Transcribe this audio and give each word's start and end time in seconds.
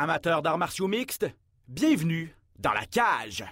Amateurs 0.00 0.42
d'arts 0.42 0.58
martiaux 0.58 0.86
mixtes, 0.86 1.26
bienvenue 1.66 2.32
dans 2.56 2.72
la 2.72 2.84
cage. 2.86 3.44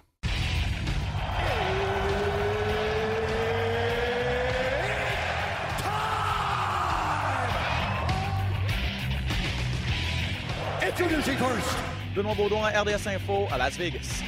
Introducing 10.81 11.37
first. 11.37 11.77
Benoît 12.15 12.35
Baudon 12.37 12.63
à 12.63 12.81
RDS 12.81 13.09
Info 13.09 13.49
à 13.51 13.59
Las 13.59 13.77
Vegas. 13.77 14.23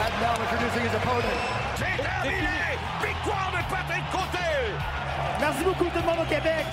And 0.00 0.20
now 0.20 0.34
introducing 0.34 0.82
his 0.82 0.96
opponent. 0.96 1.22
C'est 1.76 2.02
terminé! 2.02 2.76
Victoire 3.00 3.52
de 3.52 3.70
Patrick 3.70 4.02
Côté! 4.10 4.74
Merci 5.38 5.62
beaucoup 5.62 5.84
tout 5.84 6.00
le 6.00 6.06
monde 6.06 6.26
au 6.26 6.28
Québec. 6.28 6.66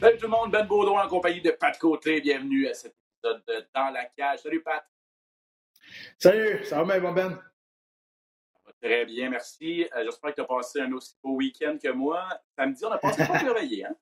Salut 0.00 0.18
tout 0.18 0.24
le 0.26 0.30
monde, 0.30 0.50
Ben 0.50 0.66
Baudouin 0.66 1.04
en 1.04 1.08
compagnie 1.08 1.40
de 1.40 1.50
Pat 1.52 1.78
Côté. 1.78 2.20
Bienvenue 2.20 2.68
à 2.68 2.74
cet 2.74 2.94
épisode 2.94 3.42
de 3.46 3.66
Dans 3.74 3.90
la 3.90 4.04
cage. 4.04 4.40
Salut 4.40 4.62
Pat. 4.62 4.84
Salut, 6.18 6.62
ça 6.64 6.82
va 6.82 6.84
bien, 6.84 7.00
mon 7.00 7.12
Ben? 7.12 7.30
Ça 8.52 8.60
va 8.66 8.72
très 8.82 9.06
bien, 9.06 9.30
merci. 9.30 9.88
Euh, 9.96 10.04
J'espère 10.04 10.30
que 10.30 10.34
tu 10.36 10.40
as 10.42 10.44
passé 10.44 10.80
un 10.80 10.92
aussi 10.92 11.16
beau 11.22 11.36
week-end 11.36 11.78
que 11.82 11.88
moi. 11.90 12.28
Samedi, 12.58 12.84
on 12.84 12.90
a 12.90 12.98
passé 12.98 13.26
pas 13.26 13.38
réveillé, 13.38 13.86
hein? 13.86 13.96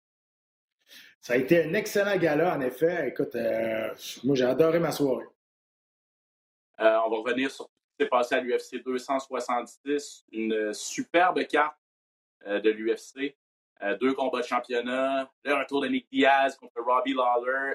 Ça 1.21 1.35
a 1.35 1.37
été 1.37 1.63
un 1.65 1.75
excellent 1.75 2.17
gala, 2.17 2.57
en 2.57 2.61
effet. 2.63 3.09
Écoute, 3.09 3.37
euh, 3.37 3.95
moi, 4.25 4.35
j'ai 4.35 4.45
adoré 4.45 4.81
ma 4.81 4.91
soirée. 4.91 5.27
Euh, 6.81 6.99
on 7.07 7.11
va 7.11 7.17
revenir 7.19 7.49
sur 7.51 7.67
qui 7.67 7.82
passé 8.07 8.35
à 8.35 8.41
l'UFC 8.41 8.83
266. 8.85 10.25
Une 10.33 10.73
superbe 10.73 11.47
carte 11.47 11.77
euh, 12.47 12.61
de 12.61 12.71
l'UFC. 12.71 13.37
Euh, 13.83 13.97
deux 13.97 14.15
combats 14.15 14.41
de 14.41 14.47
championnat. 14.47 15.31
Le 15.45 15.55
retour 15.55 15.83
de 15.83 15.89
Nick 15.89 16.09
Diaz 16.11 16.57
contre 16.57 16.81
Robbie 16.81 17.15
Lawler. 17.15 17.75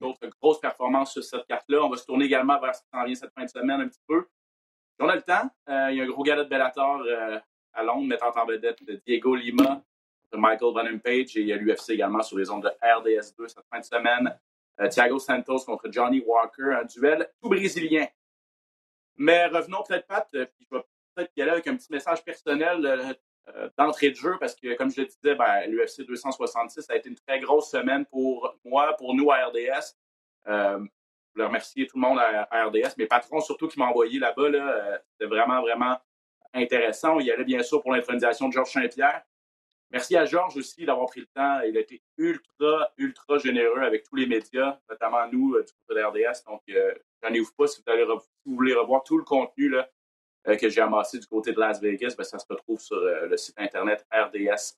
D'autres 0.00 0.28
grosses 0.40 0.60
performances 0.60 1.12
sur 1.12 1.24
cette 1.24 1.46
carte-là. 1.46 1.84
On 1.84 1.88
va 1.88 1.96
se 1.96 2.04
tourner 2.04 2.26
également 2.26 2.60
vers 2.60 2.74
ce 2.74 2.82
qui 2.82 2.88
s'en 2.92 3.04
vient 3.04 3.14
cette 3.14 3.32
fin 3.32 3.44
de 3.44 3.50
semaine 3.50 3.80
un 3.80 3.88
petit 3.88 4.02
peu. 4.06 4.26
Si 4.98 5.04
on 5.04 5.08
a 5.10 5.16
le 5.16 5.22
temps, 5.22 5.50
euh, 5.68 5.88
il 5.90 5.98
y 5.98 6.00
a 6.00 6.04
un 6.04 6.06
gros 6.06 6.22
gala 6.22 6.44
de 6.44 6.48
Bellator 6.48 7.02
euh, 7.06 7.38
à 7.74 7.82
Londres 7.82 8.06
mettant 8.06 8.32
en 8.34 8.46
vedette 8.46 8.82
de 8.82 8.98
Diego 9.06 9.34
Lima, 9.34 9.82
de 10.32 10.38
Michael 10.38 10.72
Van 10.72 10.98
Page 10.98 11.36
et 11.36 11.40
il 11.40 11.46
y 11.48 11.52
a 11.52 11.56
l'UFC 11.56 11.90
également 11.90 12.22
sur 12.22 12.38
les 12.38 12.50
ondes 12.50 12.62
de 12.62 12.70
RDS2 12.82 13.48
cette 13.48 13.66
fin 13.70 13.78
de 13.78 13.84
semaine. 13.84 14.38
Euh, 14.80 14.88
Thiago 14.88 15.18
Santos 15.18 15.64
contre 15.66 15.90
Johnny 15.90 16.22
Walker, 16.26 16.78
un 16.80 16.84
duel 16.84 17.28
tout 17.42 17.50
brésilien. 17.50 18.06
Mais 19.18 19.46
revenons 19.46 19.82
peut-être, 19.82 20.06
Pat, 20.06 20.28
euh, 20.34 20.46
puis 20.46 20.66
je 20.70 20.76
vais 20.76 20.82
peut-être 21.14 21.32
y 21.36 21.42
aller 21.42 21.52
avec 21.52 21.66
un 21.66 21.76
petit 21.76 21.90
message 21.90 22.22
personnel 22.22 22.84
euh, 22.84 23.14
euh, 23.48 23.70
d'entrée 23.78 24.10
de 24.10 24.16
jeu 24.16 24.36
parce 24.38 24.54
que, 24.54 24.74
comme 24.74 24.90
je 24.90 25.00
le 25.00 25.06
disais, 25.06 25.34
ben, 25.34 25.66
l'UFC 25.68 26.06
266 26.06 26.90
a 26.90 26.96
été 26.96 27.08
une 27.08 27.16
très 27.16 27.40
grosse 27.40 27.70
semaine 27.70 28.04
pour 28.06 28.54
moi, 28.64 28.94
pour 28.96 29.14
nous 29.14 29.30
à 29.30 29.46
RDS. 29.46 29.96
Je 30.46 30.88
voulais 31.32 31.46
remercier 31.46 31.86
tout 31.86 31.96
le 31.96 32.02
monde 32.02 32.18
à, 32.18 32.66
RDS, 32.66 32.96
mes 32.98 33.06
patrons 33.06 33.40
surtout 33.40 33.68
qui 33.68 33.78
m'ont 33.78 33.86
envoyé 33.86 34.18
là-bas. 34.18 34.48
Là, 34.48 35.00
C'était 35.12 35.28
vraiment, 35.28 35.60
vraiment 35.60 35.98
intéressant. 36.54 37.18
Il 37.20 37.26
y 37.26 37.30
allait 37.30 37.44
bien 37.44 37.62
sûr 37.62 37.82
pour 37.82 37.92
l'intronisation 37.92 38.48
de 38.48 38.52
Georges 38.52 38.72
Saint-Pierre. 38.72 39.22
Merci 39.90 40.16
à 40.16 40.24
Georges 40.24 40.56
aussi 40.56 40.84
d'avoir 40.84 41.06
pris 41.06 41.20
le 41.20 41.26
temps. 41.26 41.60
Il 41.60 41.76
a 41.76 41.80
été 41.80 42.02
ultra, 42.16 42.90
ultra 42.96 43.38
généreux 43.38 43.82
avec 43.82 44.04
tous 44.04 44.16
les 44.16 44.26
médias, 44.26 44.78
notamment 44.88 45.26
nous 45.30 45.56
du 45.58 45.72
côté 45.86 46.00
de 46.00 46.04
RDS. 46.04 46.44
Donc, 46.46 46.62
ouvre 47.40 47.52
pas. 47.56 47.66
Si 47.66 47.82
vous, 47.84 47.92
allez 47.92 48.04
re- 48.04 48.20
si 48.20 48.28
vous 48.46 48.54
voulez 48.56 48.74
revoir 48.74 49.02
tout 49.02 49.18
le 49.18 49.24
contenu 49.24 49.68
là, 49.68 49.88
euh, 50.48 50.56
que 50.56 50.68
j'ai 50.68 50.80
amassé 50.80 51.18
du 51.18 51.26
côté 51.26 51.52
de 51.52 51.58
Las 51.60 51.80
Vegas, 51.80 52.14
ben, 52.16 52.24
ça 52.24 52.38
se 52.38 52.46
retrouve 52.48 52.80
sur 52.80 52.96
euh, 52.96 53.26
le 53.26 53.36
site 53.36 53.54
internet 53.58 54.04
rds.ca. 54.12 54.74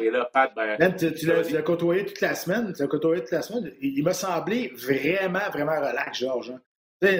Et 0.00 0.04
Et 0.06 0.10
là, 0.10 0.24
Pat, 0.32 0.52
ben, 0.54 0.76
Ben, 0.78 0.96
tu, 0.96 1.12
tu 1.14 1.26
l'as 1.26 1.62
côtoyé 1.62 2.04
toute 2.06 2.20
la 2.20 2.34
semaine. 2.34 2.72
Tu 2.74 2.82
l'as 2.82 2.88
côtoyé 2.88 3.20
toute 3.22 3.32
la 3.32 3.42
semaine. 3.42 3.72
Il, 3.80 3.98
il 3.98 4.04
m'a 4.04 4.14
semblé 4.14 4.68
vraiment, 4.74 5.50
vraiment 5.52 5.78
relax, 5.78 6.18
Georges. 6.18 6.50
hein. 6.50 6.60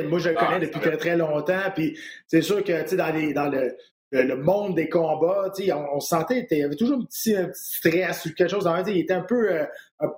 Moi, 0.09 0.21
je 0.21 0.28
le 0.31 0.37
Ah, 0.38 0.47
connais 0.47 0.60
depuis 0.66 0.81
c'est 0.81 0.88
très, 0.91 0.97
très 0.97 1.16
longtemps. 1.16 1.71
Puis 1.75 1.98
c'est 2.28 2.41
sûr 2.41 2.62
que 2.62 2.84
les, 3.12 3.32
dans 3.34 3.48
le, 3.48 3.76
le, 4.12 4.36
monde 4.36 4.74
des 4.76 4.88
combats, 4.88 5.50
tu 5.56 5.72
on, 5.72 5.96
on 5.96 6.00
se 6.00 6.08
sentait, 6.08 6.46
il 6.50 6.58
y 6.58 6.62
avait 6.62 6.76
toujours 6.76 6.98
un 6.98 7.04
petit, 7.04 7.34
stress 7.54 8.26
ou 8.26 8.34
quelque 8.34 8.50
chose. 8.50 8.68
tu 8.84 8.90
Il 8.90 8.98
était 8.98 9.14
un 9.14 9.22
peu, 9.22 9.50
euh, 9.50 9.64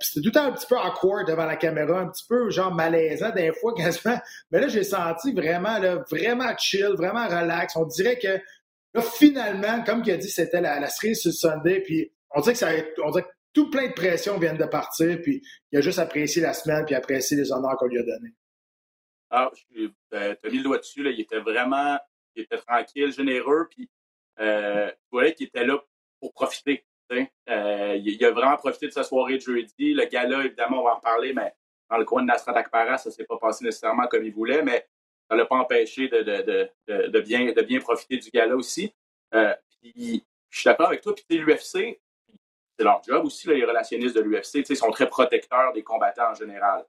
c'était 0.00 0.20
tout 0.20 0.26
le 0.26 0.32
temps 0.32 0.44
un 0.46 0.52
petit 0.52 0.66
peu 0.66 0.76
awkward 0.76 1.28
devant 1.28 1.46
la 1.46 1.56
caméra, 1.56 2.00
un 2.00 2.08
petit 2.08 2.26
peu 2.28 2.50
genre 2.50 2.74
malaisant 2.74 3.30
des 3.30 3.52
fois 3.52 3.72
quasiment. 3.74 4.18
Mais 4.50 4.60
là, 4.60 4.68
j'ai 4.68 4.82
senti 4.82 5.32
vraiment, 5.32 5.78
là, 5.78 6.04
vraiment 6.10 6.56
chill, 6.58 6.94
vraiment 6.96 7.26
relax. 7.26 7.76
On 7.76 7.86
dirait 7.86 8.18
que 8.18 8.40
là, 8.94 9.02
finalement, 9.02 9.82
comme 9.84 10.02
il 10.04 10.10
a 10.12 10.16
dit, 10.16 10.30
c'était 10.30 10.60
la, 10.60 10.80
la 10.80 10.88
cerise 10.88 11.20
sur 11.20 11.32
Sunday. 11.32 11.80
Puis 11.80 12.12
on 12.30 12.40
dirait 12.40 12.54
que 12.54 12.58
ça, 12.58 12.70
on 13.04 13.10
dirait 13.10 13.22
que 13.24 13.28
tout 13.52 13.70
plein 13.70 13.86
de 13.86 13.92
pression 13.92 14.38
viennent 14.38 14.58
de 14.58 14.64
partir. 14.66 15.20
Puis 15.22 15.40
il 15.70 15.78
a 15.78 15.80
juste 15.80 16.00
apprécié 16.00 16.42
la 16.42 16.52
semaine 16.52 16.84
puis 16.84 16.96
apprécié 16.96 17.36
les 17.36 17.52
honneurs 17.52 17.76
qu'on 17.76 17.86
lui 17.86 17.98
a 18.00 18.02
donnés. 18.02 18.34
Ah, 19.30 19.50
je- 19.74 19.88
ben, 20.10 20.36
t'as 20.42 20.50
mis 20.50 20.58
le 20.58 20.64
doigt 20.64 20.78
dessus, 20.78 21.02
là. 21.02 21.10
Il 21.10 21.20
était 21.20 21.40
vraiment, 21.40 21.96
il 22.36 22.42
était 22.42 22.58
tranquille, 22.58 23.12
généreux, 23.12 23.68
puis 23.70 23.88
euh, 24.40 24.90
tu 24.90 25.08
voyais 25.12 25.34
qu'il 25.34 25.46
était 25.46 25.64
là 25.64 25.82
pour 26.20 26.32
profiter. 26.32 26.84
Euh, 27.12 27.96
il, 28.02 28.24
a 28.24 28.30
vraiment 28.30 28.56
profité 28.56 28.86
de 28.86 28.92
sa 28.92 29.04
soirée 29.04 29.36
de 29.36 29.42
jeudi. 29.42 29.94
Le 29.94 30.06
gala, 30.06 30.44
évidemment, 30.44 30.80
on 30.80 30.84
va 30.84 30.92
en 30.92 30.96
reparler, 30.96 31.32
mais 31.32 31.54
dans 31.90 31.98
le 31.98 32.04
coin 32.04 32.22
de 32.22 32.26
Nasrat 32.26 32.56
Akpara, 32.56 32.98
ça 32.98 33.10
s'est 33.10 33.24
pas 33.24 33.38
passé 33.38 33.64
nécessairement 33.64 34.06
comme 34.06 34.24
il 34.24 34.32
voulait, 34.32 34.62
mais 34.62 34.88
ça 35.28 35.36
l'a 35.36 35.44
pas 35.44 35.56
empêché 35.56 36.08
de, 36.08 37.20
bien, 37.20 37.80
profiter 37.80 38.16
du 38.16 38.30
gala 38.30 38.56
aussi. 38.56 38.92
Euh, 39.34 39.54
puis, 39.80 40.24
je 40.50 40.60
suis 40.60 40.68
d'accord 40.68 40.88
avec 40.88 41.02
toi, 41.02 41.14
puis 41.14 41.38
l'UFC, 41.38 42.00
c'est 42.76 42.84
leur 42.84 43.02
job 43.02 43.24
aussi, 43.24 43.48
les 43.48 43.64
relationnistes 43.64 44.16
de 44.16 44.20
l'UFC, 44.20 44.68
ils 44.68 44.76
sont 44.76 44.90
très 44.90 45.08
protecteurs 45.08 45.72
des 45.72 45.82
combattants 45.82 46.30
en 46.30 46.34
général. 46.34 46.84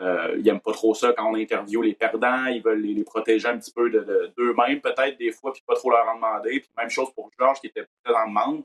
Euh, 0.00 0.34
ils 0.38 0.44
n'aiment 0.44 0.60
pas 0.60 0.72
trop 0.72 0.94
ça 0.94 1.12
quand 1.12 1.30
on 1.30 1.34
interviewe 1.34 1.82
les 1.82 1.94
perdants. 1.94 2.46
Ils 2.46 2.62
veulent 2.62 2.80
les, 2.80 3.04
protéger 3.04 3.46
un 3.48 3.58
petit 3.58 3.72
peu 3.72 3.90
de- 3.90 4.00
de- 4.00 4.32
d'eux-mêmes, 4.36 4.80
peut-être, 4.80 5.18
des 5.18 5.30
fois, 5.30 5.52
puis 5.52 5.62
pas 5.66 5.74
trop 5.74 5.90
leur 5.90 6.08
en 6.08 6.14
demander. 6.14 6.60
Puis 6.60 6.70
même 6.76 6.88
chose 6.90 7.12
pour 7.14 7.30
Georges, 7.38 7.60
qui 7.60 7.66
était 7.66 7.86
très 8.02 8.14
en 8.14 8.26
demande. 8.28 8.64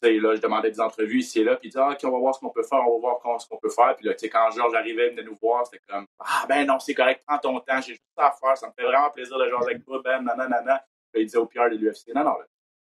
Puis, 0.00 0.18
là, 0.20 0.34
je 0.34 0.40
demandais 0.40 0.70
des 0.70 0.80
entrevues 0.80 1.18
ici 1.20 1.40
et 1.40 1.44
là, 1.44 1.54
puis 1.56 1.68
il 1.68 1.70
disait, 1.70 1.82
ah, 1.82 1.90
OK, 1.92 1.98
on 2.04 2.10
va 2.10 2.18
voir 2.18 2.34
ce 2.34 2.40
qu'on 2.40 2.50
peut 2.50 2.62
faire, 2.64 2.80
on 2.86 3.00
va 3.00 3.16
voir 3.20 3.40
ce 3.40 3.48
qu'on 3.48 3.56
peut 3.56 3.68
faire. 3.70 3.94
Puis 3.96 4.06
là, 4.06 4.14
quand 4.14 4.50
Georges 4.50 4.74
arrivait, 4.74 5.06
il 5.08 5.10
venait 5.12 5.22
nous 5.22 5.38
voir, 5.40 5.64
c'était 5.66 5.82
comme, 5.88 6.06
ah, 6.18 6.44
ben 6.48 6.66
non, 6.66 6.78
c'est 6.80 6.94
correct, 6.94 7.22
prends 7.26 7.38
ton 7.38 7.60
temps, 7.60 7.80
j'ai 7.80 7.92
juste 7.92 8.02
ça 8.16 8.26
à 8.26 8.32
faire, 8.32 8.56
ça 8.56 8.66
me 8.66 8.72
fait 8.72 8.82
vraiment 8.82 9.10
plaisir 9.10 9.38
de 9.38 9.48
jouer 9.48 9.58
avec 9.62 9.84
toi, 9.84 10.00
ben, 10.04 10.22
nanana. 10.22 10.84
Puis 11.12 11.22
il 11.22 11.26
disait 11.26 11.38
au 11.38 11.46
PR 11.46 11.70
de 11.70 11.76
l'UFC, 11.76 12.08
non, 12.14 12.24
non, 12.24 12.36
là, 12.38 12.46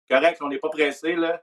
correct, 0.09 0.39
on 0.43 0.49
n'est 0.49 0.59
pas 0.59 0.71
pressé, 0.71 1.15
là. 1.15 1.43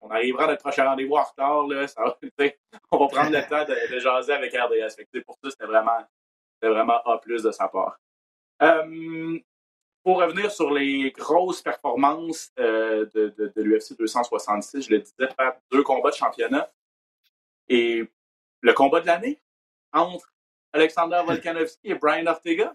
On 0.00 0.10
arrivera 0.10 0.44
à 0.44 0.46
notre 0.48 0.62
prochain 0.62 0.84
rendez-vous 0.84 1.16
en 1.16 1.22
retard, 1.22 1.66
là. 1.66 1.86
Ça 1.86 2.02
va, 2.02 2.18
on 2.90 2.98
va 2.98 3.06
prendre 3.08 3.30
le 3.30 3.48
temps 3.48 3.64
de, 3.64 3.94
de 3.94 3.98
jaser 3.98 4.32
avec 4.32 4.52
RDS. 4.54 4.96
Fait 4.96 5.06
que, 5.12 5.18
pour 5.20 5.36
ça, 5.42 5.50
c'était 5.50 5.66
vraiment, 5.66 5.98
vraiment 6.62 7.02
A 7.04 7.20
de 7.26 7.50
sa 7.50 7.68
part. 7.68 7.98
Euh, 8.62 9.38
pour 10.02 10.18
revenir 10.18 10.50
sur 10.50 10.70
les 10.72 11.10
grosses 11.10 11.60
performances 11.60 12.50
euh, 12.58 13.06
de, 13.14 13.34
de, 13.36 13.52
de 13.54 13.62
l'UFC 13.62 13.96
266, 13.98 14.86
je 14.86 14.90
le 14.90 15.00
disais, 15.00 15.28
Pat, 15.36 15.60
deux 15.70 15.82
combats 15.82 16.10
de 16.10 16.16
championnat. 16.16 16.70
Et 17.68 18.08
le 18.62 18.72
combat 18.72 19.00
de 19.00 19.06
l'année 19.06 19.40
entre 19.92 20.32
Alexander 20.72 21.22
Volkanovski 21.26 21.90
et 21.90 21.94
Brian 21.94 22.26
Ortega? 22.26 22.74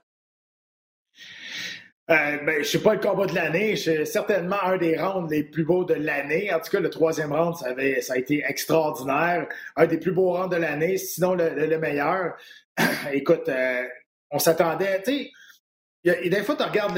Euh, 2.11 2.37
ben, 2.45 2.59
je 2.63 2.67
sais 2.69 2.81
pas 2.81 2.93
le 2.93 2.99
combat 2.99 3.25
de 3.25 3.33
l'année. 3.33 3.75
C'est 3.75 4.05
certainement 4.05 4.61
un 4.63 4.77
des 4.77 4.95
rounds 4.97 5.27
les 5.31 5.43
plus 5.43 5.63
beaux 5.65 5.85
de 5.85 5.95
l'année. 5.95 6.53
En 6.53 6.59
tout 6.59 6.69
cas, 6.69 6.79
le 6.79 6.89
troisième 6.91 7.33
round, 7.33 7.55
ça, 7.55 7.69
avait, 7.69 7.99
ça 8.01 8.13
a 8.13 8.17
été 8.17 8.43
extraordinaire. 8.47 9.47
Un 9.75 9.87
des 9.87 9.97
plus 9.97 10.11
beaux 10.11 10.33
rounds 10.33 10.55
de 10.55 10.61
l'année, 10.61 10.97
sinon 10.97 11.33
le, 11.33 11.49
le- 11.49 11.65
le 11.65 11.79
meilleur. 11.79 12.35
Écoute, 13.11 13.49
euh, 13.49 13.83
on 14.29 14.37
s'attendait, 14.37 15.01
tu 15.03 15.11
sais, 15.17 15.31
il 16.03 16.11
y 16.11 16.15
a- 16.15 16.19
et 16.21 16.29
des 16.29 16.43
fois, 16.43 16.55
tu 16.55 16.61
regardes 16.61 16.93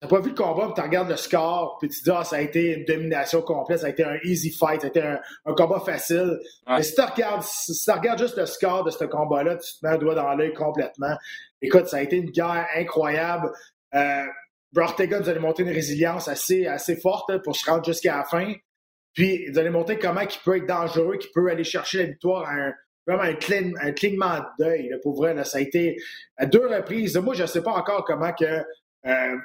t'as 0.00 0.06
pas 0.06 0.20
vu 0.20 0.28
le 0.28 0.34
combat, 0.36 0.66
puis 0.66 0.74
tu 0.74 0.80
regardes 0.82 1.10
le 1.10 1.16
score, 1.16 1.78
puis 1.80 1.88
tu 1.88 1.98
te 1.98 2.04
dis, 2.04 2.10
ah, 2.16 2.22
ça 2.22 2.36
a 2.36 2.40
été 2.40 2.74
une 2.78 2.84
domination 2.84 3.42
complète, 3.42 3.80
ça 3.80 3.86
a 3.86 3.90
été 3.90 4.04
un 4.04 4.16
easy 4.22 4.52
fight, 4.52 4.80
ça 4.82 4.86
a 4.86 4.90
été 4.90 5.02
un, 5.02 5.18
un 5.44 5.54
combat 5.54 5.80
facile. 5.80 6.38
Ouais. 6.68 6.76
Mais 6.76 6.82
si 6.84 6.94
tu 6.94 7.00
regardes, 7.00 7.42
si 7.42 7.90
regardes 7.90 8.20
juste 8.20 8.36
le 8.36 8.46
score 8.46 8.84
de 8.84 8.90
ce 8.92 9.02
combat-là, 9.02 9.56
tu 9.56 9.72
te 9.80 9.84
mets 9.84 9.92
un 9.94 9.98
doigt 9.98 10.14
dans 10.14 10.32
l'œil 10.34 10.52
complètement. 10.54 11.16
Écoute, 11.60 11.88
ça 11.88 11.96
a 11.96 12.02
été 12.02 12.14
une 12.18 12.30
guerre 12.30 12.68
incroyable. 12.76 13.50
Euh, 13.94 14.22
Ortega 14.76 15.20
nous 15.20 15.28
allait 15.28 15.40
montrer 15.40 15.64
une 15.64 15.70
résilience 15.70 16.28
assez, 16.28 16.66
assez 16.66 16.96
forte 16.96 17.30
hein, 17.30 17.40
pour 17.44 17.56
se 17.56 17.68
rendre 17.68 17.84
jusqu'à 17.84 18.16
la 18.16 18.24
fin. 18.24 18.54
Puis, 19.12 19.44
ils 19.48 19.58
allaient 19.58 19.70
montrer 19.70 19.98
comment 19.98 20.22
il 20.22 20.28
peut 20.44 20.56
être 20.56 20.66
dangereux, 20.66 21.18
qu'il 21.18 21.30
peut 21.32 21.50
aller 21.50 21.64
chercher 21.64 21.98
la 21.98 22.04
victoire 22.04 22.48
à 22.48 22.52
un, 22.52 22.72
vraiment 23.06 23.22
un, 23.22 23.92
clignement 23.92 24.40
d'œil. 24.58 24.94
Pour 25.02 25.16
vrai, 25.16 25.34
là, 25.34 25.44
ça 25.44 25.58
a 25.58 25.60
été 25.60 25.96
à 26.36 26.46
deux 26.46 26.66
reprises. 26.66 27.16
Moi, 27.16 27.34
je 27.34 27.42
ne 27.42 27.46
sais 27.46 27.62
pas 27.62 27.72
encore 27.72 28.04
comment 28.04 28.32
que 28.32 28.64
euh, 29.04 29.36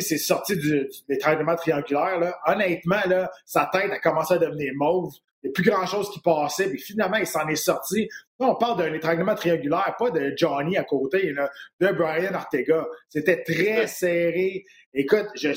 s'est 0.00 0.18
sorti 0.18 0.56
du, 0.56 0.80
du- 0.80 0.88
des 1.08 1.18
triangulaires. 1.18 2.34
Honnêtement, 2.46 3.00
là, 3.06 3.30
sa 3.44 3.68
tête 3.72 3.90
a 3.92 3.98
commencé 3.98 4.34
à 4.34 4.38
devenir 4.38 4.72
mauve. 4.74 5.12
Il 5.42 5.46
n'y 5.46 5.50
a 5.50 5.52
plus 5.54 5.64
grand-chose 5.64 6.10
qui 6.10 6.20
passait, 6.20 6.68
puis 6.68 6.78
finalement, 6.78 7.16
il 7.16 7.26
s'en 7.26 7.48
est 7.48 7.56
sorti. 7.56 8.08
Là, 8.38 8.50
on 8.50 8.56
parle 8.56 8.78
d'un 8.78 8.92
étranglement 8.92 9.34
triangulaire, 9.34 9.94
pas 9.98 10.10
de 10.10 10.34
Johnny 10.36 10.76
à 10.76 10.84
côté, 10.84 11.32
là, 11.32 11.50
de 11.80 11.88
Brian 11.92 12.34
Ortega. 12.34 12.86
C'était 13.08 13.42
très 13.42 13.86
serré. 13.86 14.64
Écoute, 14.92 15.28
je 15.34 15.48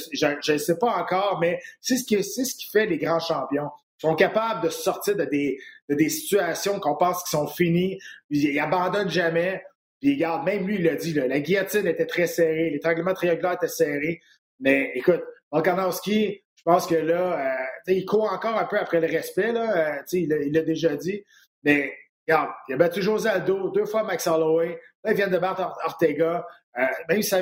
ne 0.52 0.58
sais 0.58 0.78
pas 0.78 0.96
encore, 0.98 1.40
mais 1.42 1.60
c'est 1.82 1.98
ce, 1.98 2.06
qui, 2.06 2.24
ce 2.24 2.56
qui 2.56 2.70
fait 2.72 2.86
les 2.86 2.98
grands 2.98 3.20
champions. 3.20 3.70
Ils 4.00 4.08
sont 4.08 4.16
capables 4.16 4.64
de 4.64 4.70
sortir 4.70 5.16
de 5.16 5.26
des, 5.26 5.58
de 5.90 5.96
des 5.96 6.10
situations 6.10 6.80
qu'on 6.80 6.96
pense 6.96 7.24
qui 7.24 7.30
sont 7.32 7.48
finies. 7.48 8.00
Ils 8.30 8.60
abandonnent 8.60 9.10
jamais. 9.10 9.64
Puis 10.00 10.14
regarde, 10.14 10.46
même 10.46 10.68
lui, 10.68 10.76
il 10.76 10.84
l'a 10.84 10.96
dit, 10.96 11.14
la 11.14 11.40
guillotine 11.40 11.88
était 11.88 12.06
très 12.06 12.28
serrée, 12.28 12.70
l'étranglement 12.70 13.14
triangulaire 13.14 13.54
était 13.54 13.70
serré. 13.70 14.22
Mais 14.60 14.92
écoute, 14.96 15.24
Volkanovski, 15.52 16.43
je 16.66 16.72
pense 16.72 16.88
que 16.88 16.96
là, 16.96 17.58
euh, 17.88 17.92
il 17.92 18.06
court 18.06 18.32
encore 18.32 18.58
un 18.58 18.64
peu 18.64 18.80
après 18.80 19.02
le 19.02 19.08
respect, 19.08 19.52
là, 19.52 19.98
euh, 19.98 20.02
il 20.14 20.54
l'a 20.54 20.62
déjà 20.62 20.96
dit. 20.96 21.22
Mais 21.64 21.94
regarde, 22.26 22.52
il 22.70 22.76
a 22.76 22.78
battu 22.78 23.02
José 23.02 23.28
Aldo, 23.28 23.70
deux 23.72 23.86
fois 23.86 24.04
Max 24.04 24.26
Holloway, 24.28 24.80
là, 25.04 25.12
il 25.12 25.18
vient 25.18 25.28
de 25.28 25.38
battre 25.38 25.78
Ortega. 25.86 26.48
Euh, 26.78 26.86
même, 27.10 27.22
si 27.22 27.28
ça 27.28 27.38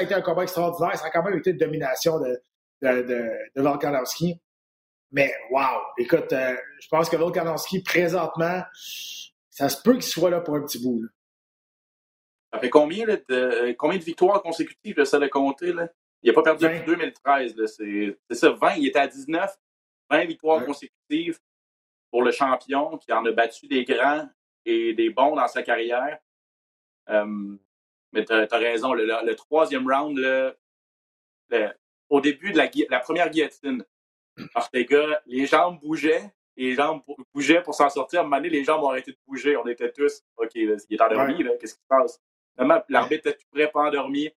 a 0.00 0.02
été 0.02 0.14
un 0.14 0.20
combat 0.20 0.42
extraordinaire, 0.42 0.96
ça 0.98 1.06
a 1.06 1.10
quand 1.10 1.22
même 1.22 1.38
été 1.38 1.50
une 1.50 1.58
domination 1.58 2.18
de, 2.18 2.42
de, 2.82 3.02
de. 3.02 4.34
Mais 5.12 5.32
wow! 5.52 5.80
Écoute, 5.98 6.32
je 6.32 6.88
pense 6.88 7.08
que 7.08 7.16
Volkanovski, 7.16 7.84
présentement, 7.84 8.62
ça 9.48 9.68
se 9.68 9.80
peut 9.80 9.92
qu'il 9.92 10.02
soit 10.02 10.30
là 10.30 10.40
pour 10.40 10.56
un 10.56 10.62
petit 10.62 10.82
bout. 10.82 11.06
Ça 12.52 12.58
fait 12.58 12.68
combien, 12.68 13.06
de, 13.06 13.72
combien 13.74 13.98
de 13.98 14.04
victoires 14.04 14.42
consécutives, 14.42 15.04
ça 15.04 15.20
de 15.20 15.28
compter? 15.28 15.72
Là? 15.72 15.88
Il 16.26 16.30
n'a 16.30 16.34
pas 16.34 16.42
perdu 16.42 16.64
depuis 16.64 16.84
2013. 16.84 17.54
C'est 18.28 18.34
ça, 18.34 18.50
20. 18.50 18.74
Il 18.78 18.88
était 18.88 18.98
à 18.98 19.06
19. 19.06 19.48
20 20.10 20.24
victoires 20.24 20.64
consécutives 20.64 21.38
pour 22.10 22.22
le 22.24 22.32
champion 22.32 22.98
qui 22.98 23.12
en 23.12 23.24
a 23.24 23.30
battu 23.30 23.68
des 23.68 23.84
grands 23.84 24.28
et 24.64 24.92
des 24.92 25.10
bons 25.10 25.36
dans 25.36 25.46
sa 25.46 25.62
carrière. 25.62 26.18
Euh, 27.10 27.56
mais 28.12 28.24
tu 28.24 28.32
as, 28.32 28.46
raison. 28.58 28.92
Le, 28.92 29.34
troisième 29.34 29.88
round, 29.88 30.18
au 32.08 32.20
début 32.20 32.52
de 32.52 32.58
la, 32.90 32.98
première 32.98 33.30
guillotine, 33.30 33.84
Ortega, 34.56 35.22
les 35.26 35.46
jambes 35.46 35.78
bougeaient. 35.80 36.32
Les 36.56 36.74
jambes 36.74 37.02
bougeaient 37.32 37.62
pour 37.62 37.74
s'en 37.74 37.88
sortir. 37.88 38.18
À 38.18 38.22
un 38.22 38.24
moment 38.24 38.38
donné, 38.38 38.48
les 38.48 38.64
jambes 38.64 38.82
ont 38.82 38.90
arrêté 38.90 39.12
de 39.12 39.18
bouger. 39.28 39.56
On 39.56 39.66
était 39.68 39.92
tous, 39.92 40.24
OK, 40.38 40.50
il 40.56 40.70
est 40.70 41.00
endormi. 41.00 41.44
Qu'est-ce 41.60 41.74
qui 41.74 41.82
se 41.82 41.86
passe? 41.88 42.20
L'arbitre 42.88 43.28
était 43.28 43.38
tout 43.38 43.46
près, 43.52 43.70
pas 43.70 43.82
endormi. 43.82 44.28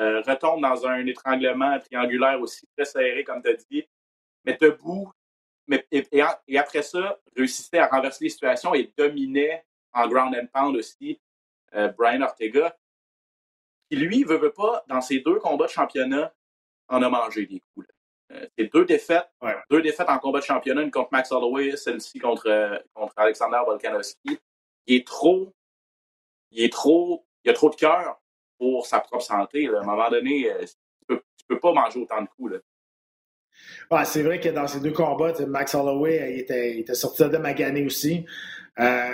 Euh, 0.00 0.22
retombe 0.22 0.62
dans 0.62 0.86
un 0.86 1.04
étranglement 1.04 1.78
triangulaire 1.78 2.40
aussi 2.40 2.66
très 2.74 2.86
serré, 2.86 3.22
comme 3.22 3.42
tu 3.42 3.50
as 3.50 3.54
dit, 3.54 3.86
mais 4.44 4.56
debout. 4.58 5.12
Mais, 5.66 5.86
et, 5.92 6.56
après 6.56 6.82
ça, 6.82 7.18
réussissait 7.36 7.78
à 7.78 7.86
renverser 7.86 8.24
les 8.24 8.30
situations 8.30 8.74
et 8.74 8.92
dominait 8.96 9.64
en 9.92 10.08
ground 10.08 10.34
and 10.34 10.46
pound 10.52 10.76
aussi 10.76 11.20
euh, 11.74 11.88
Brian 11.88 12.22
Ortega, 12.22 12.74
qui 13.90 13.96
lui, 13.96 14.24
veut, 14.24 14.38
veut 14.38 14.52
pas, 14.52 14.84
dans 14.88 15.02
ses 15.02 15.20
deux 15.20 15.38
combats 15.38 15.66
de 15.66 15.70
championnat, 15.70 16.32
en 16.88 17.02
a 17.02 17.10
mangé 17.10 17.46
des 17.46 17.62
coups. 17.74 17.86
Euh, 18.32 18.46
c'est 18.56 18.72
deux 18.72 18.86
défaites, 18.86 19.28
deux 19.70 19.82
défaites 19.82 20.08
en 20.08 20.18
combat 20.18 20.40
de 20.40 20.44
championnat, 20.44 20.82
une 20.82 20.90
contre 20.90 21.10
Max 21.12 21.30
Holloway, 21.30 21.76
celle-ci 21.76 22.18
contre, 22.18 22.82
contre 22.94 23.12
Alexander 23.16 23.60
Volkanovski. 23.66 24.38
Il 24.86 24.96
est 24.96 25.06
trop, 25.06 25.52
il 26.52 26.64
est 26.64 26.72
trop, 26.72 27.26
il 27.44 27.50
a 27.50 27.54
trop 27.54 27.68
de 27.68 27.76
cœur 27.76 28.19
pour 28.60 28.86
sa 28.86 29.00
propre 29.00 29.24
santé. 29.24 29.68
À 29.68 29.80
un 29.80 29.84
moment 29.84 30.10
donné, 30.10 30.52
euh, 30.52 30.60
tu 30.60 31.06
peux, 31.08 31.22
peux 31.48 31.58
pas 31.58 31.72
manger 31.72 31.98
autant 31.98 32.20
de 32.20 32.28
coups. 32.28 32.60
c'est 34.04 34.22
vrai 34.22 34.38
que 34.38 34.50
dans 34.50 34.66
ces 34.66 34.80
deux 34.80 34.92
combats, 34.92 35.32
Max 35.46 35.74
Holloway 35.74 36.34
il 36.34 36.40
était, 36.40 36.74
il 36.74 36.80
était 36.80 36.94
sorti 36.94 37.22
de 37.22 37.38
magané 37.38 37.86
aussi. 37.86 38.26
Euh, 38.78 39.10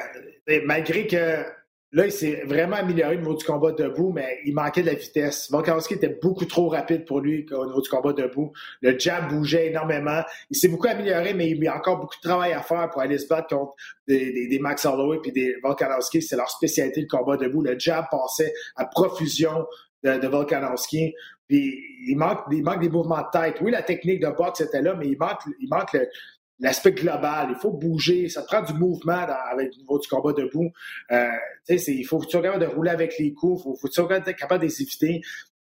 malgré 0.64 1.06
que 1.06 1.44
là, 1.92 2.06
il 2.06 2.12
s'est 2.12 2.42
vraiment 2.46 2.76
amélioré 2.76 3.16
au 3.16 3.20
niveau 3.20 3.34
du 3.34 3.44
combat 3.44 3.72
debout, 3.72 4.12
mais 4.12 4.38
il 4.44 4.54
manquait 4.54 4.82
de 4.82 4.86
la 4.86 4.94
vitesse. 4.94 5.50
Volkanovski 5.50 5.94
était 5.94 6.18
beaucoup 6.20 6.44
trop 6.44 6.68
rapide 6.68 7.04
pour 7.04 7.20
lui 7.20 7.46
au 7.52 7.66
niveau 7.66 7.80
du 7.80 7.88
combat 7.88 8.12
debout. 8.12 8.52
Le 8.82 8.98
jab 8.98 9.28
bougeait 9.28 9.68
énormément. 9.68 10.22
Il 10.50 10.56
s'est 10.56 10.68
beaucoup 10.68 10.88
amélioré, 10.88 11.34
mais 11.34 11.50
il 11.50 11.62
y 11.62 11.68
a 11.68 11.76
encore 11.76 11.98
beaucoup 11.98 12.16
de 12.16 12.28
travail 12.28 12.52
à 12.52 12.62
faire 12.62 12.90
pour 12.90 13.00
aller 13.00 13.18
se 13.18 13.26
battre 13.26 13.48
contre 13.48 13.74
des, 14.06 14.58
Max 14.60 14.84
Holloway 14.84 15.20
et 15.24 15.32
des 15.32 15.56
Volkanovski. 15.62 16.22
C'est 16.22 16.36
leur 16.36 16.50
spécialité, 16.50 17.00
le 17.00 17.06
combat 17.06 17.36
debout. 17.36 17.62
Le 17.62 17.78
jab 17.78 18.06
passait 18.10 18.52
à 18.74 18.86
profusion 18.86 19.66
de, 20.02 20.18
de 20.18 20.26
Volkanovski. 20.28 21.14
Puis 21.48 21.80
il 22.08 22.16
manque, 22.16 22.48
des 22.50 22.88
mouvements 22.88 23.22
de 23.22 23.38
tête. 23.38 23.58
Oui, 23.60 23.70
la 23.70 23.82
technique 23.82 24.20
de 24.20 24.28
boxe 24.28 24.60
était 24.60 24.82
là, 24.82 24.94
mais 24.94 25.06
il 25.06 25.16
manque, 25.16 25.38
il 25.60 25.68
manque 25.68 25.92
le, 25.92 26.08
l'aspect 26.58 26.92
global. 26.92 27.48
Il 27.50 27.56
faut 27.56 27.72
bouger. 27.72 28.28
Ça 28.28 28.42
prend 28.42 28.62
du 28.62 28.72
mouvement 28.74 29.26
avec 29.50 29.74
le 29.74 29.80
niveau 29.80 29.98
du 29.98 30.08
combat 30.08 30.32
debout. 30.32 30.70
Euh, 31.12 31.28
il 31.68 32.04
faut 32.04 32.18
que 32.18 32.24
tu 32.26 32.32
sois 32.32 32.42
capable 32.42 32.64
de 32.64 32.70
rouler 32.70 32.90
avec 32.90 33.18
les 33.18 33.32
coups. 33.32 33.60
Il 33.60 33.62
faut, 33.62 33.74
que 33.74 33.88
tu 33.88 33.94
sois 33.94 34.20
capable 34.34 34.62
de 34.62 34.66
les 34.66 34.82
éviter. 34.82 35.20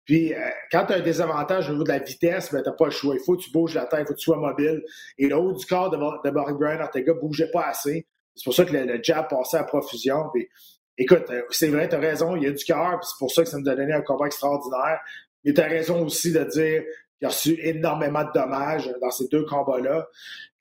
Puis, 0.05 0.33
euh, 0.33 0.39
quand 0.73 0.87
tu 0.87 0.95
as 0.95 0.97
un 0.97 1.01
désavantage 1.01 1.69
au 1.69 1.73
niveau 1.73 1.85
de 1.85 1.91
la 1.91 1.99
vitesse, 1.99 2.51
ben, 2.51 2.63
tu 2.63 2.69
n'as 2.71 2.75
pas 2.75 2.87
le 2.87 2.91
choix. 2.91 3.15
Il 3.15 3.21
faut 3.21 3.37
que 3.37 3.43
tu 3.43 3.51
bouges 3.51 3.75
la 3.75 3.85
tête, 3.85 4.01
il 4.01 4.07
faut 4.07 4.15
que 4.15 4.19
tu 4.19 4.25
sois 4.25 4.39
mobile. 4.39 4.83
Et 5.19 5.29
le 5.29 5.37
haut 5.37 5.53
du 5.53 5.67
corps 5.67 5.91
de, 5.91 5.99
de 5.99 6.31
Barry 6.31 6.55
Bryan 6.55 6.81
Ortega 6.81 7.13
ne 7.13 7.21
bougeait 7.21 7.51
pas 7.51 7.67
assez. 7.67 8.07
C'est 8.35 8.45
pour 8.45 8.55
ça 8.55 8.65
que 8.65 8.73
le, 8.73 9.01
jab 9.03 9.29
passait 9.29 9.59
à 9.59 9.65
profusion. 9.65 10.31
Puis, 10.33 10.49
écoute, 10.97 11.25
euh, 11.29 11.43
c'est 11.51 11.69
vrai, 11.69 11.91
tu 11.91 11.97
as 11.97 11.99
raison, 11.99 12.37
il 12.37 12.45
y 12.45 12.47
a 12.47 12.53
du 12.53 12.65
cœur, 12.65 13.05
c'est 13.05 13.19
pour 13.19 13.31
ça 13.31 13.43
que 13.43 13.51
ça 13.51 13.59
nous 13.59 13.69
a 13.69 13.75
donné 13.75 13.93
un 13.93 14.01
combat 14.01 14.27
extraordinaire. 14.27 14.99
Mais 15.45 15.53
tu 15.53 15.61
as 15.61 15.67
raison 15.67 16.07
aussi 16.07 16.33
de 16.33 16.43
dire 16.45 16.85
il 17.21 17.27
a 17.27 17.29
reçu 17.29 17.59
énormément 17.63 18.25
de 18.25 18.31
dommages 18.33 18.91
dans 19.01 19.11
ces 19.11 19.29
deux 19.29 19.45
combats-là. 19.45 20.07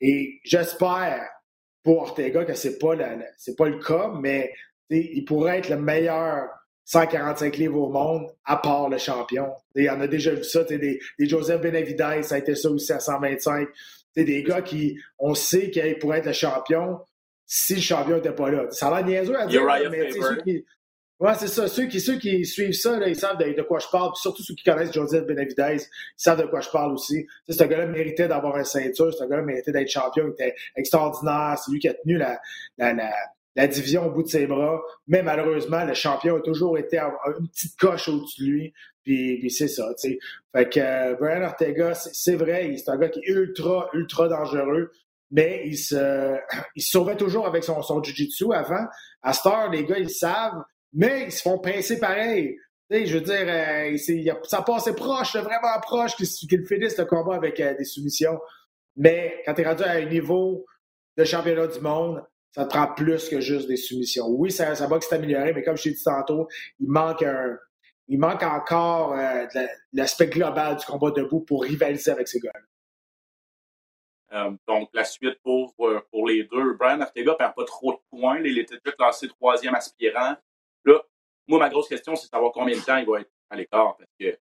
Et 0.02 0.40
j'espère 0.44 1.28
pour 1.84 2.02
Ortega 2.02 2.46
que 2.46 2.54
c'est 2.54 2.78
pas 2.80 2.96
c'est 3.38 3.56
pas 3.56 3.70
le 3.70 3.80
cas, 3.80 4.12
mais 4.20 4.52
il 4.90 5.24
pourrait 5.26 5.60
être 5.60 5.70
le 5.70 5.78
meilleur 5.78 6.48
145 6.86 7.58
livres 7.58 7.82
au 7.82 7.90
monde, 7.90 8.30
à 8.46 8.58
part 8.58 8.90
le 8.90 8.98
champion. 8.98 9.50
Il 9.76 9.90
en 9.90 10.00
a 10.00 10.08
déjà 10.08 10.34
vu 10.34 10.44
ça, 10.44 10.64
des, 10.64 10.78
des 11.20 11.26
Joseph 11.28 11.62
Benavidez, 11.62 12.24
ça 12.24 12.36
a 12.36 12.38
été 12.38 12.56
ça 12.56 12.70
aussi 12.70 12.94
à 12.94 13.00
125. 13.00 13.68
des 14.16 14.44
gars 14.44 14.62
qui, 14.62 14.98
on 15.20 15.36
sait 15.36 15.70
qu'ils 15.70 16.00
pourraient 16.00 16.20
être 16.20 16.28
le 16.28 16.34
champion 16.34 17.00
si 17.46 17.76
le 17.76 17.82
champion 17.82 18.16
n'était 18.16 18.32
pas 18.32 18.50
là. 18.52 18.68
Ça 18.72 18.88
a 18.88 19.02
l'air 19.02 19.06
niaiseux 19.06 19.38
à 19.38 19.48
dire, 19.48 19.64
mais 19.90 20.12
ceux 20.12 20.42
qui, 20.44 20.66
oui, 21.20 21.32
c'est 21.40 21.48
ça. 21.48 21.68
Ceux 21.68 21.88
qui, 21.88 22.00
ceux 22.00 22.18
qui 22.20 22.46
suivent 22.46 22.74
ça, 22.74 23.00
là, 23.00 23.08
ils 23.08 23.16
savent 23.16 23.38
de, 23.38 23.62
quoi 23.64 23.80
je 23.80 23.88
parle. 23.92 24.12
surtout 24.16 24.44
ceux 24.44 24.54
qui 24.54 24.64
connaissent 24.64 24.94
Joseph 24.94 25.26
Benavidez, 25.26 25.78
ils 25.80 25.82
savent 26.16 26.40
de 26.40 26.46
quoi 26.46 26.62
je 26.62 26.70
parle 26.70 26.94
aussi. 26.94 27.26
Ce 27.50 27.64
gars-là 27.64 27.88
méritait 27.88 28.28
d'avoir 28.28 28.56
un 28.56 28.64
ceinture. 28.64 29.12
Ce 29.12 29.24
gars-là 29.24 29.42
méritait 29.42 29.72
d'être 29.72 29.90
champion. 29.90 30.26
Il 30.28 30.32
était 30.34 30.56
extraordinaire. 30.76 31.58
C'est 31.58 31.72
lui 31.72 31.80
qui 31.80 31.90
a 31.90 31.96
tenu 31.96 32.18
la, 32.18 32.40
la, 32.78 32.94
la, 33.56 33.68
division 33.68 34.06
au 34.06 34.12
bout 34.12 34.22
de 34.22 34.28
ses 34.28 34.46
bras. 34.46 34.80
Mais 35.08 35.24
malheureusement, 35.24 35.84
le 35.86 35.96
champion 35.96 36.36
a 36.38 36.42
toujours 36.42 36.78
été 36.78 37.00
une 37.00 37.48
petite 37.50 37.80
coche 37.80 38.10
au-dessus 38.10 38.42
de 38.42 38.48
lui. 38.48 38.74
Puis, 39.04 39.40
puis 39.40 39.50
c'est 39.50 39.70
ça, 39.70 39.88
tu 40.00 40.10
sais. 40.10 40.20
Fait 40.54 40.70
que 40.70 40.80
euh, 40.80 41.16
Brian 41.16 41.42
Ortega, 41.42 41.94
c'est 41.96 42.36
vrai, 42.36 42.76
c'est 42.78 42.92
un 42.92 42.98
gars 42.98 43.10
qui 43.10 43.20
est 43.20 43.28
ultra, 43.30 43.90
ultra 43.94 44.28
dangereux 44.28 44.92
mais 45.32 45.64
il 45.66 45.78
se, 45.78 46.38
il 46.76 46.82
se 46.82 46.92
sauvait 46.92 47.18
toujours 47.18 47.48
avec 47.48 47.64
son, 47.64 47.82
son 47.82 48.02
jiu-jitsu 48.02 48.54
avant. 48.54 48.86
À 49.22 49.34
cette 49.34 49.52
les 49.72 49.86
gars, 49.86 49.98
ils 49.98 50.10
savent 50.10 50.64
mais 50.98 51.26
ils 51.26 51.32
se 51.32 51.44
font 51.44 51.60
pincer 51.60 52.00
pareil. 52.00 52.58
je 52.90 53.18
veux 53.18 53.22
dire, 53.22 53.46
euh, 53.48 54.38
ça 54.44 54.64
passait 54.64 54.96
proche, 54.96 55.36
vraiment 55.36 55.80
proche 55.80 56.16
qu'ils 56.16 56.66
finissent 56.66 56.98
le 56.98 57.06
combat 57.06 57.36
avec 57.36 57.60
euh, 57.60 57.76
des 57.78 57.86
soumissions. 57.86 58.40
Mais 58.96 59.44
quand 59.46 59.54
tu 59.54 59.62
es 59.62 59.68
rendu 59.68 59.84
à 59.84 59.92
un 59.92 60.06
niveau 60.06 60.66
de 61.16 61.24
championnat 61.24 61.68
du 61.68 61.80
monde, 61.82 62.24
ça 62.52 62.66
te 62.66 62.70
prend 62.70 62.88
plus 62.96 63.30
que 63.30 63.40
juste 63.40 63.68
des 63.68 63.78
soumissions. 63.78 64.26
Oui, 64.28 64.52
ça, 64.52 64.74
va 64.74 64.98
que 64.98 65.06
c'est 65.06 65.14
amélioré, 65.14 65.54
mais 65.54 65.62
comme 65.62 65.78
je 65.78 65.84
t'ai 65.84 65.92
dit 65.92 66.04
tantôt, 66.04 66.48
il 66.80 66.90
manque 66.90 67.22
un, 67.22 67.60
il 68.08 68.18
manque 68.18 68.42
encore 68.42 69.14
euh, 69.14 69.46
l'aspect 69.94 70.28
global 70.28 70.78
du 70.78 70.86
combat 70.86 71.12
debout 71.12 71.42
pour 71.42 71.64
rivaliser 71.64 72.10
avec 72.10 72.28
ces 72.28 72.40
gars. 72.40 72.52
Euh, 74.34 74.52
donc, 74.68 74.90
la 74.94 75.04
suite 75.04 75.40
pour, 75.44 75.76
pour 75.76 76.28
les 76.28 76.46
deux. 76.46 76.74
Brian 76.74 77.02
Ortega 77.02 77.36
perd 77.36 77.54
pas 77.54 77.66
trop 77.66 77.92
de 77.94 78.00
points. 78.10 78.40
Il 78.40 78.58
était 78.58 78.80
déjà 78.84 78.96
classé 78.96 79.28
troisième 79.28 79.76
aspirant. 79.76 80.36
Moi, 81.48 81.60
ma 81.60 81.70
grosse 81.70 81.88
question, 81.88 82.16
c'est 82.16 82.26
de 82.28 82.30
savoir 82.30 82.52
combien 82.52 82.76
de 82.76 82.84
temps 82.84 82.98
il 82.98 83.06
va 83.06 83.22
être 83.22 83.32
à 83.50 83.56
l'écart 83.56 83.96
parce 83.98 84.10
que, 84.20 84.38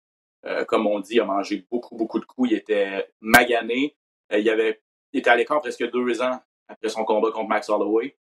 euh, 0.45 0.65
comme 0.65 0.87
on 0.87 0.99
dit, 0.99 1.15
il 1.15 1.21
a 1.21 1.25
mangé 1.25 1.65
beaucoup, 1.69 1.95
beaucoup 1.95 2.19
de 2.19 2.25
coups. 2.25 2.51
Il 2.51 2.57
était 2.57 3.07
magané. 3.21 3.95
Euh, 4.31 4.39
il, 4.39 4.49
avait, 4.49 4.81
était 5.13 5.29
à 5.29 5.35
l'écart 5.35 5.61
presque 5.61 5.89
deux 5.91 6.21
ans 6.21 6.39
après 6.67 6.89
son 6.89 7.05
combat 7.05 7.31
contre 7.31 7.47
Max 7.47 7.69
Holloway. 7.69 8.17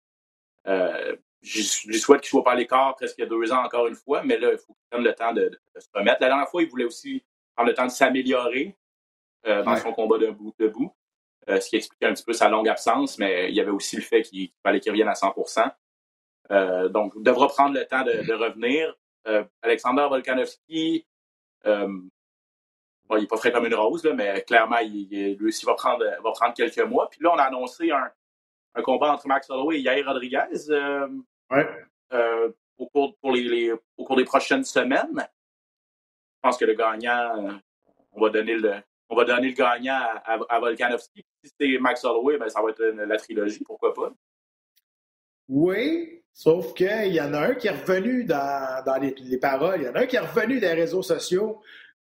Euh, 0.66 1.16
je, 1.42 1.62
souhaite 1.62 2.20
qu'il 2.20 2.30
soit 2.30 2.44
pas 2.44 2.52
à 2.52 2.54
l'écart 2.54 2.94
presque 2.96 3.22
deux 3.26 3.52
ans 3.52 3.64
encore 3.64 3.86
une 3.86 3.94
fois, 3.94 4.22
mais 4.22 4.38
là, 4.38 4.52
il 4.52 4.58
faut 4.58 4.74
qu'il 4.74 4.84
prenne 4.90 5.04
le 5.04 5.14
temps 5.14 5.32
de, 5.32 5.50
se 5.78 5.88
remettre. 5.94 6.20
La 6.20 6.28
dernière 6.28 6.48
fois, 6.48 6.62
il 6.62 6.68
voulait 6.68 6.84
aussi 6.84 7.24
prendre 7.54 7.70
le 7.70 7.74
temps 7.74 7.86
de 7.86 7.90
s'améliorer 7.90 8.76
dans 9.44 9.74
son 9.76 9.92
combat 9.92 10.18
debout, 10.18 10.52
debout 10.58 10.94
ce 11.58 11.68
qui 11.68 11.76
expliquait 11.76 12.06
un 12.06 12.14
petit 12.14 12.24
peu 12.24 12.32
sa 12.32 12.48
longue 12.48 12.68
absence, 12.68 13.18
mais 13.18 13.48
il 13.48 13.54
y 13.54 13.60
avait 13.60 13.70
aussi 13.70 13.96
le 13.96 14.02
fait 14.02 14.22
qu'il 14.22 14.50
fallait 14.62 14.80
qu'il 14.80 14.92
revienne 14.92 15.08
à 15.08 15.14
100 15.14 15.34
euh, 15.36 15.70
donc, 16.50 17.12
il 17.16 17.22
devra 17.22 17.48
prendre 17.48 17.78
le 17.78 17.86
temps 17.86 18.02
de, 18.02 18.32
revenir. 18.32 18.94
Euh, 19.28 19.44
Alexander 19.62 20.06
Volkanovski, 20.08 21.06
euh, 21.66 21.86
bon, 23.08 23.16
il 23.16 23.20
n'est 23.20 23.26
pas 23.26 23.36
frais 23.36 23.52
comme 23.52 23.66
une 23.66 23.74
rose, 23.74 24.04
mais 24.16 24.42
clairement, 24.42 24.78
il, 24.78 25.36
lui 25.38 25.48
aussi 25.48 25.64
va 25.64 25.74
prendre, 25.74 26.04
va 26.04 26.32
prendre 26.32 26.54
quelques 26.54 26.80
mois. 26.80 27.08
Puis 27.10 27.20
là, 27.22 27.32
on 27.32 27.38
a 27.38 27.44
annoncé 27.44 27.90
un, 27.90 28.10
un 28.74 28.82
combat 28.82 29.12
entre 29.12 29.28
Max 29.28 29.48
Holloway 29.50 29.76
et 29.76 29.80
Yair 29.80 30.06
Rodriguez 30.06 30.46
ouais. 31.50 31.68
au, 32.78 32.86
cours, 32.86 33.16
pour 33.20 33.32
les, 33.32 33.72
au 33.96 34.04
cours 34.04 34.16
des 34.16 34.24
prochaines 34.24 34.64
semaines. 34.64 35.18
Je 35.18 36.48
pense 36.48 36.56
que 36.56 36.64
le 36.64 36.74
gagnant, 36.74 37.60
on 38.12 38.22
va 38.22 38.30
donner 38.30 38.54
le, 38.54 38.74
on 39.08 39.16
va 39.16 39.24
donner 39.24 39.48
le 39.48 39.54
gagnant 39.54 40.00
à, 40.24 40.38
à, 40.48 40.60
Volkanovski. 40.60 41.24
Si 41.44 41.52
c'est 41.60 41.78
Max 41.78 42.04
Holloway, 42.04 42.38
ben, 42.38 42.48
ça 42.48 42.62
va 42.62 42.70
être 42.70 42.82
la 42.82 43.16
trilogie, 43.18 43.62
pourquoi 43.64 43.92
pas? 43.92 44.12
Oui, 45.48 46.19
sauf 46.32 46.74
qu'il 46.74 47.12
y 47.12 47.20
en 47.20 47.34
a 47.34 47.48
un 47.48 47.54
qui 47.54 47.68
est 47.68 47.72
revenu 47.72 48.24
dans, 48.24 48.82
dans 48.84 48.96
les, 48.96 49.14
les, 49.18 49.38
paroles, 49.38 49.80
il 49.80 49.84
y 49.86 49.88
en 49.88 49.94
a 49.94 50.00
un 50.00 50.06
qui 50.06 50.16
est 50.16 50.20
revenu 50.20 50.60
des 50.60 50.72
réseaux 50.72 51.02
sociaux 51.02 51.60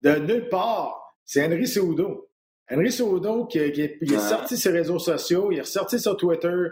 de 0.03 0.17
nulle 0.17 0.49
part. 0.49 1.17
C'est 1.25 1.45
Henry 1.45 1.67
Seudo. 1.67 2.29
Henry 2.71 2.93
Seudo 2.93 3.47
qui, 3.47 3.73
qui, 3.73 3.99
qui 3.99 4.15
est 4.15 4.19
sorti 4.19 4.57
sur 4.57 4.73
les 4.73 4.79
réseaux 4.79 4.99
sociaux, 4.99 5.51
il 5.53 5.59
est 5.59 5.63
ressorti 5.63 5.99
sur 5.99 6.17
Twitter 6.17 6.69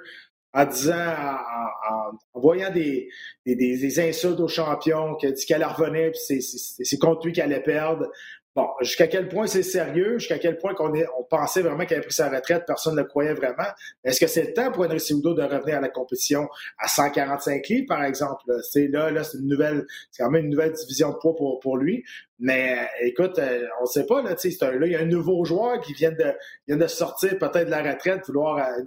en 0.53 0.65
disant, 0.65 0.95
en, 0.95 2.17
en, 2.35 2.41
voyant 2.41 2.73
des, 2.73 3.09
des, 3.47 3.55
des, 3.55 4.01
insultes 4.01 4.41
aux 4.41 4.49
champions, 4.49 5.15
qu'il 5.15 5.33
dit 5.33 5.47
qu'elle 5.47 5.65
revenait, 5.65 6.11
puis 6.11 6.43
c'est 6.43 6.99
contre 6.99 7.27
lui 7.27 7.33
qu'elle 7.33 7.53
allait 7.53 7.63
perdre. 7.63 8.11
Bon, 8.57 8.67
jusqu'à 8.81 9.07
quel 9.07 9.29
point 9.29 9.47
c'est 9.47 9.63
sérieux, 9.63 10.19
jusqu'à 10.19 10.41
quel 10.41 10.59
point 10.59 10.75
qu'on 10.75 10.93
on 10.93 11.23
pensait 11.23 11.63
vraiment 11.63 11.87
qu'elle 11.87 11.99
avait 11.99 12.07
pris 12.07 12.15
sa 12.15 12.29
retraite, 12.29 12.65
personne 12.67 12.97
ne 12.97 13.03
le 13.03 13.07
croyait 13.07 13.33
vraiment. 13.33 13.69
Est-ce 14.03 14.19
que 14.19 14.27
c'est 14.27 14.43
le 14.43 14.53
temps 14.53 14.73
pour 14.73 14.85
Henry 14.85 14.99
Cejudo 14.99 15.35
de 15.35 15.43
revenir 15.43 15.77
à 15.77 15.81
la 15.81 15.89
compétition 15.89 16.49
à 16.77 16.89
145 16.89 17.69
livres, 17.69 17.87
par 17.87 18.03
exemple? 18.03 18.43
C'est 18.69 18.89
là, 18.89 19.13
là, 19.13 19.23
c'est 19.23 19.39
une 19.39 19.47
nouvelle, 19.47 19.87
c'est 20.11 20.25
quand 20.25 20.31
même 20.31 20.47
une 20.47 20.51
nouvelle 20.51 20.73
division 20.73 21.11
de 21.11 21.17
poids 21.19 21.37
pour, 21.37 21.61
pour 21.61 21.77
lui. 21.77 22.03
Mais 22.41 22.89
écoute, 23.03 23.39
euh, 23.39 23.69
on 23.79 23.85
ne 23.85 23.89
sait 23.89 24.07
pas, 24.07 24.21
là, 24.21 24.35
tu 24.35 24.51
sais, 24.51 24.79
là, 24.79 24.85
il 24.87 24.93
y 24.93 24.97
a 24.97 25.01
un 25.01 25.05
nouveau 25.05 25.45
joueur 25.45 25.81
qui 25.81 25.93
vient 25.93 26.11
de, 26.11 26.35
vient 26.67 26.77
de 26.77 26.87
sortir 26.89 27.39
peut-être 27.39 27.67
de 27.67 27.71
la 27.71 27.93
retraite, 27.93 28.27
vouloir 28.27 28.59
un, 28.59 28.85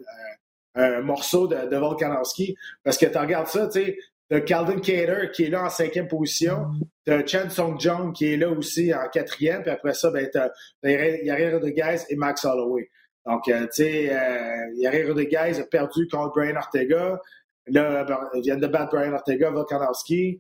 un 0.75 1.01
morceau 1.01 1.48
de, 1.48 1.70
de 1.70 1.77
Volkanovski. 1.77 2.55
Parce 2.84 2.98
que 2.98 3.05
tu 3.05 3.17
regardes 3.17 3.48
ça, 3.48 3.67
tu 3.67 3.84
sais, 3.84 3.98
T'as 4.30 4.42
Calvin 4.42 4.80
Cater 4.80 5.30
qui 5.34 5.44
est 5.44 5.50
là 5.50 5.65
en 5.65 5.70
cinquième 5.70 6.08
position. 6.08 6.68
T'as 7.06 7.25
Chen 7.25 7.50
Song 7.50 7.80
Jung 7.80 8.13
qui 8.13 8.34
est 8.34 8.38
là 8.38 8.50
aussi 8.50 8.94
en 8.94 9.08
quatrième. 9.10 9.62
Puis 9.62 9.72
après 9.72 9.94
ça, 9.94 10.12
ben, 10.12 10.27
t'as 10.32 10.50
Yari 10.84 11.51
Rodriguez 11.51 11.98
et 12.10 12.15
Max 12.15 12.46
Holloway. 12.46 12.89
Donc, 13.25 13.48
euh, 13.48 13.62
tu 13.63 13.84
sais, 13.84 14.13
euh, 14.13 14.74
Yari 14.75 15.06
Rodriguez 15.06 15.60
a 15.60 15.63
perdu 15.63 16.08
contre 16.08 16.34
Brian 16.36 16.56
Ortega. 16.56 17.20
Là, 17.68 18.03
ben, 18.03 18.20
il 18.34 18.42
vient 18.42 18.58
de 18.58 18.68
battre 18.68 18.96
Brian 18.96 19.13
Ortega, 19.13 19.50
Volkanovski. 19.50 20.39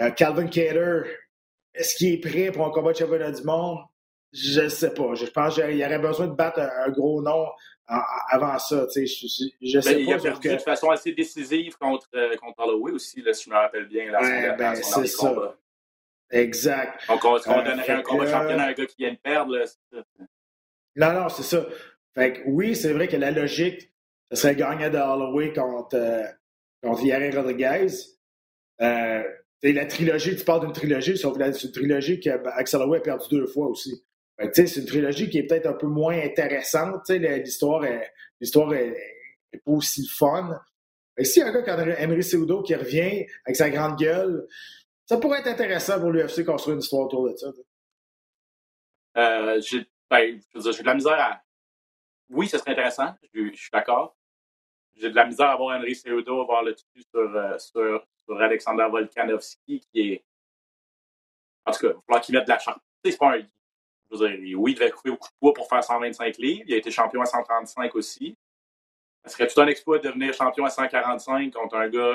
Euh, 0.00 0.10
Calvin 0.10 0.46
Cater, 0.46 1.02
est-ce 1.74 1.96
qu'il 1.96 2.14
est 2.14 2.20
prêt 2.20 2.50
pour 2.52 2.66
un 2.66 2.70
combat 2.70 2.92
de 2.92 2.98
championnat 2.98 3.32
du 3.32 3.42
monde? 3.42 3.78
Je 4.32 4.60
ne 4.62 4.68
sais 4.68 4.92
pas. 4.92 5.14
Je 5.14 5.26
pense 5.26 5.54
qu'il 5.54 5.82
aurait 5.82 5.98
besoin 5.98 6.26
de 6.26 6.34
battre 6.34 6.60
un 6.60 6.90
gros 6.90 7.22
nom 7.22 7.46
avant 7.86 8.58
ça. 8.58 8.86
Je, 8.94 9.06
je 9.06 9.80
sais 9.80 9.94
ben, 9.94 10.04
pas. 10.04 10.10
Il 10.10 10.12
a 10.12 10.18
perdu 10.18 10.48
de 10.48 10.58
façon 10.58 10.90
assez 10.90 11.12
décisive 11.12 11.76
contre, 11.78 12.08
euh, 12.14 12.36
contre 12.36 12.58
Holloway 12.58 12.92
aussi, 12.92 13.22
là, 13.22 13.32
si 13.32 13.44
je 13.44 13.50
me 13.50 13.54
rappelle 13.54 13.88
bien. 13.88 14.10
Là, 14.10 14.20
ouais, 14.20 14.56
ben, 14.56 14.74
c'est 14.74 15.06
ça. 15.06 15.28
Combat. 15.28 15.56
Exact. 16.30 17.08
Donc, 17.08 17.24
on, 17.24 17.28
on 17.28 17.36
euh, 17.36 17.64
donnerait 17.64 17.92
un 17.92 18.02
combat 18.02 18.26
championnat 18.26 18.64
à 18.64 18.68
un 18.68 18.72
gars 18.72 18.86
qui 18.86 18.96
vient 18.98 19.12
de 19.12 19.18
perdre. 19.18 19.56
Là, 19.56 19.64
non, 20.96 21.12
non, 21.12 21.28
c'est 21.30 21.42
ça. 21.42 21.64
Fait 22.14 22.34
que, 22.34 22.40
oui, 22.46 22.76
c'est 22.76 22.92
vrai 22.92 23.08
que 23.08 23.16
la 23.16 23.30
logique, 23.30 23.90
ce 24.30 24.36
serait 24.36 24.56
gagner 24.56 24.90
de 24.90 24.98
Holloway 24.98 25.54
contre, 25.54 25.96
euh, 25.96 26.24
contre 26.82 27.00
Rodriguez. 27.36 27.86
Euh, 28.82 29.22
la 29.62 29.86
trilogie, 29.86 30.36
tu 30.36 30.44
parles 30.44 30.60
d'une 30.60 30.72
trilogie, 30.72 31.16
sauf 31.16 31.38
que 31.38 31.52
c'est 31.52 31.66
une 31.66 31.72
trilogie 31.72 32.20
qu'Axel 32.20 32.80
Holloway 32.80 32.98
a 32.98 33.00
perdu 33.00 33.28
deux 33.30 33.46
fois 33.46 33.68
aussi 33.68 34.04
c'est 34.52 34.76
une 34.76 34.86
trilogie 34.86 35.28
qui 35.28 35.38
est 35.38 35.46
peut-être 35.46 35.66
un 35.66 35.74
peu 35.74 35.86
moins 35.86 36.16
intéressante. 36.16 37.08
L'histoire 37.10 37.84
l'histoire 38.40 38.74
est, 38.74 38.94
pas 39.52 39.72
aussi 39.72 40.06
fun. 40.06 40.60
Mais 41.16 41.24
si 41.24 41.42
un 41.42 41.50
gars 41.52 41.62
comme 41.62 41.94
Henry 41.98 42.22
Seudo 42.22 42.62
qui 42.62 42.74
revient 42.74 43.26
avec 43.44 43.56
sa 43.56 43.70
grande 43.70 43.98
gueule, 43.98 44.46
ça 45.06 45.16
pourrait 45.18 45.40
être 45.40 45.48
intéressant 45.48 45.98
pour 46.00 46.12
l'UFC 46.12 46.44
construire 46.44 46.74
une 46.74 46.82
histoire 46.82 47.06
autour 47.06 47.28
de 47.28 47.36
ça. 47.36 47.48
Euh, 49.16 49.60
j'ai, 49.60 49.86
ben, 50.08 50.40
j'ai 50.54 50.82
de 50.82 50.86
la 50.86 50.94
misère 50.94 51.18
à. 51.18 51.42
Oui, 52.30 52.46
ce 52.46 52.58
serait 52.58 52.72
intéressant, 52.72 53.14
je, 53.34 53.50
suis 53.54 53.70
d'accord. 53.72 54.16
J'ai 54.94 55.10
de 55.10 55.14
la 55.14 55.26
misère 55.26 55.48
à 55.48 55.56
voir 55.56 55.78
Henry 55.78 55.96
Seudo 55.96 56.42
avoir 56.42 56.62
le 56.62 56.74
dessus 56.74 57.06
sur, 57.10 57.20
euh, 57.20 57.58
sur, 57.58 58.06
sur, 58.24 58.40
Alexander 58.40 58.86
Volkanovski, 58.90 59.80
qui 59.80 60.12
est. 60.12 60.24
En 61.64 61.72
tout 61.72 61.80
cas, 61.80 61.88
il 61.88 61.94
va 61.94 62.00
falloir 62.06 62.20
qu'il 62.20 62.34
mette 62.34 62.44
de 62.44 62.50
la 62.50 62.58
chance. 62.58 62.78
C'est 63.02 63.16
pas 63.16 63.34
un, 63.34 63.42
je 64.10 64.16
veux 64.16 64.36
dire, 64.36 64.58
oui, 64.58 64.72
il 64.72 64.74
devait 64.74 64.90
couper 64.90 65.10
beaucoup 65.10 65.28
de 65.28 65.36
poids 65.40 65.54
pour 65.54 65.68
faire 65.68 65.84
125 65.84 66.38
livres. 66.38 66.64
Il 66.66 66.74
a 66.74 66.76
été 66.78 66.90
champion 66.90 67.20
à 67.20 67.26
135 67.26 67.94
aussi. 67.94 68.36
Ce 69.24 69.32
serait 69.32 69.46
tout 69.46 69.60
un 69.60 69.66
exploit 69.66 69.98
de 69.98 70.08
devenir 70.08 70.32
champion 70.32 70.64
à 70.64 70.70
145 70.70 71.52
contre 71.52 71.76
un 71.76 71.88
gars 71.88 72.14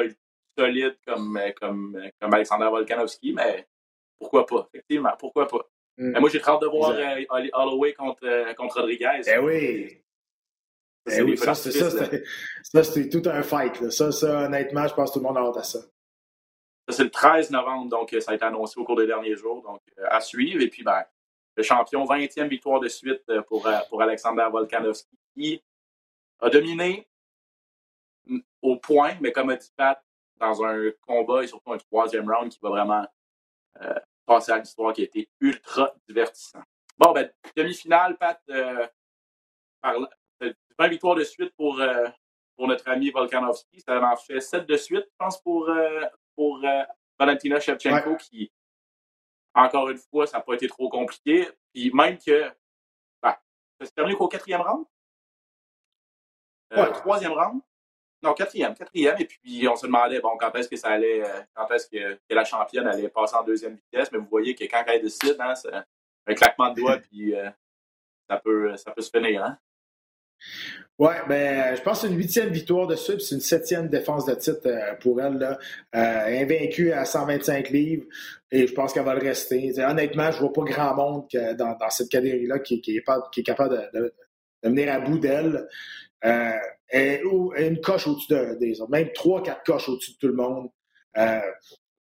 solide 0.58 0.98
comme, 1.06 1.40
comme, 1.60 2.10
comme 2.20 2.34
Alexander 2.34 2.66
Volkanovski, 2.66 3.34
mais 3.34 3.68
pourquoi 4.20 4.46
pas, 4.46 4.68
effectivement, 4.74 5.14
pourquoi 5.20 5.48
pas? 5.48 5.68
Mm. 5.98 6.20
moi, 6.20 6.30
j'ai 6.30 6.42
hâte 6.42 6.62
de 6.62 6.68
voir 6.68 6.92
euh, 6.92 7.50
Holloway 7.54 7.94
contre, 7.94 8.26
euh, 8.26 8.54
contre 8.54 8.80
Rodriguez. 8.80 9.22
Eh 9.28 9.38
oui! 9.38 10.00
Ça, 11.06 11.18
eh 11.18 11.22
oui, 11.22 11.38
ça, 11.38 11.54
c'est 11.54 11.72
ça, 11.72 13.12
tout 13.12 13.22
un 13.26 13.44
fight. 13.44 13.90
Ça, 13.90 14.12
ça, 14.12 14.46
honnêtement, 14.46 14.88
je 14.88 14.94
pense 14.94 15.10
que 15.10 15.16
tout 15.16 15.20
le 15.20 15.28
monde 15.28 15.38
a 15.38 15.42
hâte 15.42 15.58
à 15.58 15.64
ça. 15.64 15.80
Ça, 16.88 16.96
c'est 16.96 17.04
le 17.04 17.12
13 17.12 17.52
novembre, 17.52 17.90
donc 17.90 18.16
ça 18.20 18.32
a 18.32 18.36
été 18.36 18.46
annoncé 18.46 18.80
au 18.80 18.86
cours 18.86 18.96
des 18.96 19.06
derniers 19.06 19.36
jours, 19.36 19.62
donc 19.62 19.82
euh, 20.00 20.06
à 20.10 20.22
suivre. 20.22 20.62
Et 20.62 20.70
puis, 20.70 20.84
ben, 20.84 21.04
le 21.56 21.64
champion, 21.64 22.06
20e 22.06 22.48
victoire 22.48 22.80
de 22.80 22.88
suite 22.88 23.24
euh, 23.30 23.42
pour, 23.44 23.66
euh, 23.68 23.78
pour 23.90 24.02
Alexander 24.02 24.48
Volkanovski, 24.52 25.18
qui 25.36 25.64
a 26.40 26.50
dominé 26.50 27.08
au 28.62 28.78
point, 28.78 29.16
mais 29.22 29.32
comme 29.32 29.50
a 29.50 29.56
dit 29.56 29.72
Pat, 29.76 30.02
dans 30.38 30.64
un 30.64 30.92
combat 31.02 31.44
et 31.44 31.48
surtout 31.48 31.74
un 31.74 31.78
troisième 31.78 32.30
round 32.30 32.52
qui 32.52 32.60
va 32.62 32.70
vraiment 32.70 33.06
euh, 33.82 33.94
passer 34.26 34.52
à 34.52 34.60
l'histoire, 34.60 34.94
qui 34.94 35.02
a 35.02 35.06
été 35.06 35.30
ultra 35.40 35.94
divertissant. 36.08 36.64
Bon, 36.98 37.12
ben, 37.12 37.30
demi-finale, 37.56 38.18
Pat, 38.18 38.42
euh, 38.50 38.88
20 40.80 40.88
victoires 40.88 41.16
de 41.16 41.24
suite 41.24 41.54
pour, 41.56 41.82
pour 42.56 42.68
notre 42.68 42.88
ami 42.90 43.12
Volkanovski. 43.12 43.82
Ça 43.82 44.02
en 44.02 44.16
fait 44.16 44.40
7 44.40 44.66
de 44.66 44.78
suite, 44.78 45.06
je 45.06 45.16
pense, 45.18 45.42
pour, 45.42 45.70
pour 46.36 46.62
Valentina 47.20 47.60
Shevchenko, 47.60 48.16
qui 48.16 48.52
encore 49.54 49.90
une 49.90 49.98
fois, 49.98 50.28
ça 50.28 50.38
n'a 50.38 50.44
pas 50.44 50.54
été 50.56 50.68
trop 50.68 50.90
compliqué. 50.90 51.50
Puis 51.74 51.92
même 51.94 52.18
que 52.18 52.50
ben, 53.22 53.36
ça 53.80 53.86
s'est 53.86 53.92
terminé 53.92 54.18
qu'au 54.18 54.28
quatrième 54.28 54.62
round? 54.62 54.86
Euh, 56.74 56.92
Troisième 56.92 57.34
round? 57.34 57.62
Non, 58.22 58.34
quatrième, 58.34 58.74
quatrième. 58.74 59.18
Et 59.20 59.26
puis 59.26 59.68
on 59.68 59.76
se 59.76 59.86
demandait 59.86 60.22
bon, 60.22 60.38
quand 60.38 60.54
est-ce 60.56 60.70
que 60.70 60.78
ça 60.78 60.90
allait, 60.90 61.24
euh, 61.24 61.42
quand 61.54 61.70
est-ce 61.72 61.88
que, 61.88 62.20
la 62.30 62.46
championne 62.46 62.88
allait 62.88 63.10
passer 63.10 63.36
en 63.36 63.44
deuxième 63.44 63.76
vitesse? 63.76 64.12
Mais 64.12 64.18
vous 64.18 64.28
voyez 64.28 64.56
que 64.56 64.64
quand 64.64 64.84
elle 64.88 65.02
décide, 65.02 65.36
hein, 65.40 65.54
c'est 65.56 65.74
un 65.74 66.34
claquement 66.34 66.70
de 66.70 66.76
doigts, 66.76 66.98
puis 67.12 67.36
euh, 67.36 67.50
ça, 68.30 68.38
peut, 68.38 68.76
ça 68.78 68.92
peut 68.92 69.02
se 69.02 69.10
finir. 69.10 69.44
Hein? 69.44 69.58
Oui, 71.00 71.14
ben, 71.28 71.76
je 71.76 71.82
pense 71.82 72.02
que 72.02 72.08
c'est 72.08 72.14
une 72.14 72.20
huitième 72.20 72.50
victoire 72.50 72.86
de 72.86 72.96
suite, 72.96 73.20
c'est 73.22 73.34
une 73.34 73.42
septième 73.42 73.90
défense 73.90 74.26
de 74.26 74.36
titre 74.36 74.68
euh, 74.68 74.94
pour 75.02 75.20
elle. 75.20 75.38
Là. 75.40 75.58
Euh, 75.96 76.42
invaincue 76.42 76.92
à 76.92 77.04
125 77.04 77.72
livres, 77.72 78.06
et 78.52 78.68
je 78.68 78.74
pense 78.74 78.94
qu'elle 78.94 79.04
va 79.04 79.16
le 79.16 79.22
rester. 79.22 79.74
honnêtement, 79.84 80.32
je 80.32 80.40
vois 80.40 80.54
pas 80.54 80.62
grand 80.62 80.96
monde 80.96 81.28
dans, 81.58 81.90
cette 81.90 82.10
catégorie-là 82.10 82.60
qui, 82.60 82.76
est 82.86 83.44
capable 83.44 83.90
de, 83.92 84.14
venir 84.62 84.94
à 84.94 85.00
bout 85.00 85.18
d'elle. 85.18 85.68
Euh, 86.26 86.52
une 86.94 87.82
coche 87.82 88.06
au-dessus 88.08 88.58
des 88.60 88.80
autres, 88.80 88.92
même 88.92 89.12
trois, 89.14 89.42
quatre 89.42 89.64
coches 89.64 89.90
au-dessus 89.90 90.12
de 90.12 90.18
tout 90.18 90.28
le 90.28 90.36
monde. 90.36 90.70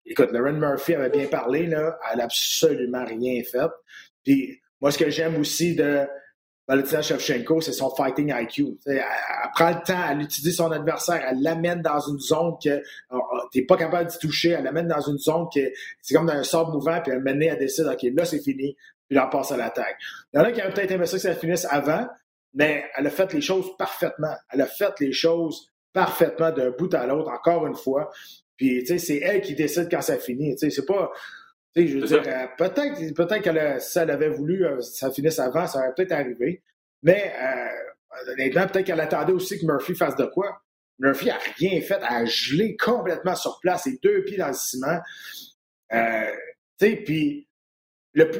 écoute, 0.06 0.32
Lauren 0.32 0.54
Murphy 0.54 0.94
avait 0.94 1.10
bien 1.10 1.26
parlé, 1.26 1.66
là, 1.66 1.98
elle 2.10 2.18
n'a 2.18 2.24
absolument 2.24 3.04
rien 3.04 3.42
fait. 3.44 3.70
Puis 4.24 4.58
moi, 4.80 4.90
ce 4.90 4.96
que 4.96 5.10
j'aime 5.10 5.38
aussi 5.38 5.74
de 5.74 6.06
Valentina 6.68 7.02
Shevchenko, 7.02 7.60
c'est 7.60 7.72
son 7.72 7.90
fighting 7.90 8.32
IQ. 8.34 8.78
Elle, 8.86 9.02
prend 9.54 9.70
le 9.70 9.82
temps, 9.84 10.00
elle 10.08 10.20
utilise 10.22 10.56
son 10.56 10.70
adversaire, 10.70 11.20
elle 11.28 11.42
l'amène 11.42 11.82
dans 11.82 11.98
une 12.00 12.20
zone 12.20 12.54
que 12.62 12.68
euh, 12.68 12.80
euh, 13.12 13.18
tu 13.52 13.58
n'es 13.58 13.66
pas 13.66 13.76
capable 13.76 14.08
d'y 14.08 14.18
toucher, 14.18 14.50
elle 14.50 14.64
l'amène 14.64 14.86
dans 14.86 15.00
une 15.00 15.18
zone 15.18 15.46
qui 15.52 15.62
c'est 16.00 16.14
comme 16.14 16.26
dans 16.26 16.34
un 16.34 16.44
sort 16.44 16.70
mouvant, 16.72 17.00
puis 17.02 17.12
elle 17.12 17.22
mène, 17.22 17.42
elle 17.42 17.58
décide, 17.58 17.86
OK, 17.86 18.02
là 18.14 18.24
c'est 18.24 18.40
fini, 18.40 18.76
puis 19.08 19.18
elle 19.18 19.28
passe 19.30 19.50
à 19.50 19.56
l'attaque. 19.56 19.96
Il 20.32 20.38
y 20.38 20.40
en 20.40 20.44
a 20.44 20.52
qui 20.52 20.60
auraient 20.60 20.72
peut-être 20.72 20.92
aimé 20.92 21.06
ça 21.06 21.16
que 21.16 21.22
ça 21.22 21.34
finisse 21.34 21.66
avant, 21.68 22.06
mais 22.54 22.84
elle 22.96 23.06
a 23.06 23.10
fait 23.10 23.32
les 23.32 23.40
choses 23.40 23.76
parfaitement. 23.76 24.34
Elle 24.52 24.60
a 24.60 24.66
fait 24.66 24.98
les 25.00 25.12
choses 25.12 25.70
parfaitement 25.92 26.50
d'un 26.52 26.70
bout 26.70 26.92
à 26.94 27.06
l'autre, 27.06 27.30
encore 27.30 27.66
une 27.66 27.74
fois. 27.74 28.10
Puis, 28.56 28.80
tu 28.80 28.86
sais, 28.86 28.98
c'est 28.98 29.18
elle 29.18 29.40
qui 29.40 29.54
décide 29.54 29.88
quand 29.90 30.02
ça 30.02 30.18
finit. 30.18 30.56
C'est 30.58 30.86
pas, 30.86 31.10
je 31.76 31.98
veux 31.98 32.06
dire, 32.06 32.22
euh, 32.26 32.46
peut-être 32.58 33.14
peut 33.14 33.26
qu'elle 33.40 33.80
si 33.80 33.98
elle 33.98 34.10
avait 34.10 34.28
voulu 34.28 34.66
euh, 34.66 34.80
ça 34.80 35.10
finisse 35.10 35.38
avant, 35.38 35.66
ça 35.66 35.78
aurait 35.78 35.94
peut-être 35.94 36.12
arrivé. 36.12 36.62
Mais 37.02 37.32
euh, 37.40 38.32
honnêtement, 38.32 38.66
peut-être 38.66 38.86
qu'elle 38.86 39.00
attendait 39.00 39.32
aussi 39.32 39.58
que 39.58 39.66
Murphy 39.66 39.94
fasse 39.94 40.16
de 40.16 40.26
quoi. 40.26 40.62
Murphy 40.98 41.30
a 41.30 41.38
rien 41.58 41.80
fait, 41.80 42.00
a 42.02 42.24
gelé 42.26 42.76
complètement 42.76 43.34
sur 43.34 43.58
place, 43.60 43.86
les 43.86 43.98
deux 44.02 44.22
pieds 44.24 44.36
dans 44.36 44.48
le 44.48 44.52
ciment. 44.54 45.00
Euh, 45.92 46.30
tu 46.78 46.86
sais, 46.86 46.96
puis 46.96 47.48
le, 48.12 48.30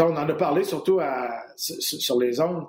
on 0.00 0.16
en 0.16 0.28
a 0.28 0.34
parlé 0.34 0.64
surtout 0.64 1.00
à, 1.00 1.46
sur, 1.56 2.18
les 2.18 2.40
ondes. 2.40 2.66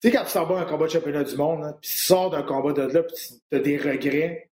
Tu 0.00 0.08
sais, 0.08 0.16
quand 0.16 0.24
tu 0.24 0.32
t'en 0.32 0.46
vas 0.46 0.60
un 0.60 0.64
combat 0.64 0.86
de 0.86 0.92
championnat 0.92 1.24
du 1.24 1.36
monde, 1.36 1.76
puis 1.80 1.90
tu 1.90 1.98
sors 1.98 2.30
d'un 2.30 2.42
combat 2.42 2.72
de 2.72 2.82
là, 2.82 3.02
puis 3.02 3.16
tu 3.50 3.56
as 3.56 3.60
des 3.60 3.76
regrets, 3.76 4.50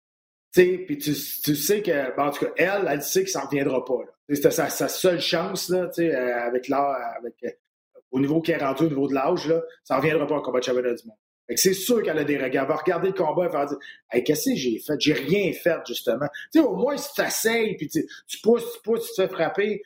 tu 0.52 0.60
sais, 0.60 0.78
puis 0.78 0.98
tu, 0.98 1.14
sais 1.14 1.82
que, 1.82 2.20
en 2.20 2.30
tout 2.30 2.44
cas, 2.44 2.52
elle, 2.56 2.86
elle 2.88 3.02
sait 3.02 3.24
que 3.24 3.30
ça 3.30 3.40
n'en 3.40 3.46
reviendra 3.46 3.84
pas. 3.84 3.98
C'était 4.32 4.50
sa, 4.50 4.68
seule 4.68 5.20
chance, 5.20 5.68
là, 5.68 5.90
euh, 5.98 6.34
avec 6.46 6.68
l'âge, 6.68 6.96
avec, 7.18 7.34
euh, 7.44 7.50
au 8.10 8.20
niveau 8.20 8.40
qu'elle 8.40 8.60
est 8.60 8.64
rendue, 8.64 8.84
au 8.84 8.88
niveau 8.88 9.08
de 9.08 9.14
l'âge, 9.14 9.46
là, 9.48 9.62
ça 9.84 9.94
n'en 9.94 10.00
reviendra 10.00 10.26
pas 10.26 10.36
un 10.36 10.40
combat 10.40 10.60
de 10.60 10.64
championnat 10.64 10.94
du 10.94 11.06
monde. 11.06 11.16
c'est 11.56 11.74
sûr 11.74 12.02
qu'elle 12.02 12.18
a 12.18 12.24
des 12.24 12.36
regrets. 12.36 12.58
Elle 12.62 12.68
va 12.68 12.76
regarder 12.76 13.08
le 13.08 13.14
combat 13.14 13.46
et 13.46 13.48
va 13.48 13.66
dire 13.66 13.78
hey, 14.10 14.22
Qu'est-ce 14.24 14.50
que 14.50 14.56
j'ai 14.56 14.78
fait? 14.78 14.94
J'ai 14.98 15.12
rien 15.14 15.52
fait, 15.52 15.78
justement. 15.86 16.28
Au 16.56 16.76
moins, 16.76 16.96
si 16.96 17.12
tu 17.14 17.76
puis 17.76 17.88
tu 17.88 18.40
pousses, 18.42 18.72
tu 18.74 18.82
pousses, 18.82 19.08
tu 19.08 19.16
te 19.16 19.22
fais 19.22 19.28
frapper, 19.28 19.82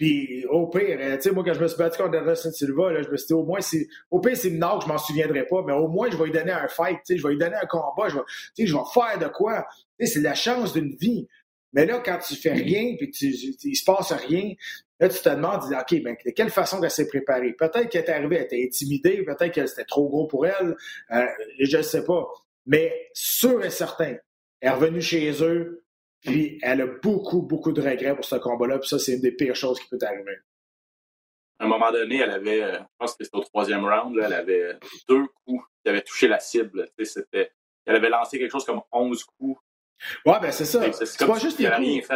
puis 0.00 0.46
au 0.46 0.66
pire, 0.66 0.96
euh, 0.98 1.16
tu 1.16 1.24
sais, 1.24 1.30
moi, 1.30 1.44
quand 1.44 1.52
je 1.52 1.60
me 1.60 1.68
suis 1.68 1.76
battu 1.76 2.02
contre 2.02 2.16
Anderson 2.16 2.50
Silva, 2.50 2.90
là, 2.90 3.02
je 3.02 3.10
me 3.10 3.18
suis 3.18 3.26
dit, 3.26 3.32
au 3.34 3.44
moins, 3.44 3.60
c'est, 3.60 3.86
au 4.10 4.18
pire, 4.18 4.34
c'est 4.34 4.48
une 4.48 4.54
je 4.54 4.88
m'en 4.88 4.96
souviendrai 4.96 5.44
pas, 5.44 5.62
mais 5.66 5.74
au 5.74 5.88
moins, 5.88 6.10
je 6.10 6.16
vais 6.16 6.24
lui 6.24 6.32
donner 6.32 6.52
un 6.52 6.68
fight, 6.68 6.96
tu 7.04 7.12
sais, 7.12 7.18
je 7.18 7.22
vais 7.22 7.34
lui 7.34 7.38
donner 7.38 7.56
un 7.56 7.66
combat, 7.66 8.08
je 8.08 8.14
vais, 8.14 8.22
tu 8.56 8.62
sais, 8.62 8.66
je 8.66 8.74
vais 8.74 8.82
faire 8.94 9.18
de 9.18 9.26
quoi. 9.26 9.66
Tu 9.98 10.06
sais, 10.06 10.14
c'est 10.14 10.20
la 10.22 10.34
chance 10.34 10.72
d'une 10.72 10.96
vie. 10.96 11.28
Mais 11.72 11.86
là, 11.86 12.02
quand 12.04 12.18
tu 12.18 12.34
fais 12.34 12.52
rien, 12.52 12.96
puis 12.96 13.10
tu, 13.10 13.26
il 13.28 13.76
se 13.76 13.84
passe 13.84 14.12
rien, 14.12 14.54
là, 14.98 15.08
tu 15.08 15.20
te 15.20 15.28
demandes, 15.28 15.62
OK, 15.64 16.02
ben, 16.02 16.16
de 16.24 16.30
quelle 16.30 16.50
façon 16.50 16.82
elle 16.82 16.90
s'est 16.90 17.06
préparée? 17.06 17.52
Peut-être 17.52 17.88
qu'elle 17.88 18.04
est 18.04 18.10
arrivée, 18.10 18.36
elle 18.36 18.44
était 18.44 18.64
intimidée, 18.64 19.22
peut-être 19.22 19.54
que 19.54 19.66
c'était 19.66 19.84
trop 19.84 20.08
gros 20.08 20.26
pour 20.26 20.46
elle, 20.46 20.76
euh, 21.12 21.26
je 21.60 21.76
ne 21.76 21.82
sais 21.82 22.04
pas. 22.04 22.26
Mais 22.66 23.10
sûr 23.12 23.64
et 23.64 23.70
certain, 23.70 24.16
elle 24.60 24.68
est 24.68 24.70
revenue 24.70 25.00
chez 25.00 25.42
eux, 25.42 25.84
puis 26.20 26.58
elle 26.62 26.82
a 26.82 26.86
beaucoup, 26.86 27.42
beaucoup 27.42 27.72
de 27.72 27.80
regrets 27.80 28.14
pour 28.14 28.24
ce 28.24 28.36
combat-là. 28.36 28.78
Puis 28.78 28.88
ça, 28.88 28.98
c'est 28.98 29.14
une 29.14 29.20
des 29.20 29.32
pires 29.32 29.56
choses 29.56 29.80
qui 29.80 29.88
peut 29.88 29.98
arriver. 30.02 30.38
À 31.58 31.64
un 31.64 31.68
moment 31.68 31.92
donné, 31.92 32.18
elle 32.18 32.30
avait, 32.30 32.62
euh, 32.62 32.78
je 32.78 32.84
pense 32.98 33.14
que 33.14 33.24
c'était 33.24 33.36
au 33.36 33.44
troisième 33.44 33.84
round, 33.84 34.18
elle 34.22 34.32
avait 34.32 34.74
deux 35.08 35.26
coups 35.44 35.64
qui 35.82 35.90
avaient 35.90 36.02
touché 36.02 36.26
la 36.26 36.40
cible. 36.40 36.88
Elle 36.98 37.96
avait 37.96 38.08
lancé 38.08 38.38
quelque 38.38 38.52
chose 38.52 38.64
comme 38.64 38.80
11 38.92 39.24
coups. 39.24 39.60
Ouais, 40.26 40.38
ben 40.40 40.52
c'est 40.52 40.64
ça. 40.64 40.80
C'est 40.92 41.26
pas 41.26 41.38
juste 41.38 41.58
les 41.58 41.68
coups. 41.68 42.08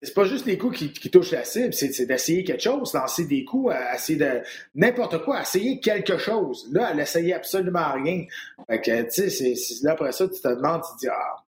C'est 0.00 0.14
pas 0.14 0.24
juste 0.24 0.46
les 0.46 0.56
coups 0.56 0.78
qui, 0.78 1.10
touchent 1.10 1.32
la 1.32 1.42
cible, 1.42 1.74
c'est 1.74 2.06
d'essayer 2.06 2.44
quelque 2.44 2.62
chose, 2.62 2.94
lancer 2.94 3.24
des 3.24 3.44
coups, 3.44 3.74
essayer 3.92 4.16
de 4.16 4.42
n'importe 4.76 5.24
quoi, 5.24 5.40
essayer 5.40 5.80
quelque 5.80 6.18
chose. 6.18 6.68
Là, 6.70 6.90
elle 6.92 7.00
essayait 7.00 7.34
absolument 7.34 7.94
rien. 7.94 8.24
Fait 8.68 8.80
que, 8.80 9.02
tu 9.12 9.28
sais, 9.28 9.54
là, 9.82 9.92
après 9.92 10.12
ça, 10.12 10.28
tu 10.28 10.40
te 10.40 10.48
demandes, 10.48 10.82
tu 10.82 10.94
te 10.94 10.98
dis, 11.00 11.08
ah, 11.08 11.44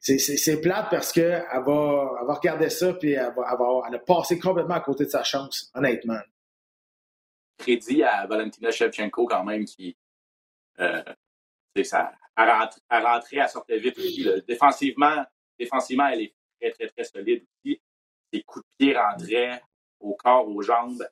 c'est 0.00 0.60
plate 0.60 0.88
parce 0.90 1.12
qu'elle 1.12 1.44
va, 1.50 2.10
elle 2.20 2.26
va 2.26 2.34
regarder 2.34 2.70
ça 2.70 2.94
puis 2.94 3.12
elle 3.12 3.32
va, 3.36 3.82
elle, 3.88 3.94
a 3.94 3.98
passé 3.98 4.38
complètement 4.38 4.74
à 4.74 4.80
côté 4.80 5.04
de 5.04 5.10
sa 5.10 5.22
chance, 5.22 5.70
honnêtement. 5.74 6.20
Crédit 7.58 8.02
à 8.02 8.26
Valentina 8.26 8.70
Shevchenko 8.70 9.26
quand 9.26 9.44
même 9.44 9.64
qui 9.64 9.96
euh, 10.80 11.02
ça, 11.82 12.12
a 12.36 13.00
rentré, 13.00 13.36
elle 13.38 13.48
sortait 13.48 13.78
vite 13.78 13.98
aussi. 13.98 14.26
Défensivement, 14.46 15.24
défensivement, 15.58 16.08
elle 16.08 16.22
est 16.22 16.34
très, 16.60 16.70
très, 16.72 16.88
très 16.88 17.04
solide 17.04 17.44
aussi. 17.44 17.80
Ses 18.32 18.42
coups 18.42 18.64
de 18.64 18.84
pied 18.84 18.96
rentraient 18.96 19.62
au 20.00 20.14
corps, 20.14 20.48
aux 20.48 20.62
jambes. 20.62 21.06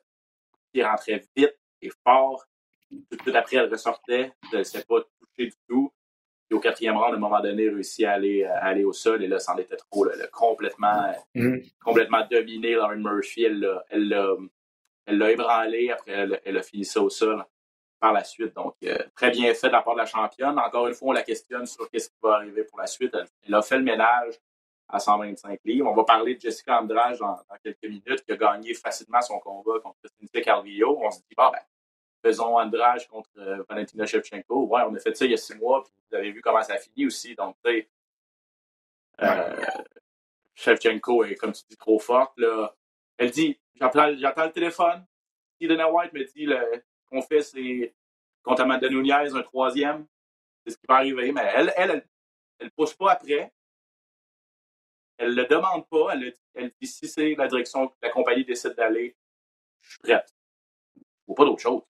Ses 0.73 0.83
rentraient 0.83 1.25
vite 1.35 1.57
et 1.81 1.91
fort. 2.05 2.45
Tout 2.89 3.15
de 3.17 3.21
suite 3.21 3.35
après, 3.35 3.57
elle 3.57 3.71
ressortait. 3.71 4.33
Elle 4.51 4.59
ne 4.59 4.63
s'est 4.63 4.83
pas 4.83 5.01
touchée 5.01 5.47
du 5.47 5.55
tout 5.67 5.91
au 6.53 6.59
quatrième 6.59 6.97
round, 6.97 7.13
à 7.13 7.17
un 7.17 7.19
moment 7.19 7.41
donné, 7.41 7.69
réussi 7.69 8.05
à 8.05 8.13
aller, 8.13 8.43
à 8.43 8.65
aller 8.65 8.83
au 8.83 8.93
sol. 8.93 9.23
Et 9.23 9.27
là, 9.27 9.39
c'en 9.39 9.57
était 9.57 9.75
trop. 9.75 10.05
Là, 10.05 10.13
complètement, 10.31 11.13
mm-hmm. 11.35 11.73
complètement 11.83 12.25
dominé 12.29 12.73
Lauren 12.73 12.97
Murphy. 12.97 13.43
Elle 13.43 13.59
l'a 13.91 14.35
elle, 15.05 15.21
ébranlé. 15.21 15.89
Après, 15.91 16.11
elle, 16.43 16.57
a 16.57 16.63
fini 16.63 16.85
ça 16.85 17.01
au 17.01 17.09
sol 17.09 17.43
par 18.03 18.11
la 18.11 18.25
suite. 18.25 18.53
Donc, 18.53 18.75
euh, 18.83 18.97
très 19.15 19.31
bien 19.31 19.53
fait 19.53 19.67
de 19.67 19.71
la 19.71 19.81
part 19.81 19.93
de 19.93 19.99
la 19.99 20.05
championne. 20.05 20.59
Encore 20.59 20.87
une 20.87 20.93
fois, 20.93 21.07
on 21.07 21.11
la 21.13 21.23
questionne 21.23 21.65
sur 21.65 21.85
ce 21.85 22.09
qui 22.09 22.15
va 22.21 22.33
arriver 22.33 22.65
pour 22.65 22.77
la 22.77 22.85
suite. 22.85 23.15
Elle, 23.45 23.55
a 23.55 23.61
fait 23.61 23.77
le 23.77 23.83
ménage 23.83 24.41
à 24.89 24.99
125 24.99 25.61
livres. 25.63 25.89
On 25.89 25.95
va 25.95 26.03
parler 26.03 26.35
de 26.35 26.41
Jessica 26.41 26.81
Andrade 26.81 27.17
dans, 27.17 27.39
quelques 27.63 27.83
minutes, 27.83 28.25
qui 28.25 28.33
a 28.33 28.35
gagné 28.35 28.73
facilement 28.73 29.21
son 29.21 29.39
combat 29.39 29.79
contre 29.81 29.99
Cynthia 30.19 30.41
Calvillo. 30.41 30.99
On 31.01 31.11
se 31.11 31.19
dit, 31.19 31.33
bah, 31.37 31.49
ben, 31.53 31.61
faisons 32.21 32.57
Andrade 32.57 33.07
contre 33.07 33.29
euh, 33.37 33.63
Valentina 33.69 34.05
Shevchenko. 34.05 34.65
Ouais, 34.65 34.81
on 34.85 34.93
a 34.93 34.99
fait 34.99 35.15
ça 35.15 35.23
il 35.23 35.31
y 35.31 35.35
a 35.35 35.37
six 35.37 35.55
mois, 35.55 35.81
puis 35.81 35.93
vous 36.11 36.17
avez 36.17 36.31
vu 36.33 36.41
comment 36.41 36.61
ça 36.61 36.73
a 36.73 36.79
fini 36.79 37.05
aussi. 37.05 37.35
Donc, 37.35 37.55
tu 37.63 37.71
sais, 37.71 37.89
euh, 39.21 39.65
Shevchenko 40.55 41.23
est, 41.23 41.35
comme 41.35 41.53
tu 41.53 41.63
dis, 41.69 41.77
trop 41.77 41.99
forte. 41.99 42.37
Là. 42.37 42.75
Elle 43.15 43.31
dit 43.31 43.57
J'entends 43.79 44.07
le 44.09 44.51
téléphone. 44.51 45.05
Dana 45.61 45.89
White 45.89 46.11
me 46.11 46.25
dit 46.25 46.45
qu'on 47.13 47.21
fait, 47.21 47.41
c'est 47.41 47.93
contre 48.41 48.61
Amanda 48.61 48.89
Nunez, 48.89 49.29
un 49.33 49.41
troisième. 49.43 50.05
C'est 50.65 50.73
ce 50.73 50.77
qui 50.77 50.85
va 50.87 50.95
arriver. 50.95 51.31
Mais 51.31 51.49
elle, 51.55 51.73
elle, 51.75 52.05
elle, 52.59 52.71
pousse 52.71 52.93
pas 52.93 53.11
après. 53.11 53.53
Elle 55.17 55.35
le 55.35 55.45
demande 55.45 55.87
pas. 55.87 56.13
Elle, 56.13 56.37
elle 56.55 56.71
dit 56.81 56.87
si 56.87 57.07
c'est 57.07 57.35
la 57.35 57.47
direction 57.47 57.87
que 57.87 57.93
la 58.01 58.09
compagnie 58.09 58.45
décide 58.45 58.73
d'aller, 58.73 59.15
je 59.81 59.91
suis 59.91 59.99
prête. 59.99 60.33
Faut 61.25 61.33
pas 61.33 61.45
d'autre 61.45 61.61
chose. 61.61 61.81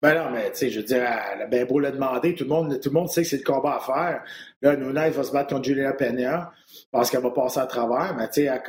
Ben 0.00 0.14
non, 0.14 0.30
mais 0.30 0.52
tu 0.52 0.58
sais, 0.58 0.70
je 0.70 0.78
veux 0.78 0.86
dire, 0.86 1.08
ben 1.50 1.66
beau 1.66 1.80
le 1.80 1.90
demander, 1.90 2.32
tout 2.32 2.44
le 2.44 2.50
monde, 2.50 2.80
tout 2.80 2.88
le 2.88 2.94
monde 2.94 3.08
sait 3.08 3.22
que 3.22 3.28
c'est 3.28 3.38
le 3.38 3.42
combat 3.42 3.76
à 3.76 3.80
faire. 3.80 4.24
Là, 4.62 4.76
Nunez 4.76 5.10
va 5.10 5.24
se 5.24 5.32
battre 5.32 5.52
contre 5.52 5.64
Julia 5.64 5.92
Peña 5.92 6.52
parce 6.92 7.10
qu'elle 7.10 7.22
va 7.22 7.32
passer 7.32 7.58
à 7.58 7.66
travers, 7.66 8.14
mais 8.16 8.28
tu 8.28 8.46
sais, 8.46 8.62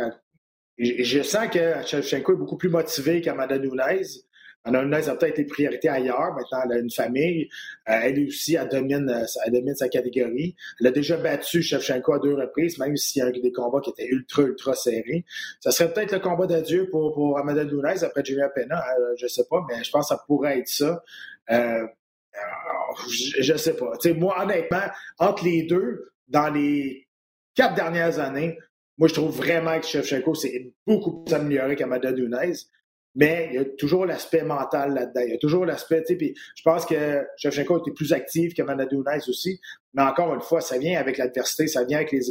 je 0.79 1.21
sens 1.21 1.47
que 1.49 1.85
Shevchenko 1.85 2.33
est 2.33 2.37
beaucoup 2.37 2.57
plus 2.57 2.69
motivé 2.69 3.21
qu'Amanda 3.21 3.59
Nunez. 3.59 4.01
Nunez 4.67 5.07
a 5.07 5.15
peut-être 5.15 5.37
des 5.37 5.45
priorités 5.45 5.89
ailleurs. 5.89 6.33
Maintenant, 6.35 6.59
elle 6.65 6.77
a 6.77 6.79
une 6.79 6.91
famille. 6.91 7.49
Euh, 7.87 7.99
elle 8.03 8.27
aussi, 8.27 8.55
elle 8.55 8.67
domine, 8.67 9.09
euh, 9.09 9.25
elle 9.45 9.53
domine 9.53 9.75
sa 9.75 9.89
catégorie. 9.89 10.55
Elle 10.79 10.87
a 10.87 10.91
déjà 10.91 11.17
battu 11.17 11.61
Shevchenko 11.61 12.13
à 12.13 12.19
deux 12.19 12.35
reprises, 12.35 12.77
même 12.77 12.95
s'il 12.97 13.23
y 13.23 13.25
a 13.25 13.31
des 13.31 13.51
combats 13.51 13.79
qui 13.79 13.89
étaient 13.91 14.07
ultra, 14.07 14.43
ultra 14.43 14.75
serrés. 14.75 15.25
Ça 15.61 15.71
serait 15.71 15.93
peut-être 15.93 16.11
le 16.11 16.19
combat 16.19 16.45
d'adieu 16.45 16.89
pour, 16.89 17.13
pour 17.13 17.37
Amanda 17.37 17.63
Nunez 17.63 18.03
après 18.03 18.23
Julia 18.23 18.49
Pena. 18.49 18.83
Euh, 18.99 19.13
je 19.17 19.27
sais 19.27 19.45
pas, 19.49 19.65
mais 19.69 19.83
je 19.83 19.89
pense 19.91 20.09
que 20.09 20.15
ça 20.15 20.23
pourrait 20.27 20.59
être 20.59 20.67
ça. 20.67 21.03
Euh, 21.51 21.85
je, 23.09 23.53
ne 23.53 23.57
sais 23.57 23.75
pas. 23.75 23.91
moi, 24.17 24.43
honnêtement, 24.43 24.85
entre 25.17 25.45
les 25.45 25.63
deux, 25.63 26.11
dans 26.27 26.49
les 26.49 27.07
quatre 27.55 27.75
dernières 27.75 28.19
années, 28.19 28.57
moi, 28.97 29.07
je 29.07 29.13
trouve 29.13 29.35
vraiment 29.35 29.79
que 29.79 29.85
Shevchenko 29.85 30.35
s'est 30.35 30.73
beaucoup 30.85 31.23
plus 31.23 31.33
amélioré 31.33 31.77
qu'Amanda 31.77 32.11
Nunez. 32.11 32.53
Mais 33.15 33.49
il 33.51 33.55
y 33.55 33.57
a 33.57 33.65
toujours 33.65 34.05
l'aspect 34.05 34.43
mental 34.43 34.93
là-dedans. 34.93 35.21
Il 35.25 35.31
y 35.31 35.35
a 35.35 35.37
toujours 35.37 35.65
l'aspect, 35.65 36.01
tu 36.01 36.07
sais, 36.07 36.15
puis 36.15 36.35
je 36.55 36.61
pense 36.63 36.85
que 36.85 37.25
Shevchenko 37.37 37.79
était 37.79 37.91
plus 37.91 38.13
actif 38.13 38.53
qu'Amanda 38.53 38.85
Nunez 38.91 39.19
aussi. 39.27 39.59
Mais 39.93 40.03
encore 40.03 40.33
une 40.33 40.41
fois, 40.41 40.61
ça 40.61 40.77
vient 40.77 40.99
avec 40.99 41.17
l'adversité, 41.17 41.67
ça 41.67 41.83
vient 41.83 41.97
avec 41.97 42.11
les, 42.11 42.21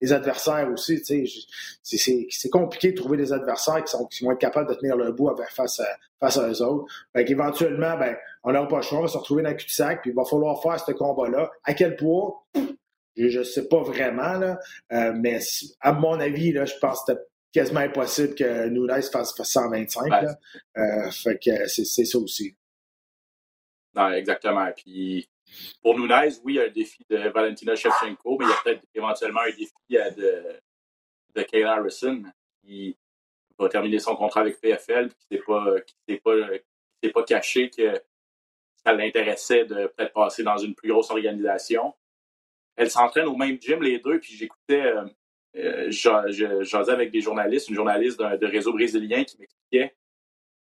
les, 0.00 0.12
adversaires 0.12 0.68
aussi, 0.72 1.02
tu 1.02 1.26
sais. 1.82 2.28
C'est 2.30 2.50
compliqué 2.50 2.92
de 2.92 2.96
trouver 2.96 3.16
des 3.16 3.32
adversaires 3.32 3.82
qui, 3.82 3.90
sont, 3.90 4.06
qui 4.06 4.24
vont 4.24 4.32
être 4.32 4.38
capables 4.38 4.68
de 4.68 4.74
tenir 4.74 4.96
le 4.96 5.12
bout 5.12 5.30
face 5.54 5.80
à, 5.80 5.88
face 6.20 6.36
à 6.36 6.48
eux 6.48 6.62
autres. 6.62 6.92
Fait 7.14 7.24
qu'éventuellement, 7.24 7.96
ben, 7.98 8.16
on 8.44 8.52
n'aura 8.52 8.68
pas 8.68 8.76
le 8.76 8.82
choix, 8.82 8.98
on 8.98 9.02
va 9.02 9.08
se 9.08 9.18
retrouver 9.18 9.42
dans 9.42 9.50
le 9.50 9.56
cul-de-sac, 9.56 10.02
puis 10.02 10.10
il 10.10 10.16
va 10.16 10.24
falloir 10.24 10.62
faire 10.62 10.78
ce 10.78 10.92
combat-là. 10.92 11.50
À 11.64 11.74
quel 11.74 11.96
point? 11.96 12.32
Je 13.16 13.38
ne 13.38 13.44
sais 13.44 13.68
pas 13.68 13.82
vraiment, 13.82 14.34
là, 14.34 14.58
euh, 14.92 15.12
mais 15.14 15.40
à 15.80 15.92
mon 15.92 16.18
avis, 16.20 16.52
là, 16.52 16.64
je 16.64 16.74
pense 16.80 17.04
que 17.04 17.12
quasiment 17.52 17.80
impossible 17.80 18.34
que 18.34 18.68
Nunez 18.68 19.02
fasse, 19.02 19.34
125. 19.34 20.12
Euh, 20.76 21.10
fait 21.10 21.38
que 21.38 21.66
c'est 21.66 22.04
ça 22.04 22.18
aussi. 22.18 22.56
Non, 23.94 24.10
exactement. 24.12 24.70
Puis 24.76 25.28
pour 25.82 25.98
Nunez, 25.98 26.30
oui, 26.44 26.54
il 26.54 26.56
y 26.56 26.60
a 26.60 26.64
un 26.64 26.70
défi 26.70 27.04
de 27.08 27.28
Valentina 27.30 27.74
Shevchenko, 27.74 28.38
mais 28.38 28.46
il 28.46 28.48
y 28.48 28.52
a 28.52 28.56
peut-être 28.62 28.84
éventuellement 28.94 29.40
un 29.40 29.50
défi 29.50 29.72
euh, 29.94 30.10
de, 30.10 30.60
de 31.34 31.42
Kayla 31.42 31.72
Harrison 31.74 32.22
qui 32.62 32.96
va 33.58 33.68
terminer 33.68 33.98
son 33.98 34.16
contrat 34.16 34.42
avec 34.42 34.60
PFL, 34.60 35.10
qui 35.28 35.36
ne 35.36 35.38
pas, 35.38 35.74
pas, 36.22 37.10
pas 37.12 37.24
caché 37.24 37.68
que 37.70 38.00
ça 38.84 38.92
l'intéressait 38.92 39.64
de 39.64 39.86
peut-être 39.88 40.12
passer 40.12 40.42
dans 40.42 40.56
une 40.56 40.74
plus 40.74 40.88
grosse 40.88 41.10
organisation 41.10 41.94
elles 42.80 42.90
s'entraînent 42.90 43.26
au 43.26 43.36
même 43.36 43.60
gym, 43.60 43.82
les 43.82 43.98
deux, 43.98 44.18
puis 44.18 44.34
j'écoutais, 44.34 44.80
euh, 44.80 45.04
euh 45.56 45.90
avec 46.88 47.10
des 47.10 47.20
journalistes, 47.20 47.68
une 47.68 47.74
journaliste 47.74 48.18
de, 48.18 48.46
réseau 48.46 48.72
brésilien 48.72 49.24
qui 49.24 49.36
m'expliquait 49.38 49.94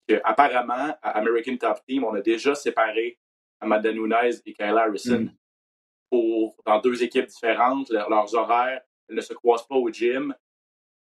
qu'apparemment, 0.08 0.97
à 1.02 1.12
American 1.19 1.58
Top 1.58 1.80
Team, 1.88 2.04
on 2.04 2.15
a 2.15 2.21
déjà 2.21 2.56
séparé 2.56 3.19
Amanda 3.60 3.91
Nunes 3.91 4.41
et 4.45 4.54
Kayla 4.54 4.84
Harrison 4.84 5.19
mm. 5.19 5.32
pour, 6.10 6.56
dans 6.65 6.80
deux 6.80 7.04
équipes 7.04 7.28
différentes. 7.28 7.91
leurs 7.91 8.34
horaires 8.34 8.82
elles 9.10 9.15
ne 9.15 9.21
se 9.21 9.34
croisent 9.34 9.67
pas 9.67 9.75
au 9.75 9.89
gym 9.89 10.34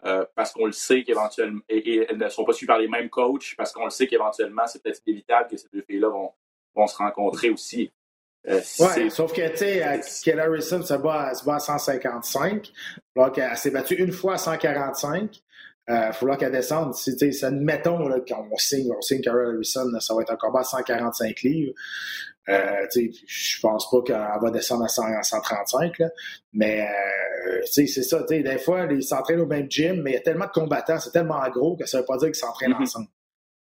euh, 0.04 0.24
parce 0.34 0.52
qu'on 0.52 0.66
le 0.66 0.72
sait 0.72 1.04
qu'éventuellement, 1.04 1.60
et, 1.68 2.06
elles 2.08 2.16
ne 2.16 2.28
sont 2.28 2.44
pas 2.44 2.52
suivies 2.52 2.68
par 2.68 2.78
les 2.78 2.88
mêmes 2.88 3.10
coachs 3.10 3.54
parce 3.56 3.72
qu'on 3.72 3.84
le 3.84 3.90
sait 3.90 4.06
qu'éventuellement, 4.06 4.66
c'est 4.66 4.82
peut-être 4.82 5.02
inévitable 5.06 5.50
que 5.50 5.56
ces 5.56 5.68
deux 5.72 5.82
filles-là 5.82 6.08
vont, 6.08 6.32
vont 6.74 6.86
se 6.86 6.96
rencontrer 6.96 7.50
aussi. 7.50 7.92
Euh, 8.48 8.60
oui, 8.80 9.10
sauf 9.10 9.32
que, 9.32 9.46
tu 9.50 9.56
sais, 9.56 10.00
Kelly 10.24 10.40
Harrison 10.40 10.82
se 10.82 10.94
bat, 10.94 11.34
se 11.34 11.44
bat 11.44 11.56
à 11.56 11.58
155. 11.58 12.72
Donc, 13.16 13.38
elle 13.38 13.56
s'est 13.56 13.70
battue 13.70 13.94
une 13.94 14.12
fois 14.12 14.34
à 14.34 14.38
145. 14.38 15.42
Il 15.88 15.94
va 15.94 16.12
falloir 16.12 16.38
qu'elle 16.38 16.52
descende. 16.52 16.94
Si, 16.94 17.16
admettons 17.42 18.08
qu'on 18.28 18.56
signe, 18.56 18.92
on 18.96 19.00
signe 19.00 19.22
Carol 19.22 19.54
Harrison, 19.54 19.88
ça 20.00 20.14
va 20.14 20.22
être 20.22 20.32
un 20.32 20.36
combat 20.36 20.60
à 20.60 20.64
145 20.64 21.40
livres. 21.42 21.72
Euh, 22.48 22.86
je 22.92 23.60
pense 23.60 23.90
pas 23.90 24.02
qu'elle 24.02 24.40
va 24.42 24.50
descendre 24.50 24.84
à, 24.84 24.88
135, 24.88 25.98
là. 25.98 26.08
mais 26.54 26.88
euh, 27.46 27.60
c'est 27.70 27.86
ça. 27.86 28.22
Des 28.22 28.58
fois, 28.58 28.86
ils 28.90 29.02
s'entraînent 29.02 29.40
au 29.40 29.46
même 29.46 29.70
gym, 29.70 30.02
mais 30.02 30.12
il 30.12 30.14
y 30.14 30.16
a 30.16 30.20
tellement 30.20 30.46
de 30.46 30.50
combattants, 30.50 30.98
c'est 30.98 31.10
tellement 31.10 31.46
gros 31.50 31.76
que 31.76 31.86
ça 31.86 31.98
veut 31.98 32.06
pas 32.06 32.16
dire 32.16 32.28
qu'ils 32.28 32.36
s'entraînent 32.36 32.72
mm-hmm. 32.72 32.82
ensemble. 32.82 33.08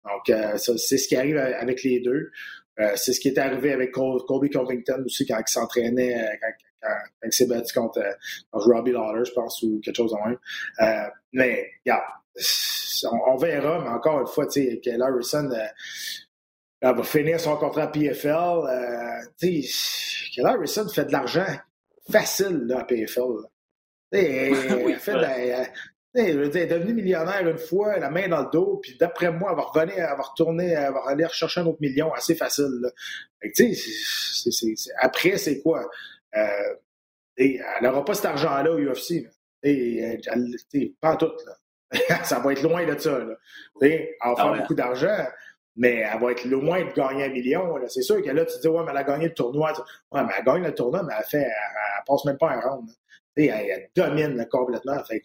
Donc, 0.04 0.30
euh, 0.30 0.58
c'est 0.58 0.98
ce 0.98 1.08
qui 1.08 1.15
arrive 1.15 1.38
avec 1.38 1.84
les 1.84 2.00
deux. 2.00 2.32
Euh, 2.79 2.91
c'est 2.95 3.13
ce 3.13 3.19
qui 3.19 3.29
est 3.29 3.38
arrivé 3.38 3.71
avec 3.71 3.91
Colby 3.91 4.49
Covington 4.49 5.03
aussi 5.05 5.25
quand 5.25 5.39
il 5.39 5.47
s'entraînait, 5.47 6.15
euh, 6.15 6.35
quand, 6.81 6.89
il 7.23 7.33
s'est 7.33 7.47
battu 7.47 7.73
contre, 7.73 7.99
Robbie 8.51 8.91
Lawler, 8.91 9.25
je 9.25 9.31
pense, 9.31 9.63
ou 9.63 9.79
quelque 9.83 9.95
chose 9.95 10.11
de 10.11 10.29
même. 10.29 11.11
mais, 11.33 11.71
regarde, 11.85 12.03
on, 13.27 13.38
verra, 13.38 13.79
mais 13.81 13.89
encore 13.89 14.19
une 14.19 14.27
fois, 14.27 14.45
tu 14.45 14.63
sais, 14.63 14.81
que 14.83 15.01
Harrison 15.01 15.49
va 16.81 17.03
finir 17.03 17.39
son 17.39 17.57
contrat 17.57 17.83
à 17.83 17.88
PFL. 17.88 18.29
Euh, 18.29 19.21
Keller 19.39 20.49
Harrison 20.49 20.88
fait 20.89 21.05
de 21.05 21.11
l'argent 21.11 21.45
facile 22.11 22.65
là, 22.67 22.79
à 22.79 22.83
PFL. 22.83 23.21
Elle, 24.11 24.95
fait 24.99 25.11
elle, 25.11 25.67
est 26.15 26.67
devenue 26.67 26.93
millionnaire 26.93 27.47
une 27.47 27.58
fois, 27.58 27.97
la 27.99 28.10
main 28.10 28.28
dans 28.28 28.41
le 28.41 28.49
dos, 28.51 28.80
puis 28.82 28.97
d'après 28.97 29.32
moi, 29.32 29.51
elle 29.51 29.58
va 29.58 29.63
revenir, 29.63 29.95
elle 29.97 30.17
va 30.17 30.23
retourner, 30.23 30.69
elle 30.69 30.93
va 30.93 31.04
aller 31.08 31.25
rechercher 31.25 31.62
un 31.62 31.67
autre 31.67 31.82
million 31.82 32.13
assez 32.13 32.36
facile. 32.36 32.82
après, 35.01 35.38
c'est 35.38 35.62
quoi? 35.62 35.89
Euh, 36.36 36.75
elle 37.38 37.60
n'aura 37.82 38.06
pas 38.06 38.13
cet 38.13 38.25
argent-là 38.25 38.71
au 38.71 38.80
UFC. 38.80 39.28
Et, 39.63 40.19
pas 41.01 41.15
tout. 41.17 41.32
Là. 41.45 42.23
ça 42.23 42.39
va 42.39 42.51
être 42.54 42.62
loin 42.62 42.86
de 42.86 42.97
ça. 42.99 43.19
Là. 43.19 43.36
Elle 43.82 44.15
va 44.21 44.32
ah 44.32 44.36
faire 44.36 44.62
beaucoup 44.62 44.75
d'argent 44.75 45.25
mais 45.75 46.06
elle 46.12 46.19
va 46.19 46.32
être 46.32 46.45
loin 46.45 46.84
de 46.84 46.93
gagner 46.93 47.25
un 47.25 47.30
million. 47.30 47.75
C'est 47.88 48.01
sûr 48.01 48.21
que 48.21 48.30
là, 48.30 48.45
tu 48.45 48.60
dis, 48.60 48.67
ouais, 48.67 48.84
mais 48.84 48.91
elle 48.91 48.97
a 48.97 49.04
gagné 49.04 49.25
le 49.25 49.34
tournoi. 49.34 49.73
Ouais, 50.12 50.23
mais 50.23 50.34
elle 50.38 50.45
gagne 50.45 50.63
le 50.63 50.73
tournoi, 50.73 51.04
mais 51.04 51.13
elle 51.17 51.25
fait, 51.25 51.41
elle, 51.41 52.04
passe 52.06 52.25
même 52.25 52.38
pas 52.38 52.51
un 52.51 52.62
round. 52.62 52.89
Elle, 53.36 53.49
elle, 53.49 53.89
domine 53.95 54.47
complètement. 54.49 55.04
Fait, 55.04 55.21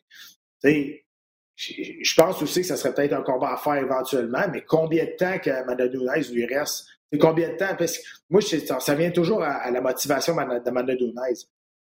je 0.62 2.14
pense 2.14 2.42
aussi 2.42 2.61
que 2.62 2.66
ça 2.66 2.77
serait 2.77 2.94
peut-être 2.94 3.12
un 3.12 3.23
combat 3.23 3.53
à 3.53 3.57
faire 3.57 3.77
éventuellement, 3.77 4.46
mais 4.53 4.62
combien 4.62 5.05
de 5.05 5.11
temps 5.11 5.38
que 5.38 5.51
Amanda 5.51 5.88
Nunes 5.88 6.25
lui 6.33 6.46
reste? 6.46 6.87
combien 7.18 7.49
de 7.49 7.57
temps? 7.57 7.75
Parce 7.77 7.99
que 7.99 8.03
moi, 8.29 8.40
ça, 8.40 8.94
vient 8.94 9.11
toujours 9.11 9.42
à, 9.42 9.70
la 9.70 9.81
motivation 9.81 10.35
d'Amanda 10.35 10.94
Nunes. 10.94 11.14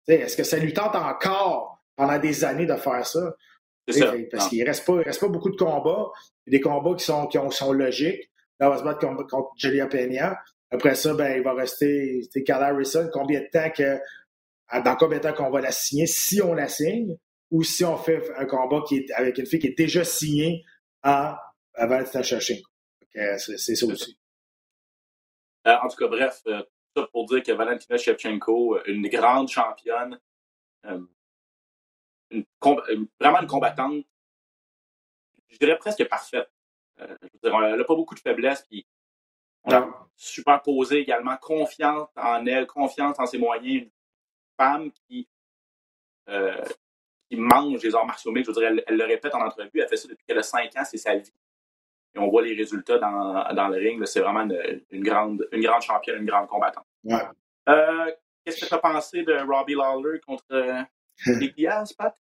Est-ce 0.06 0.36
que 0.36 0.44
ça 0.44 0.58
lui 0.58 0.72
tente 0.72 0.94
encore 0.94 1.82
pendant 1.96 2.18
des 2.18 2.44
années 2.44 2.66
de 2.66 2.76
faire 2.76 3.04
ça? 3.04 3.34
ça. 3.88 4.14
Parce 4.30 4.48
qu'il 4.48 4.60
ne 4.60 4.66
reste, 4.66 4.84
pas, 4.86 4.94
reste 4.94 5.20
pas 5.20 5.28
beaucoup 5.28 5.50
de 5.50 5.56
combats, 5.56 6.10
des 6.46 6.60
combats 6.60 6.94
qui 6.94 7.04
sont, 7.04 7.26
qui 7.26 7.38
sont 7.50 7.72
logiques. 7.72 8.30
Là, 8.60 8.68
on 8.68 8.70
va 8.70 8.78
se 8.78 8.84
battre 8.84 9.00
contre, 9.00 9.26
contre 9.26 9.50
Julia 9.56 9.86
Peña. 9.86 10.38
Après 10.70 10.94
ça, 10.94 11.14
ben, 11.14 11.36
il 11.36 11.42
va 11.42 11.54
rester 11.54 12.22
Cal 12.44 12.62
Harrison. 12.62 13.08
Combien 13.12 13.40
de 13.40 13.48
temps 13.52 13.70
que, 13.70 13.98
dans 14.84 14.96
combien 14.96 15.18
de 15.18 15.22
temps 15.24 15.32
qu'on 15.32 15.50
va 15.50 15.60
la 15.60 15.72
signer, 15.72 16.06
si 16.06 16.40
on 16.40 16.54
la 16.54 16.68
signe, 16.68 17.16
ou 17.56 17.62
si 17.62 17.86
on 17.86 17.96
fait 17.96 18.30
un 18.36 18.44
combat 18.44 18.82
qui 18.86 18.98
est 18.98 19.10
avec 19.12 19.38
une 19.38 19.46
fille 19.46 19.58
qui 19.58 19.68
est 19.68 19.78
déjà 19.78 20.04
signée 20.04 20.62
à, 21.02 21.54
à 21.72 21.86
Valentina 21.86 22.22
Shevchenko. 22.22 22.68
C'est 23.38 23.74
ça 23.74 23.86
aussi. 23.86 24.18
Euh, 25.66 25.76
en 25.82 25.88
tout 25.88 25.96
cas, 25.96 26.06
bref, 26.06 26.42
euh, 26.48 26.62
ça 26.94 27.06
pour 27.10 27.24
dire 27.24 27.42
que 27.42 27.52
Valentina 27.52 27.96
Shevchenko, 27.96 28.84
une 28.84 29.08
grande 29.08 29.48
championne, 29.48 30.20
euh, 30.84 31.00
une, 32.30 32.44
vraiment 33.18 33.40
une 33.40 33.46
combattante, 33.46 34.04
je 35.48 35.56
dirais 35.56 35.78
presque 35.78 36.06
parfaite. 36.06 36.50
Euh, 37.00 37.16
elle 37.42 37.78
n'a 37.78 37.84
pas 37.84 37.94
beaucoup 37.94 38.14
de 38.14 38.20
faiblesses. 38.20 38.66
Puis 38.68 38.86
on 39.64 39.72
a 39.72 40.08
superposé 40.14 40.98
également 40.98 41.38
confiance 41.38 42.10
en 42.16 42.44
elle, 42.44 42.66
confiance 42.66 43.18
en 43.18 43.24
ses 43.24 43.38
moyens. 43.38 43.84
Une 43.84 43.90
femme 44.58 44.92
qui, 44.92 45.26
euh, 46.28 46.62
qui 47.30 47.36
mange 47.36 47.82
les 47.82 47.94
arts 47.94 48.06
martiaux 48.06 48.32
Je 48.34 48.46
veux 48.46 48.52
dire, 48.52 48.82
elle, 48.86 48.96
le 48.96 49.04
répète 49.04 49.34
en 49.34 49.40
entrevue. 49.40 49.70
Elle 49.74 49.88
fait 49.88 49.96
ça 49.96 50.08
depuis 50.08 50.24
qu'elle 50.26 50.38
a 50.38 50.42
5 50.42 50.64
ans, 50.76 50.84
c'est 50.84 50.96
sa 50.96 51.16
vie. 51.16 51.32
Et 52.14 52.18
on 52.18 52.28
voit 52.28 52.42
les 52.42 52.54
résultats 52.54 52.98
dans, 52.98 53.54
dans 53.54 53.68
le 53.68 53.76
ring. 53.76 54.04
C'est 54.06 54.20
vraiment 54.20 54.48
une, 54.90 55.02
grande, 55.02 55.46
une 55.52 55.62
grande 55.62 55.82
championne, 55.82 56.20
une 56.20 56.26
grande 56.26 56.48
combattante. 56.48 56.86
Euh, 57.68 58.10
qu'est-ce 58.44 58.60
que 58.60 58.66
tu 58.66 58.74
as 58.74 58.78
pensé 58.78 59.22
de 59.22 59.34
Robbie 59.46 59.74
Lawler 59.74 60.20
contre 60.20 60.86
Nick 61.26 61.56
Diaz, 61.56 61.92
Pat? 61.92 62.16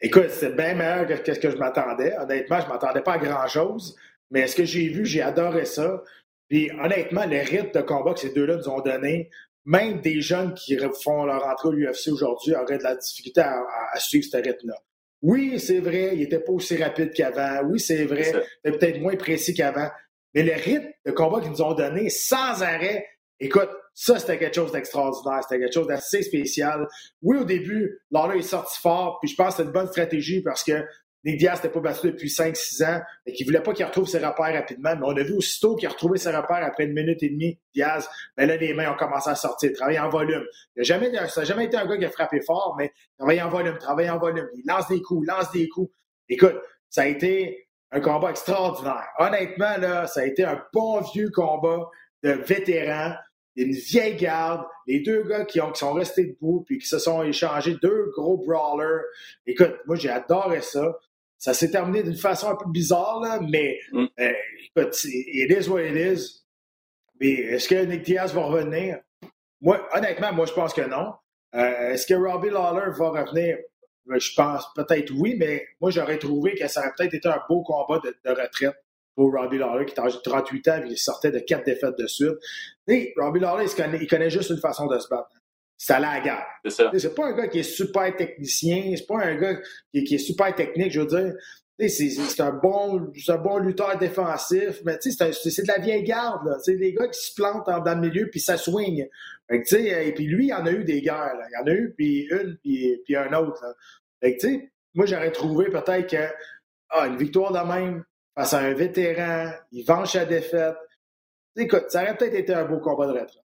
Écoute, 0.00 0.30
c'est 0.30 0.56
bien 0.56 0.74
meilleur 0.74 1.06
que 1.06 1.32
ce 1.32 1.38
que 1.38 1.50
je 1.50 1.56
m'attendais. 1.56 2.16
Honnêtement, 2.18 2.60
je 2.60 2.66
ne 2.66 2.70
m'attendais 2.70 3.02
pas 3.02 3.12
à 3.12 3.18
grand-chose. 3.18 3.96
Mais 4.32 4.48
ce 4.48 4.56
que 4.56 4.64
j'ai 4.64 4.88
vu, 4.88 5.06
j'ai 5.06 5.22
adoré 5.22 5.64
ça. 5.64 6.02
Puis 6.48 6.70
honnêtement, 6.72 7.24
le 7.24 7.38
rythme 7.38 7.70
de 7.70 7.82
combat 7.82 8.12
que 8.12 8.20
ces 8.20 8.32
deux-là 8.34 8.56
nous 8.56 8.68
ont 8.68 8.80
donné, 8.80 9.30
même 9.64 10.00
des 10.00 10.20
jeunes 10.20 10.54
qui 10.54 10.76
font 11.02 11.24
leur 11.24 11.46
entrée 11.46 11.68
au 11.68 11.72
UFC 11.72 12.08
aujourd'hui 12.08 12.54
auraient 12.54 12.78
de 12.78 12.82
la 12.82 12.96
difficulté 12.96 13.40
à, 13.40 13.98
suivre 13.98 14.26
ce 14.30 14.36
rythme-là. 14.36 14.76
Oui, 15.22 15.60
c'est 15.60 15.78
vrai, 15.78 16.10
il 16.14 16.20
n'était 16.20 16.40
pas 16.40 16.52
aussi 16.52 16.76
rapide 16.76 17.12
qu'avant. 17.12 17.62
Oui, 17.68 17.78
c'est 17.78 18.04
vrai, 18.04 18.32
il 18.64 18.68
était 18.68 18.78
peut-être 18.78 19.00
moins 19.00 19.16
précis 19.16 19.54
qu'avant. 19.54 19.88
Mais 20.34 20.42
le 20.42 20.54
rythme 20.54 20.88
de 21.06 21.12
combat 21.12 21.40
qu'ils 21.40 21.50
nous 21.50 21.62
ont 21.62 21.74
donné 21.74 22.10
sans 22.10 22.62
arrêt, 22.62 23.06
écoute, 23.38 23.70
ça, 23.94 24.18
c'était 24.18 24.38
quelque 24.38 24.54
chose 24.54 24.72
d'extraordinaire. 24.72 25.42
C'était 25.42 25.60
quelque 25.60 25.74
chose 25.74 25.86
d'assez 25.86 26.22
spécial. 26.22 26.88
Oui, 27.20 27.36
au 27.38 27.44
début, 27.44 28.00
Lawler 28.10 28.38
est 28.38 28.42
sorti 28.42 28.80
fort, 28.80 29.18
puis 29.20 29.30
je 29.30 29.36
pense 29.36 29.50
que 29.50 29.56
c'est 29.58 29.62
une 29.64 29.72
bonne 29.72 29.88
stratégie 29.88 30.42
parce 30.42 30.64
que 30.64 30.84
Nick 31.24 31.38
Diaz 31.38 31.58
n'était 31.58 31.72
pas 31.72 31.80
battu 31.80 32.08
depuis 32.08 32.28
5-6 32.28 32.84
ans 32.84 33.00
et 33.26 33.32
qu'il 33.32 33.46
voulait 33.46 33.62
pas 33.62 33.72
qu'il 33.72 33.84
retrouve 33.84 34.08
ses 34.08 34.18
repères 34.18 34.54
rapidement. 34.54 34.94
Mais 34.96 35.04
on 35.04 35.16
a 35.16 35.22
vu 35.22 35.34
aussitôt 35.34 35.76
qu'il 35.76 35.86
a 35.86 35.90
retrouvé 35.90 36.18
ses 36.18 36.30
repères 36.30 36.64
après 36.64 36.84
une 36.84 36.94
minute 36.94 37.22
et 37.22 37.30
demie, 37.30 37.58
Diaz, 37.74 38.08
mais 38.36 38.46
là, 38.46 38.56
les 38.56 38.74
mains 38.74 38.92
ont 38.92 38.96
commencé 38.96 39.30
à 39.30 39.34
sortir, 39.34 39.72
travailler 39.72 40.00
en 40.00 40.08
volume. 40.08 40.44
Il 40.76 40.84
ça 40.84 40.98
n'a 40.98 41.44
jamais 41.44 41.66
été 41.66 41.76
un 41.76 41.86
gars 41.86 41.96
qui 41.96 42.04
a 42.04 42.10
frappé 42.10 42.40
fort, 42.40 42.74
mais 42.78 42.92
travailler 43.18 43.42
en 43.42 43.48
volume, 43.48 43.78
travailler 43.78 44.10
en 44.10 44.18
volume. 44.18 44.48
Il 44.54 44.64
lance 44.66 44.88
des 44.88 45.00
coups, 45.00 45.26
lance 45.28 45.50
des 45.52 45.68
coups. 45.68 45.92
Écoute, 46.28 46.56
ça 46.90 47.02
a 47.02 47.06
été 47.06 47.68
un 47.92 48.00
combat 48.00 48.30
extraordinaire. 48.30 49.06
Honnêtement, 49.18 49.76
là, 49.78 50.06
ça 50.06 50.20
a 50.20 50.24
été 50.24 50.44
un 50.44 50.60
bon 50.72 51.00
vieux 51.02 51.30
combat 51.30 51.88
de 52.22 52.30
vétérans 52.30 53.14
une 53.56 53.72
vieille 53.72 54.16
garde, 54.16 54.64
les 54.86 55.00
deux 55.00 55.22
gars 55.24 55.44
qui, 55.44 55.60
ont, 55.60 55.72
qui 55.72 55.80
sont 55.80 55.92
restés 55.92 56.26
debout 56.26 56.64
puis 56.66 56.78
qui 56.78 56.86
se 56.86 56.98
sont 56.98 57.22
échangés 57.22 57.76
deux 57.82 58.10
gros 58.16 58.38
brawlers. 58.38 59.02
Écoute, 59.46 59.74
moi 59.86 59.96
j'ai 59.96 60.10
adoré 60.10 60.60
ça. 60.62 60.98
Ça 61.42 61.54
s'est 61.54 61.72
terminé 61.72 62.04
d'une 62.04 62.16
façon 62.16 62.50
un 62.50 62.54
peu 62.54 62.70
bizarre, 62.70 63.18
là, 63.20 63.40
mais 63.40 63.80
mm. 63.90 64.04
euh, 64.20 64.32
écoute, 64.64 64.96
it 65.02 65.50
is 65.50 65.68
what 65.68 65.82
it 65.82 65.96
is. 65.96 66.44
Mais 67.20 67.32
est-ce 67.32 67.68
que 67.68 67.84
Nick 67.84 68.02
Diaz 68.02 68.32
va 68.32 68.42
revenir? 68.42 69.00
Moi, 69.60 69.84
honnêtement, 69.92 70.32
moi 70.32 70.46
je 70.46 70.52
pense 70.52 70.72
que 70.72 70.82
non. 70.82 71.14
Euh, 71.56 71.90
est-ce 71.90 72.06
que 72.06 72.14
Robbie 72.14 72.50
Lawler 72.50 72.92
va 72.96 73.08
revenir? 73.08 73.58
Euh, 74.08 74.20
je 74.20 74.32
pense 74.36 74.72
peut-être 74.76 75.10
oui, 75.16 75.34
mais 75.36 75.66
moi 75.80 75.90
j'aurais 75.90 76.18
trouvé 76.18 76.54
que 76.54 76.68
ça 76.68 76.78
aurait 76.78 76.92
peut-être 76.96 77.14
été 77.14 77.28
un 77.28 77.40
beau 77.48 77.64
combat 77.64 78.00
de 78.00 78.30
retraite 78.30 78.76
pour 79.16 79.32
Robbie 79.32 79.58
Lawler, 79.58 79.86
qui 79.86 79.94
est 79.98 80.22
38 80.22 80.68
ans 80.68 80.80
et 80.84 80.90
il 80.90 80.96
sortait 80.96 81.32
de 81.32 81.40
quatre 81.40 81.64
défaites 81.64 81.98
de 81.98 82.06
suite. 82.06 82.38
Et 82.86 83.12
Robbie 83.16 83.40
Lawler, 83.40 83.66
il 84.00 84.06
connaît, 84.06 84.30
juste 84.30 84.50
une 84.50 84.60
façon 84.60 84.86
de 84.86 84.96
se 84.96 85.08
battre. 85.08 85.30
C'est 85.84 85.94
aller 85.94 86.06
à 86.06 86.14
la 86.14 86.20
guerre. 86.20 86.46
C'est 86.64 86.70
ça. 86.70 86.92
C'est 86.96 87.12
pas 87.12 87.26
un 87.26 87.32
gars 87.32 87.48
qui 87.48 87.58
est 87.58 87.64
super 87.64 88.14
technicien, 88.14 88.94
c'est 88.96 89.04
pas 89.04 89.18
un 89.18 89.34
gars 89.34 89.56
qui, 89.92 90.14
est 90.14 90.18
super 90.18 90.54
technique, 90.54 90.92
je 90.92 91.00
veux 91.00 91.06
dire. 91.08 91.34
C'est 91.88 92.40
un 92.40 92.52
bon, 92.52 93.12
un 93.26 93.38
bon 93.38 93.58
lutteur 93.58 93.98
défensif, 93.98 94.80
mais 94.84 94.98
c'est 95.00 95.18
de 95.18 95.66
la 95.66 95.78
vieille 95.78 96.04
garde. 96.04 96.46
Là. 96.46 96.56
Des 96.68 96.92
gars 96.92 97.08
qui 97.08 97.20
se 97.20 97.34
plantent 97.34 97.66
dans 97.66 97.94
le 97.96 98.00
milieu 98.00 98.30
puis 98.30 98.38
ça 98.38 98.56
swing. 98.56 99.08
et 99.50 100.12
puis 100.14 100.26
lui, 100.26 100.46
il 100.46 100.54
en 100.54 100.64
a 100.66 100.70
eu 100.70 100.84
des 100.84 101.02
guerres. 101.02 101.34
Là. 101.34 101.46
Il 101.50 101.62
en 101.64 101.66
a 101.66 101.74
eu, 101.74 101.92
puis 101.96 102.28
une, 102.30 102.58
puis, 102.62 103.02
puis 103.04 103.16
un 103.16 103.32
autre. 103.32 103.60
Là. 104.22 104.28
moi, 104.94 105.06
j'aurais 105.06 105.32
trouvé 105.32 105.68
peut-être 105.68 106.08
que 106.08 106.32
ah, 106.90 107.08
une 107.08 107.16
victoire 107.16 107.50
de 107.50 107.68
même, 107.68 108.04
face 108.36 108.54
à 108.54 108.60
un 108.60 108.72
vétéran, 108.72 109.50
il 109.72 109.84
venge 109.84 110.12
sa 110.12 110.26
défaite. 110.26 110.76
Écoute, 111.56 111.86
ça 111.88 112.02
aurait 112.02 112.16
peut-être 112.16 112.34
été 112.34 112.54
un 112.54 112.66
beau 112.66 112.78
combat 112.78 113.08
de 113.08 113.12
retraite. 113.14 113.41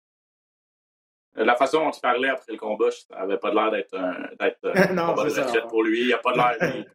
Euh, 1.38 1.46
la 1.46 1.56
façon 1.56 1.84
dont 1.84 1.92
tu 1.92 2.02
parlais 2.02 2.30
après 2.30 2.52
le 2.52 2.58
combat, 2.58 2.92
ça 2.92 3.20
n'avait 3.20 3.38
pas 3.38 3.54
l'air 3.54 3.72
d'être 3.72 3.96
un, 3.96 4.14
combat 4.88 5.24
de 5.26 5.42
retraite 5.42 5.68
pour 5.68 5.84
lui. 5.84 6.02
Il 6.02 6.10
n'a 6.10 6.18
pas 6.18 6.34
l'air. 6.34 6.86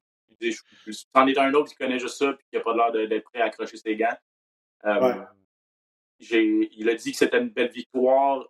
C'en 1.15 1.27
est 1.27 1.39
un 1.39 1.53
autre 1.55 1.71
qui 1.71 1.75
connaît 1.75 1.99
juste 1.99 2.19
ça 2.19 2.31
et 2.31 2.37
qui 2.37 2.57
n'a 2.57 2.61
pas 2.61 2.75
l'air 2.75 2.93
d'être 2.93 3.25
prêt 3.25 3.41
à 3.41 3.47
accrocher 3.47 3.77
ses 3.77 3.97
gants. 3.97 4.17
Euh, 4.87 5.25
il 6.21 6.89
a 6.89 6.95
dit 6.95 7.11
que 7.11 7.19
c'était 7.19 7.39
une 7.39 7.51
belle 7.51 7.71
victoire. 7.71 8.47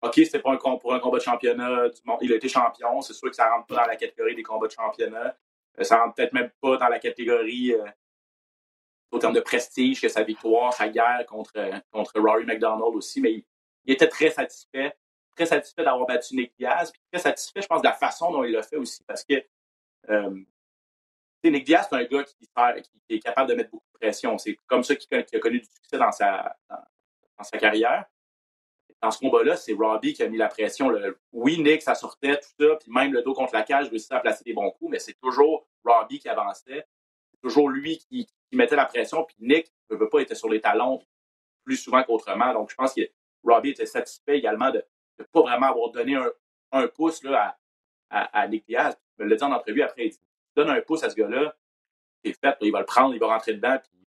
OK, 0.00 0.14
c'était 0.14 0.38
pas 0.38 0.52
un, 0.52 0.56
pour 0.56 0.94
un 0.94 1.00
combat 1.00 1.18
de 1.18 1.22
championnat 1.24 1.88
du 1.88 2.00
monde. 2.04 2.18
Il 2.20 2.32
a 2.32 2.36
été 2.36 2.48
champion. 2.48 3.00
C'est 3.00 3.14
sûr 3.14 3.28
que 3.28 3.34
ça 3.34 3.50
rentre 3.50 3.66
pas 3.66 3.82
dans 3.82 3.86
la 3.86 3.96
catégorie 3.96 4.36
des 4.36 4.44
combats 4.44 4.68
de 4.68 4.72
championnat. 4.72 5.36
Euh, 5.78 5.82
ça 5.82 6.00
rentre 6.00 6.14
peut-être 6.14 6.32
même 6.32 6.50
pas 6.60 6.76
dans 6.76 6.86
la 6.86 7.00
catégorie 7.00 7.74
au 9.10 9.18
terme 9.18 9.32
de 9.32 9.40
prestige 9.40 10.00
que 10.00 10.08
sa 10.08 10.22
victoire, 10.22 10.72
sa 10.72 10.88
guerre 10.88 11.24
contre, 11.26 11.52
contre 11.90 12.20
Rory 12.20 12.44
McDonald 12.44 12.94
aussi, 12.94 13.20
mais 13.20 13.32
il, 13.32 13.44
était 13.92 14.08
très 14.08 14.30
satisfait, 14.30 14.96
très 15.34 15.46
satisfait 15.46 15.84
d'avoir 15.84 16.06
battu 16.06 16.36
Nick 16.36 16.52
Diaz, 16.58 16.90
puis 16.92 17.00
très 17.12 17.20
satisfait, 17.20 17.62
je 17.62 17.66
pense, 17.66 17.82
de 17.82 17.86
la 17.86 17.94
façon 17.94 18.30
dont 18.30 18.44
il 18.44 18.52
l'a 18.52 18.62
fait 18.62 18.76
aussi, 18.76 19.02
parce 19.04 19.24
que 19.24 19.34
euh, 20.10 20.44
Nick 21.44 21.64
Diaz, 21.64 21.86
c'est 21.88 21.96
un 21.96 22.04
gars 22.04 22.24
qui, 22.24 22.48
est 23.08 23.20
capable 23.20 23.50
de 23.50 23.54
mettre 23.54 23.70
beaucoup 23.70 23.86
de 23.94 23.98
pression. 23.98 24.38
C'est 24.38 24.58
comme 24.66 24.82
ça 24.82 24.96
qu'il 24.96 25.16
a 25.16 25.38
connu 25.38 25.60
du 25.60 25.66
succès 25.66 25.98
dans 25.98 26.12
sa, 26.12 26.56
dans, 26.68 27.44
sa 27.44 27.58
carrière. 27.58 28.04
Dans 29.00 29.10
ce 29.10 29.18
combat-là, 29.20 29.56
c'est 29.56 29.72
Robbie 29.72 30.12
qui 30.12 30.22
a 30.22 30.28
mis 30.28 30.38
la 30.38 30.48
pression. 30.48 30.92
Oui, 31.32 31.62
Nick, 31.62 31.82
ça 31.82 31.94
sortait, 31.94 32.38
tout 32.38 32.48
ça, 32.58 32.76
puis 32.76 32.90
même 32.90 33.12
le 33.12 33.22
dos 33.22 33.32
contre 33.32 33.54
la 33.54 33.62
cage, 33.62 33.88
réussissait 33.88 34.14
à 34.14 34.20
placer 34.20 34.42
des 34.44 34.52
bons 34.52 34.70
coups, 34.72 34.90
mais 34.90 34.98
c'est 34.98 35.14
toujours 35.14 35.66
Robbie 35.84 36.18
qui 36.18 36.28
avançait. 36.28 36.86
C'est 37.30 37.40
toujours 37.40 37.68
lui 37.68 37.98
qui, 37.98 38.28
mettait 38.50 38.76
la 38.76 38.86
pression, 38.86 39.24
puis 39.24 39.36
Nick 39.40 39.72
ne 39.90 39.96
veut 39.96 40.08
pas 40.08 40.20
être 40.20 40.34
sur 40.34 40.48
les 40.48 40.60
talons 40.60 41.00
plus 41.64 41.76
souvent 41.76 42.02
qu'autrement. 42.02 42.52
Donc, 42.54 42.70
je 42.70 42.74
pense 42.74 42.94
que 42.94 43.02
Robbie 43.44 43.70
était 43.70 43.86
satisfait 43.86 44.38
également 44.38 44.70
de 44.70 44.84
ne 45.18 45.24
pas 45.24 45.40
vraiment 45.42 45.66
avoir 45.66 45.90
donné 45.90 46.14
un, 46.16 46.30
un 46.72 46.88
pouce 46.88 47.22
là, 47.22 47.56
à, 48.10 48.20
à, 48.20 48.40
à 48.42 48.48
Nick 48.48 48.66
Diaz. 48.66 48.96
Il 49.18 49.24
me 49.24 49.30
l'a 49.30 49.36
dit 49.36 49.44
en 49.44 49.52
entrevue 49.52 49.82
après, 49.82 50.06
il 50.06 50.10
dit 50.10 50.20
donne 50.56 50.70
un 50.70 50.80
pouce 50.80 51.04
à 51.04 51.10
ce 51.10 51.14
gars-là, 51.14 51.56
c'est 52.24 52.32
fait, 52.32 52.56
il 52.62 52.72
va 52.72 52.80
le 52.80 52.84
prendre, 52.84 53.14
il 53.14 53.20
va 53.20 53.28
rentrer 53.28 53.54
dedans, 53.54 53.78
puis 53.78 54.06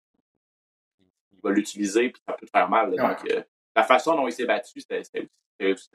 il 1.32 1.40
va 1.42 1.52
l'utiliser, 1.52 2.10
puis 2.10 2.22
ça 2.28 2.34
peut 2.34 2.46
te 2.46 2.52
faire 2.52 2.70
mal. 2.70 2.92
Donc, 2.96 3.32
euh, 3.32 3.42
la 3.76 3.84
façon 3.84 4.16
dont 4.16 4.28
il 4.28 4.34
s'est 4.34 4.46
battu, 4.46 4.82
c'était 4.82 5.02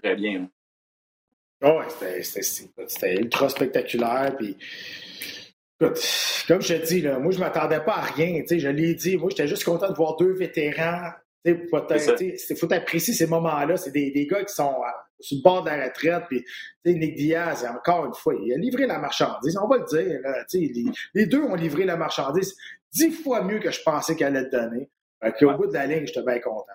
très 0.02 0.16
bien. 0.16 0.48
Oh, 1.62 1.80
c'était 1.88 3.16
ultra 3.16 3.48
spectaculaire. 3.48 4.34
Puis, 4.36 4.56
écoute, 5.80 5.98
comme 6.48 6.62
je 6.62 6.74
te 6.74 6.86
dis, 6.86 7.00
là, 7.02 7.18
moi, 7.18 7.32
je 7.32 7.38
ne 7.38 7.44
m'attendais 7.44 7.80
pas 7.80 7.96
à 7.96 8.02
rien. 8.02 8.42
Je 8.48 8.68
l'ai 8.68 8.94
dit, 8.94 9.16
moi, 9.16 9.30
j'étais 9.30 9.48
juste 9.48 9.64
content 9.64 9.88
de 9.88 9.94
voir 9.94 10.16
deux 10.16 10.32
vétérans. 10.32 11.12
Il 11.46 12.56
faut 12.56 12.72
apprécier 12.72 13.14
ces 13.14 13.26
moments-là. 13.26 13.76
C'est 13.76 13.92
des, 13.92 14.10
des, 14.10 14.26
gars 14.26 14.44
qui 14.44 14.54
sont 14.54 14.74
sur 15.20 15.38
le 15.38 15.42
bord 15.42 15.62
de 15.62 15.70
la 15.70 15.86
retraite. 15.86 16.24
Puis, 16.28 16.44
Nick 16.84 17.14
Diaz, 17.14 17.64
encore 17.64 18.06
une 18.06 18.14
fois, 18.14 18.34
il 18.34 18.52
a 18.52 18.56
livré 18.56 18.86
la 18.86 18.98
marchandise. 18.98 19.56
On 19.56 19.68
va 19.68 19.78
le 19.78 19.84
dire. 19.84 20.20
Là, 20.22 20.44
les, 20.52 20.84
les, 21.14 21.26
deux 21.26 21.42
ont 21.42 21.54
livré 21.54 21.84
la 21.84 21.96
marchandise 21.96 22.56
dix 22.92 23.12
fois 23.12 23.42
mieux 23.42 23.60
que 23.60 23.70
je 23.70 23.82
pensais 23.82 24.16
qu'elle 24.16 24.36
allait 24.36 24.48
te 24.48 24.56
donner. 24.56 24.90
Au 25.22 25.56
bout 25.56 25.66
de 25.66 25.74
la 25.74 25.86
ligne, 25.86 26.06
j'étais 26.06 26.22
bien 26.22 26.40
content. 26.40 26.66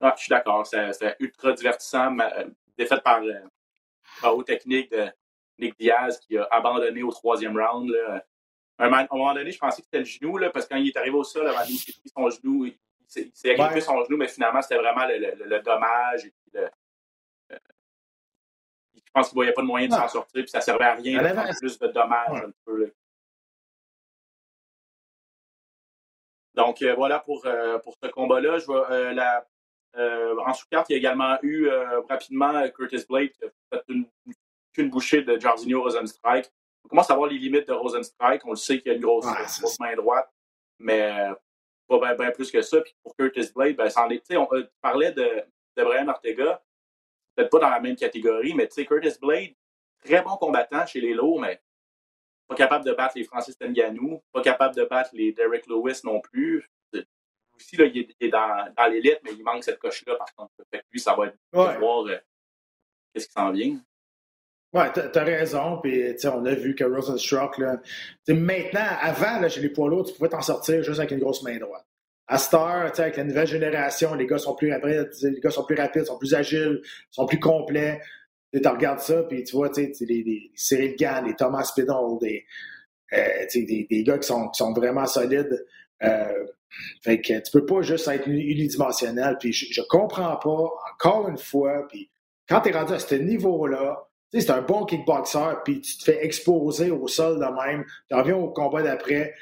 Ah, 0.00 0.14
je 0.16 0.24
suis 0.24 0.30
d'accord. 0.30 0.66
C'était 0.66 1.16
ultra 1.20 1.52
divertissant. 1.52 2.16
Euh, 2.18 2.44
défaite 2.76 3.02
par, 3.02 3.22
euh, 3.22 3.32
par 4.20 4.36
haut 4.36 4.42
technique 4.42 4.90
de 4.90 5.06
Nick 5.58 5.78
Diaz 5.78 6.20
qui 6.20 6.36
a 6.36 6.46
abandonné 6.50 7.02
au 7.02 7.10
troisième 7.10 7.58
round. 7.58 7.90
Là. 7.90 8.24
À 8.78 8.86
un 8.86 9.06
moment 9.10 9.32
donné, 9.32 9.50
je 9.50 9.58
pensais 9.58 9.80
que 9.80 9.86
c'était 9.86 10.00
le 10.00 10.04
genou, 10.04 10.36
là, 10.36 10.50
parce 10.50 10.66
que 10.66 10.74
quand 10.74 10.80
il 10.80 10.88
est 10.88 10.96
arrivé 10.96 11.16
au 11.16 11.24
sol, 11.24 11.50
il 11.68 11.78
s'est 11.78 11.92
pris 11.92 12.10
son 12.14 12.28
genou, 12.28 12.66
il 13.14 13.30
s'est 13.32 13.50
agrippé 13.50 13.80
son 13.80 14.02
genou, 14.04 14.16
mais 14.16 14.28
finalement, 14.28 14.62
c'était 14.62 14.76
vraiment 14.76 15.06
le, 15.06 15.44
le, 15.44 15.60
dommage 15.60 16.26
et 16.26 16.32
le, 16.54 16.68
je 18.94 19.10
pense 19.12 19.28
qu'il 19.28 19.36
ne 19.36 19.38
voyait 19.38 19.52
pas 19.52 19.62
de 19.62 19.66
moyen 19.66 19.88
de 19.88 19.92
s'en 19.92 20.08
sortir, 20.08 20.42
puis 20.42 20.50
ça 20.50 20.58
ne 20.58 20.62
servait 20.62 20.84
à 20.84 20.94
rien 20.94 21.22
de 21.22 21.28
faire 21.28 21.54
plus 21.58 21.78
de 21.78 21.86
dommages 21.86 22.42
un 22.42 22.50
peu. 22.64 22.92
Donc 26.56 26.80
euh, 26.82 26.94
voilà 26.94 27.20
pour, 27.20 27.44
euh, 27.46 27.78
pour 27.78 27.94
ce 28.02 28.08
combat-là. 28.08 28.58
Je 28.58 28.66
vois 28.66 28.90
euh, 28.90 29.12
la, 29.12 29.46
en 30.44 30.52
sous-carte, 30.52 30.88
il 30.88 30.92
y 30.92 30.96
a 30.96 30.98
également 30.98 31.38
eu 31.42 31.68
rapidement 32.08 32.68
Curtis 32.70 33.04
Blake 33.08 33.32
qui 33.32 33.44
a 33.44 33.48
fait 33.78 33.82
une, 33.88 34.06
une 34.76 34.90
bouchée 34.90 35.22
de 35.22 35.38
Jarzinho 35.38 35.82
Rosenstrike. 35.82 36.50
On 36.84 36.88
commence 36.88 37.10
à 37.10 37.14
voir 37.14 37.30
les 37.30 37.38
limites 37.38 37.68
de 37.68 37.72
Rosenstrike. 37.72 38.44
On 38.44 38.50
le 38.50 38.56
sait 38.56 38.78
qu'il 38.78 38.92
y 38.92 38.94
a 38.94 38.96
une 38.96 39.02
grosse, 39.02 39.24
main 39.80 39.96
droite, 39.96 40.30
mais 40.78 41.30
pas 41.88 42.14
bien 42.14 42.30
plus 42.30 42.50
que 42.50 42.62
ça. 42.62 42.80
Puis 42.80 42.94
pour 43.02 43.14
Curtis 43.16 43.50
Blake, 43.54 43.76
ben, 43.76 43.88
on 44.32 44.48
parlait 44.80 45.12
de, 45.12 45.44
de 45.76 45.84
Brian 45.84 46.08
Ortega 46.08 46.62
peut-être 47.36 47.50
pas 47.50 47.58
dans 47.58 47.70
la 47.70 47.80
même 47.80 47.96
catégorie, 47.96 48.54
mais 48.54 48.68
Curtis 48.68 49.18
Blade, 49.20 49.54
très 50.02 50.22
bon 50.22 50.36
combattant 50.36 50.86
chez 50.86 51.00
les 51.00 51.14
lourds, 51.14 51.40
mais 51.40 51.60
pas 52.48 52.54
capable 52.54 52.84
de 52.84 52.92
battre 52.92 53.14
les 53.16 53.24
Francis 53.24 53.56
Ngannou, 53.60 54.22
pas 54.32 54.40
capable 54.40 54.74
de 54.74 54.84
battre 54.84 55.10
les 55.12 55.32
Derek 55.32 55.66
Lewis 55.66 56.00
non 56.04 56.20
plus. 56.20 56.68
Aussi, 57.54 57.76
là, 57.76 57.86
il 57.86 58.14
est, 58.20 58.28
dans, 58.28 58.72
dans 58.76 58.86
l'élite, 58.86 59.20
mais 59.24 59.32
il 59.32 59.42
manque 59.42 59.64
cette 59.64 59.78
coche-là, 59.78 60.14
par 60.16 60.34
contre. 60.34 60.52
Fait 60.70 60.80
que 60.80 60.84
lui, 60.92 61.00
ça 61.00 61.14
va 61.14 61.28
être 61.28 61.38
de 61.52 61.78
voir 61.78 62.06
euh, 62.06 62.18
qu'est-ce 63.12 63.26
qui 63.26 63.32
s'en 63.32 63.50
vient. 63.50 63.80
Ouais, 64.76 64.92
t'as 64.92 65.24
raison. 65.24 65.78
Puis, 65.82 66.14
on 66.26 66.44
a 66.44 66.54
vu 66.54 66.74
que 66.74 66.84
Rosenstruck, 66.84 67.58
là, 67.58 67.80
maintenant, 68.28 68.86
avant, 69.00 69.40
là, 69.40 69.48
les 69.48 69.68
poids 69.70 69.88
lourds, 69.88 70.06
tu 70.06 70.14
pouvais 70.14 70.28
t'en 70.28 70.42
sortir 70.42 70.82
juste 70.82 70.98
avec 70.98 71.12
une 71.12 71.20
grosse 71.20 71.42
main 71.42 71.58
droite 71.58 71.86
à 72.28 72.38
Star, 72.38 72.92
avec 72.98 73.16
la 73.16 73.24
nouvelle 73.24 73.46
génération, 73.46 74.14
les 74.14 74.26
gars 74.26 74.38
sont 74.38 74.56
plus 74.56 74.72
rapides, 74.72 75.10
les 75.22 75.40
gars 75.40 75.50
sont 75.50 75.64
plus 75.64 75.76
rapides, 75.76 76.06
sont 76.06 76.18
plus 76.18 76.34
agiles, 76.34 76.82
sont 77.10 77.26
plus 77.26 77.38
complets. 77.38 78.00
Tu 78.52 78.66
regardes 78.66 79.00
ça, 79.00 79.22
puis 79.24 79.44
tu 79.44 79.54
vois, 79.54 79.70
tu 79.70 79.92
les, 80.00 80.22
les 80.22 80.50
Cyril 80.54 80.96
Gann, 80.96 81.26
les 81.26 81.34
Thomas 81.34 81.64
Spinall, 81.64 82.18
des, 82.20 82.44
euh, 83.12 83.46
des, 83.54 83.86
des, 83.88 84.02
gars 84.02 84.18
qui 84.18 84.26
sont, 84.26 84.52
sont 84.52 84.72
vraiment 84.72 85.06
solides. 85.06 85.64
Euh, 86.02 86.46
fait 87.02 87.20
que 87.20 87.40
tu 87.40 87.50
peux 87.52 87.66
pas 87.66 87.82
juste 87.82 88.08
être 88.08 88.26
unidimensionnel. 88.26 89.36
Puis 89.38 89.52
je, 89.52 89.66
je 89.70 89.82
comprends 89.88 90.36
pas, 90.36 90.68
encore 90.94 91.28
une 91.28 91.38
fois, 91.38 91.86
puis 91.88 92.10
quand 92.48 92.60
tu 92.62 92.70
es 92.70 92.72
rendu 92.72 92.92
à 92.92 92.98
ce 92.98 93.14
niveau-là, 93.14 94.08
c'est 94.40 94.50
un 94.50 94.62
bon 94.62 94.84
kickboxer, 94.84 95.56
puis 95.64 95.80
tu 95.80 95.98
te 95.98 96.04
fais 96.04 96.24
exposer 96.24 96.90
au 96.90 97.06
sol 97.08 97.38
de 97.38 97.66
même, 97.66 97.84
tu 98.08 98.14
reviens 98.14 98.36
au 98.36 98.48
combat 98.48 98.82
d'après, 98.82 99.34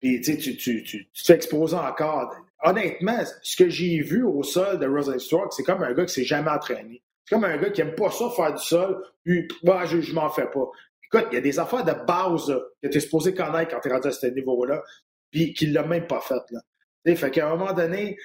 puis 0.00 0.20
tu, 0.20 0.36
tu, 0.36 0.56
tu, 0.56 0.82
tu, 0.82 1.06
te 1.06 1.22
fais 1.22 1.34
exposer 1.34 1.76
encore. 1.76 2.34
Honnêtement, 2.64 3.18
ce 3.42 3.56
que 3.56 3.68
j'ai 3.68 4.00
vu 4.02 4.24
au 4.24 4.42
sol 4.42 4.78
de 4.78 4.86
Rosenstruck, 4.86 5.52
c'est 5.52 5.62
comme 5.62 5.82
un 5.82 5.92
gars 5.92 6.04
qui 6.04 6.14
s'est 6.14 6.24
jamais 6.24 6.50
entraîné. 6.50 7.02
C'est 7.24 7.34
comme 7.34 7.44
un 7.44 7.56
gars 7.56 7.70
qui 7.70 7.80
aime 7.80 7.94
pas 7.94 8.10
ça 8.10 8.30
faire 8.30 8.52
du 8.52 8.62
sol, 8.62 9.02
puis 9.24 9.48
bah, 9.62 9.84
je, 9.86 10.00
je 10.00 10.12
m'en 10.14 10.28
fais 10.28 10.46
pas. 10.46 10.68
Écoute, 11.04 11.28
il 11.30 11.34
y 11.34 11.38
a 11.38 11.42
des 11.42 11.58
affaires 11.58 11.84
de 11.84 11.92
base 12.06 12.52
que 12.82 12.88
tu 12.88 12.96
es 12.96 13.00
supposé 13.00 13.34
connaître 13.34 13.70
quand 13.70 13.80
tu 13.80 13.88
es 13.88 13.92
rendu 13.92 14.08
à 14.08 14.12
ce 14.12 14.26
niveau-là, 14.26 14.82
puis 15.30 15.52
qu'il 15.54 15.72
l'a 15.72 15.82
même 15.82 16.06
pas 16.06 16.20
fait. 16.20 16.42
Là. 16.50 17.16
Fait 17.16 17.30
qu'à 17.30 17.48
un 17.48 17.56
moment 17.56 17.72
donné, 17.72 18.16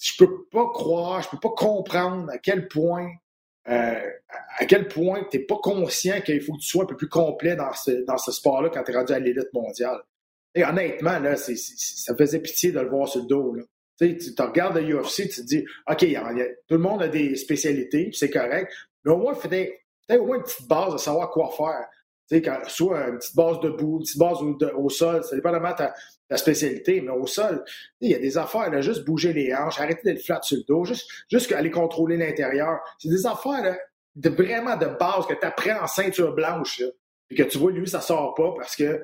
je 0.00 0.12
peux 0.18 0.44
pas 0.50 0.66
croire, 0.72 1.22
je 1.22 1.28
peux 1.28 1.40
pas 1.40 1.54
comprendre 1.56 2.30
à 2.30 2.38
quel 2.38 2.68
point 2.68 3.10
euh, 3.68 4.10
à 4.58 4.64
quel 4.66 4.88
point 4.88 5.26
tu 5.30 5.38
n'es 5.38 5.44
pas 5.44 5.56
conscient 5.56 6.20
qu'il 6.20 6.40
faut 6.40 6.54
que 6.54 6.60
tu 6.60 6.68
sois 6.68 6.84
un 6.84 6.86
peu 6.86 6.96
plus 6.96 7.08
complet 7.08 7.56
dans 7.56 7.72
ce, 7.72 8.04
dans 8.04 8.18
ce 8.18 8.32
sport-là 8.32 8.70
quand 8.70 8.82
tu 8.84 8.92
es 8.92 8.96
rendu 8.96 9.12
à 9.12 9.18
l'élite 9.18 9.52
mondiale? 9.52 10.00
Et 10.54 10.64
honnêtement, 10.64 11.18
là, 11.18 11.36
ça 11.36 12.16
faisait 12.16 12.40
pitié 12.40 12.72
de 12.72 12.80
le 12.80 12.88
voir 12.88 13.08
sur 13.08 13.20
le 13.20 13.26
dos. 13.26 13.54
Là. 13.54 13.62
Tu, 13.98 14.18
regardes 14.38 14.76
le 14.76 14.96
UFC, 14.96 15.28
tu 15.28 15.40
te 15.40 15.40
dis, 15.42 15.64
OK, 15.90 16.06
tout 16.68 16.74
le 16.74 16.80
monde 16.80 17.02
a 17.02 17.08
des 17.08 17.34
spécialités, 17.36 18.10
c'est 18.12 18.30
correct, 18.30 18.72
mais 19.04 19.12
au 19.12 19.18
moins, 19.18 19.34
fais 19.34 19.80
au 20.10 20.26
moins 20.26 20.36
une 20.36 20.42
petite 20.42 20.68
base 20.68 20.92
de 20.94 20.98
savoir 20.98 21.30
quoi 21.30 21.50
faire. 21.56 21.86
Tu 22.28 22.42
sais, 22.42 22.52
soit 22.68 23.08
une 23.08 23.18
petite 23.18 23.36
base 23.36 23.60
debout, 23.60 23.98
une 23.98 24.02
petite 24.02 24.18
base 24.18 24.38
au, 24.74 24.88
sol, 24.88 25.22
ça 25.24 25.36
dépend 25.36 25.50
vraiment 25.50 25.70
de 25.70 25.76
ta, 25.76 25.94
ta 26.28 26.36
spécialité, 26.36 27.00
mais 27.00 27.12
au 27.12 27.26
sol, 27.26 27.64
il 28.00 28.10
y 28.10 28.14
a 28.14 28.18
des 28.18 28.36
affaires, 28.36 28.70
là, 28.70 28.80
juste 28.80 29.04
bouger 29.04 29.32
les 29.32 29.54
hanches, 29.54 29.78
arrêter 29.78 30.02
d'être 30.04 30.24
flat 30.24 30.40
sur 30.42 30.58
le 30.58 30.64
dos, 30.64 30.84
juste, 30.84 31.08
juste 31.30 31.52
aller 31.52 31.70
contrôler 31.70 32.16
l'intérieur. 32.16 32.80
C'est 32.98 33.08
des 33.08 33.26
affaires 33.26 33.62
là, 33.62 33.78
de, 34.16 34.28
vraiment 34.30 34.76
de 34.76 34.86
base 34.86 35.26
que 35.26 35.34
tu 35.34 35.46
apprends 35.46 35.82
en 35.82 35.86
ceinture 35.86 36.34
blanche, 36.34 36.82
et 37.30 37.34
que 37.34 37.42
tu 37.42 37.58
vois, 37.58 37.72
lui, 37.72 37.88
ça 37.88 38.00
sort 38.00 38.34
pas 38.34 38.52
parce 38.56 38.76
que 38.76 39.02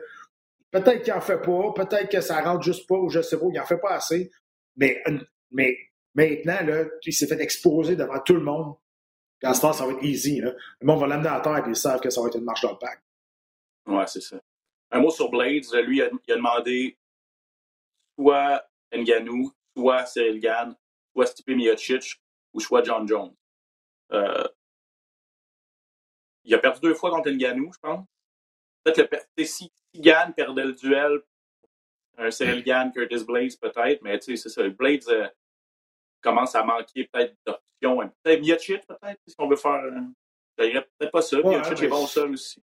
Peut-être 0.73 1.03
qu'il 1.03 1.13
n'en 1.13 1.21
fait 1.21 1.41
pas, 1.41 1.73
peut-être 1.75 2.11
que 2.11 2.23
ça 2.23 2.41
rentre 2.41 2.63
juste 2.63 2.89
pas, 2.89 2.97
ou 2.97 3.11
je 3.11 3.21
sais 3.21 3.39
pas, 3.39 3.45
il 3.53 3.59
n'en 3.59 3.67
fait 3.67 3.79
pas 3.79 3.93
assez. 3.93 4.31
Mais, 4.77 5.05
mais 5.51 5.77
maintenant, 6.15 6.65
là, 6.65 6.85
il 7.05 7.13
s'est 7.13 7.27
fait 7.27 7.41
exposer 7.41 7.95
devant 7.95 8.19
tout 8.21 8.33
le 8.33 8.41
monde. 8.41 8.75
Puis 9.39 9.51
à 9.51 9.55
ce 9.55 9.61
temps, 9.61 9.75
ça 9.75 9.85
va 9.85 9.93
être 9.93 10.03
easy. 10.03 10.41
Là. 10.41 10.55
Le 10.81 10.87
monde 10.87 11.01
va 11.01 11.07
l'amener 11.07 11.29
à 11.29 11.41
terre 11.41 11.59
et 11.67 11.69
ils 11.69 11.77
savent 11.77 12.01
que 12.01 12.09
ça 12.09 12.23
va 12.23 12.29
être 12.29 12.39
une 12.39 12.45
marche 12.45 12.63
dans 12.63 12.73
le 12.73 12.79
pack. 12.79 13.03
Ouais, 13.87 14.07
c'est 14.07 14.23
ça. 14.23 14.41
Un 14.91 15.01
mot 15.01 15.11
sur 15.11 15.31
Blades. 15.31 15.67
Lui, 15.85 15.99
il 15.99 16.03
a 16.03 16.37
demandé 16.37 16.97
soit 18.19 18.65
Nganou, 18.93 19.53
soit 19.77 20.07
Cyril 20.07 20.41
Gann, 20.41 20.77
soit 21.13 21.27
Stipe 21.27 21.49
Miocic 21.49 22.21
ou 22.53 22.61
soit 22.61 22.83
John 22.83 23.07
Jones. 23.07 23.35
Euh, 24.13 24.47
il 26.45 26.55
a 26.55 26.59
perdu 26.59 26.81
deux 26.81 26.95
fois 26.95 27.11
contre 27.11 27.31
Nganou, 27.31 27.73
je 27.73 27.79
pense. 27.79 28.07
Peut-être 28.85 29.29
le 29.37 29.45
si 29.45 29.73
Gann 29.95 30.35
perdait 30.35 30.65
le 30.65 30.73
duel, 30.73 31.23
un 32.19 32.31
Cyril 32.31 32.63
Gann, 32.63 32.93
Curtis 32.93 33.25
Blades 33.25 33.59
peut-être, 33.61 34.03
mais 34.03 34.19
tu 34.19 34.37
sais, 34.37 34.49
c'est 34.49 34.49
ça. 34.49 34.69
Blades 34.69 35.09
euh, 35.09 35.29
commence 36.21 36.55
à 36.55 36.65
manquer 36.65 37.09
peut-être 37.13 37.35
d'options. 37.47 38.13
Peut-être 38.23 38.41
Miocic, 38.41 38.87
peut-être, 38.87 39.21
si 39.27 39.35
on 39.39 39.49
veut 39.49 39.57
faire. 39.57 39.83
Euh, 39.85 40.01
peut-être 40.57 41.11
pas 41.11 41.23
ça. 41.23 41.41
Ouais, 41.41 41.57
Miocic 41.57 41.83
est 41.83 41.89
bon 41.89 42.07
seul 42.07 42.33
aussi. 42.33 42.63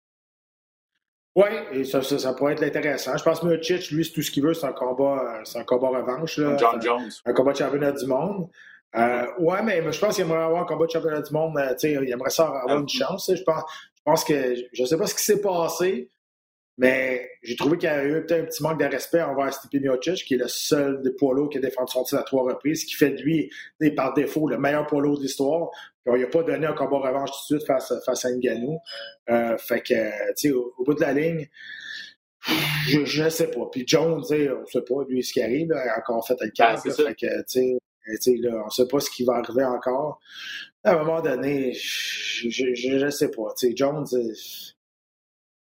Oui, 1.37 1.49
et 1.71 1.85
ça, 1.85 2.01
ça, 2.01 2.19
ça, 2.19 2.33
pourrait 2.33 2.55
être 2.55 2.63
intéressant. 2.63 3.15
Je 3.15 3.23
pense 3.23 3.41
que 3.41 3.47
Miocic, 3.47 3.91
lui, 3.91 4.07
c'est 4.07 4.13
tout 4.13 4.23
ce 4.23 4.31
qu'il 4.31 4.43
veut, 4.43 4.55
c'est 4.55 4.67
un 4.67 4.73
combat, 4.73 5.43
c'est 5.45 5.59
un 5.59 5.65
combat 5.65 5.89
revanche. 5.89 6.39
Là. 6.39 6.57
John 6.57 6.81
Jones. 6.81 7.11
Un 7.27 7.33
combat 7.35 7.53
de 7.53 7.59
championnat 7.59 7.93
du 7.93 8.07
monde. 8.07 8.49
Euh, 8.97 9.27
ouais, 9.39 9.63
mais, 9.63 9.83
je 9.93 10.01
pense 10.01 10.15
qu'il 10.15 10.25
aimerait 10.25 10.43
avoir 10.43 10.63
un 10.63 10.65
combat 10.65 10.87
de 10.87 10.91
championnat 10.91 11.21
du 11.21 11.33
monde. 11.35 11.59
Euh, 11.59 11.75
il 11.83 12.11
aimerait 12.11 12.31
ça 12.31 12.47
avoir 12.47 12.79
une 12.79 12.89
chance. 12.89 13.31
Je 13.35 13.43
pense, 13.43 13.63
je 13.95 14.03
pense 14.03 14.25
que 14.25 14.55
je 14.73 14.83
ne 14.83 14.87
sais 14.87 14.97
pas 14.97 15.07
ce 15.07 15.15
qui 15.15 15.23
s'est 15.23 15.43
passé. 15.43 16.11
Mais 16.79 17.31
j'ai 17.43 17.57
trouvé 17.57 17.79
qu'il 17.79 17.89
y 17.89 17.93
a 17.93 18.05
eu 18.05 18.25
peut-être 18.27 18.43
un 18.43 18.45
petit 18.45 18.63
manque 18.63 18.81
de 18.81 18.85
respect 18.85 19.23
envers 19.23 19.53
Stipe 19.53 19.81
Miocic, 19.81 20.25
qui 20.27 20.35
est 20.35 20.39
le 20.39 20.49
seul 20.49 21.01
des 21.03 21.11
poids 21.11 21.35
lourds 21.35 21.49
qui 21.49 21.57
a 21.57 21.61
défendu 21.61 21.91
son 21.91 22.03
titre 22.03 22.21
à 22.21 22.23
trois 22.23 22.45
reprises, 22.45 22.83
ce 22.83 22.87
qui 22.87 22.95
fait 22.95 23.11
de 23.11 23.23
lui, 23.23 23.51
par 23.95 24.13
défaut, 24.13 24.47
le 24.47 24.59
meilleur 24.59 24.87
poids 24.87 25.01
lourd 25.01 25.17
de 25.17 25.23
l'histoire. 25.23 25.71
Il 26.07 26.21
n'a 26.21 26.27
pas 26.27 26.43
donné 26.43 26.67
un 26.67 26.75
combat 26.75 26.99
revanche 26.99 27.31
tout 27.31 27.55
de 27.55 27.59
suite 27.59 27.67
face, 27.67 27.93
face 28.05 28.25
à 28.25 28.31
Ngannou. 28.31 28.79
Euh, 29.31 29.57
fait 29.59 29.81
que, 29.81 29.95
tu 30.35 30.49
sais, 30.49 30.53
au, 30.53 30.75
bout 30.85 30.95
de 30.95 31.01
la 31.01 31.13
ligne, 31.13 31.49
Je 32.87 33.25
ne 33.25 33.29
sais 33.31 33.51
pas. 33.51 33.67
Puis 33.73 33.85
Jones, 33.87 34.13
on 34.13 34.61
ne 34.61 34.67
sait 34.67 34.83
pas, 34.83 35.05
lui, 35.09 35.25
ce 35.25 35.33
qui 35.33 35.43
arrive. 35.43 35.71
Là, 35.71 35.97
encore 35.99 36.27
fait 36.27 36.37
le 36.41 36.51
cas. 36.51 36.81
Ben, 36.85 36.93
fait 36.93 37.15
que, 37.15 37.27
là, 38.47 38.63
on 38.63 38.67
ne 38.67 38.71
sait 38.71 38.87
pas 38.87 39.01
ce 39.01 39.11
qui 39.11 39.25
va 39.25 39.35
arriver 39.35 39.65
encore. 39.65 40.21
À 40.85 40.93
un 40.93 40.99
moment 40.99 41.21
donné, 41.21 41.73
je 41.75 42.99
ne 42.99 43.11
sais 43.11 43.31
pas. 43.31 43.53
Jones, 43.75 44.07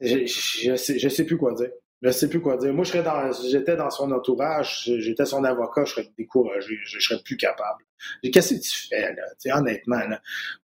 je 0.01 0.75
sais, 0.75 0.99
je 0.99 1.09
sais 1.09 1.25
plus 1.25 1.37
quoi 1.37 1.53
dire. 1.53 1.71
Je 2.01 2.09
sais 2.09 2.27
plus 2.27 2.41
quoi 2.41 2.57
dire. 2.57 2.73
Moi, 2.73 2.83
je 2.83 2.91
serais 2.91 3.03
dans, 3.03 3.31
j'étais 3.31 3.75
dans 3.75 3.91
son 3.91 4.11
entourage, 4.11 4.89
j'étais 4.97 5.25
son 5.25 5.43
avocat, 5.43 5.85
je 5.85 5.91
serais 5.91 6.07
découragé, 6.17 6.75
je, 6.83 6.99
serais 6.99 7.21
plus 7.23 7.37
capable. 7.37 7.83
Qu'est-ce 8.23 8.55
que 8.55 8.59
tu 8.59 8.87
fais, 8.89 9.13
là? 9.13 9.23
sais, 9.37 9.51
honnêtement, 9.51 9.99
là. 10.07 10.19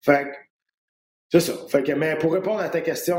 Fait 0.01 0.27
c'est 1.33 1.39
ça. 1.39 1.53
Fait 1.67 1.81
que, 1.81 1.93
mais 1.93 2.15
pour 2.15 2.31
répondre 2.31 2.59
à 2.59 2.69
ta 2.69 2.81
question, 2.81 3.17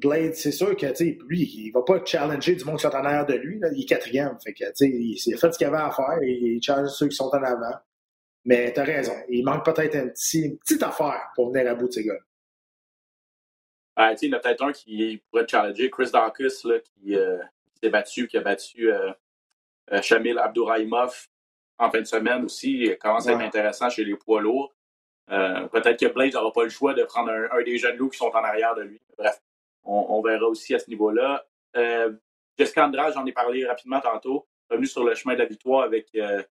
Blade, 0.00 0.34
c'est 0.34 0.52
sûr 0.52 0.76
que 0.76 0.86
lui, 1.26 1.42
il 1.42 1.72
va 1.72 1.82
pas 1.82 2.00
challenger 2.04 2.54
du 2.54 2.64
monde 2.64 2.76
qui 2.76 2.82
sont 2.82 2.94
en 2.94 3.04
arrière 3.04 3.26
de 3.26 3.34
lui. 3.34 3.60
Il 3.72 3.82
est 3.82 3.84
quatrième. 3.84 4.36
Fait 4.44 4.52
que, 4.52 4.62
il, 4.84 5.34
a 5.34 5.36
fait 5.36 5.52
ce 5.52 5.58
qu'il 5.58 5.66
avait 5.66 5.78
à 5.78 5.90
faire 5.90 6.18
et 6.22 6.30
il 6.30 6.62
challenge 6.62 6.90
ceux 6.90 7.08
qui 7.08 7.16
sont 7.16 7.28
en 7.34 7.42
avant. 7.42 7.74
Mais 8.44 8.72
tu 8.72 8.78
as 8.78 8.84
raison. 8.84 9.12
Il 9.28 9.44
manque 9.44 9.64
peut-être 9.64 9.96
une 9.96 10.12
petite 10.56 10.84
affaire 10.84 11.32
pour 11.34 11.52
venir 11.52 11.68
à 11.68 11.74
bout 11.74 11.88
de 11.88 11.92
ces 11.94 12.04
gars. 12.04 12.14
Ah, 14.00 14.14
il 14.14 14.28
y 14.28 14.32
en 14.32 14.36
a 14.36 14.40
peut-être 14.40 14.62
un 14.62 14.72
qui 14.72 15.20
pourrait 15.28 15.46
challenger. 15.48 15.90
Chris 15.90 16.10
Dawkins, 16.12 16.46
là, 16.64 16.78
qui, 16.78 17.16
euh, 17.16 17.38
s'est 17.82 17.90
battu, 17.90 18.28
qui 18.28 18.36
a 18.36 18.40
battu 18.40 18.92
euh, 18.92 19.10
euh, 19.92 20.00
Shamil 20.00 20.38
Abdourahimov 20.38 21.26
en 21.78 21.90
fin 21.90 22.00
de 22.00 22.04
semaine 22.04 22.44
aussi. 22.44 22.78
Il 22.78 22.98
commence 22.98 23.26
à 23.26 23.32
être 23.32 23.40
intéressant 23.40 23.90
chez 23.90 24.04
les 24.04 24.14
poids 24.14 24.40
lourds. 24.40 24.72
Euh, 25.30 25.66
peut-être 25.66 25.98
que 25.98 26.06
Blade 26.06 26.32
n'aura 26.32 26.52
pas 26.52 26.62
le 26.62 26.70
choix 26.70 26.94
de 26.94 27.02
prendre 27.02 27.30
un, 27.30 27.62
des 27.62 27.76
jeunes 27.76 27.96
loups 27.96 28.10
qui 28.10 28.18
sont 28.18 28.26
en 28.26 28.44
arrière 28.44 28.76
de 28.76 28.82
lui. 28.82 29.00
Bref, 29.16 29.42
on, 29.82 30.22
verra 30.22 30.46
aussi 30.46 30.74
à 30.74 30.78
ce 30.78 30.88
niveau-là. 30.88 31.44
Euh, 31.76 32.12
Jessica 32.56 32.86
Andrade, 32.86 33.14
j'en 33.14 33.26
ai 33.26 33.32
parlé 33.32 33.66
rapidement 33.66 34.00
tantôt, 34.00 34.46
revenu 34.70 34.86
sur 34.86 35.04
le 35.04 35.14
chemin 35.14 35.34
de 35.34 35.40
la 35.40 35.44
victoire 35.44 35.82
avec 35.82 36.08
euh, 36.14 36.42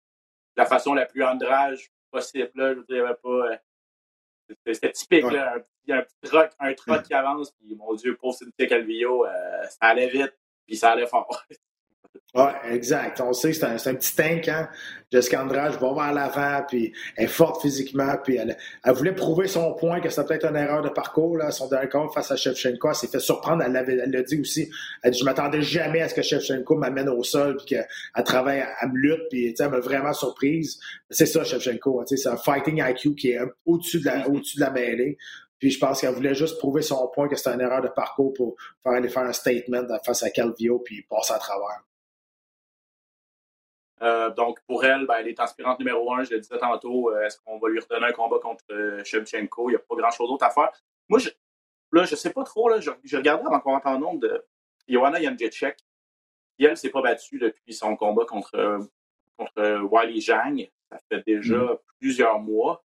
la 0.56 0.66
façon 0.66 0.94
la 0.94 1.06
plus 1.06 1.24
Andrage 1.24 1.92
possible. 2.12 2.52
Là. 2.56 2.74
Je 2.74 2.82
dirais 2.82 3.16
pas. 3.22 3.30
Euh, 3.30 3.58
c'était 4.74 4.92
typique, 4.92 5.32
là, 5.32 5.56
un, 5.56 5.62
un, 5.94 6.02
petit 6.02 6.16
truc, 6.22 6.50
un 6.60 6.74
truc 6.74 7.04
qui 7.04 7.14
avance, 7.14 7.52
puis 7.52 7.76
mon 7.76 7.94
Dieu, 7.96 8.16
pour 8.16 8.34
Cynthia 8.34 8.68
Calvillo, 8.68 9.26
ça 9.70 9.88
allait 9.88 10.10
vite, 10.10 10.34
puis 10.66 10.76
ça 10.76 10.92
allait 10.92 11.08
fort. 11.08 11.44
Oui, 12.36 12.44
exact. 12.70 13.22
On 13.22 13.32
sait 13.32 13.52
que 13.52 13.56
c'est 13.56 13.66
un, 13.66 13.76
un, 13.76 13.96
petit 13.96 14.16
tank, 14.16 14.48
hein? 14.50 14.70
Jessica 15.12 15.42
Andrade 15.42 15.80
va 15.80 15.94
vers 15.94 16.14
l'avant, 16.14 16.62
puis 16.68 16.94
elle 17.16 17.26
est 17.26 17.28
forte 17.28 17.62
physiquement, 17.62 18.16
puis 18.22 18.36
elle, 18.36 18.58
elle 18.84 18.94
voulait 18.94 19.16
prouver 19.16 19.48
son 19.48 19.74
point 19.74 20.02
que 20.02 20.10
c'était 20.10 20.28
peut-être 20.28 20.50
une 20.50 20.58
erreur 20.58 20.82
de 20.82 20.90
parcours, 20.90 21.38
là, 21.38 21.52
son 21.52 21.70
dernier 21.70 21.88
compte 21.88 22.14
face 22.14 22.30
à 22.30 22.36
Shevchenko. 22.36 22.90
Elle 22.90 22.96
s'est 22.96 23.08
fait 23.08 23.22
surprendre, 23.22 23.64
elle 23.64 23.72
l'a 23.72 24.24
dit 24.24 24.42
aussi. 24.42 24.70
Elle 25.04 25.12
dit, 25.12 25.20
je 25.20 25.26
m'attendais 25.26 25.62
jamais 25.62 26.02
à 26.02 26.10
ce 26.10 26.14
que 26.14 26.22
Shevchenko 26.22 26.76
m'amène 26.76 27.08
au 27.08 27.24
sol, 27.24 27.56
puis 27.58 27.66
qu'elle 27.66 28.24
travaille, 28.26 28.66
elle 28.82 28.90
me 28.90 28.98
lutte, 28.98 29.30
puis 29.30 29.56
elle 29.58 29.70
m'a 29.70 29.80
vraiment 29.80 30.14
surprise. 30.14 30.80
C'est 31.10 31.26
ça, 31.28 31.46
Shevchenko. 31.46 32.04
C'est 32.06 32.28
un 32.28 32.38
fighting 32.38 32.84
IQ 32.86 33.16
qui 33.16 33.32
est 33.32 33.40
au-dessus 33.66 34.02
de, 34.02 34.06
la, 34.06 34.28
au 34.28 34.34
de 34.34 34.60
la 34.60 34.70
mêlée. 34.70 35.18
Puis 35.60 35.72
je 35.72 35.80
pense 35.80 36.02
qu'elle 36.02 36.14
voulait 36.14 36.36
juste 36.36 36.58
prouver 36.60 36.82
son 36.82 37.08
point 37.10 37.28
que 37.28 37.36
c'était 37.36 37.54
une 37.54 37.62
erreur 37.62 37.82
de 37.82 37.88
parcours 37.88 38.34
pour 38.34 38.56
faire 38.84 38.94
aller 38.94 39.10
faire 39.10 39.24
un 39.24 39.34
statement 39.34 39.88
face 40.06 40.24
à 40.24 40.30
Calvio 40.30 40.80
puis 40.80 41.02
passer 41.04 41.34
à 41.34 41.40
travers. 41.40 41.84
Euh, 44.02 44.30
donc, 44.32 44.60
pour 44.68 44.86
elle, 44.86 45.06
ben, 45.08 45.16
elle 45.20 45.28
est 45.28 45.40
aspirante 45.40 45.80
numéro 45.80 46.14
un. 46.14 46.24
Je 46.24 46.34
le 46.34 46.40
disais 46.40 46.58
tantôt. 46.58 47.12
Euh, 47.12 47.24
est-ce 47.24 47.40
qu'on 47.40 47.58
va 47.58 47.70
lui 47.70 47.80
redonner 47.80 48.08
un 48.08 48.12
combat 48.12 48.38
contre 48.40 48.64
euh, 48.72 49.04
Shevchenko? 49.04 49.70
Il 49.70 49.74
n'y 49.74 49.76
a 49.76 49.80
pas 49.80 49.96
grand-chose 49.96 50.30
d'autre 50.30 50.46
à 50.46 50.52
faire. 50.52 50.70
Moi, 51.10 51.20
je, 51.20 51.30
là, 51.92 52.06
je 52.06 52.16
sais 52.16 52.32
pas 52.32 52.44
trop. 52.44 52.70
Là, 52.70 52.80
je, 52.80 52.92
je 53.04 53.18
regardais 53.18 53.46
avant 53.46 53.60
qu'on 53.60 53.72
rentre 53.72 53.88
en 53.88 53.98
nombre 53.98 54.20
de 54.20 54.46
Joanna 54.88 55.20
Jędrzejczyk. 55.20 55.78
Qui, 56.58 56.66
elle, 56.66 56.78
s'est 56.78 56.90
pas 56.90 57.02
battue 57.02 57.40
depuis 57.40 57.74
son 57.74 57.96
combat 57.96 58.26
contre, 58.26 58.80
contre 59.38 59.82
Wiley 59.92 60.22
Zhang. 60.22 60.70
Ça 60.92 61.00
fait 61.10 61.24
déjà 61.26 61.56
mm-hmm. 61.56 61.80
plusieurs 62.00 62.40
mois. 62.40 62.84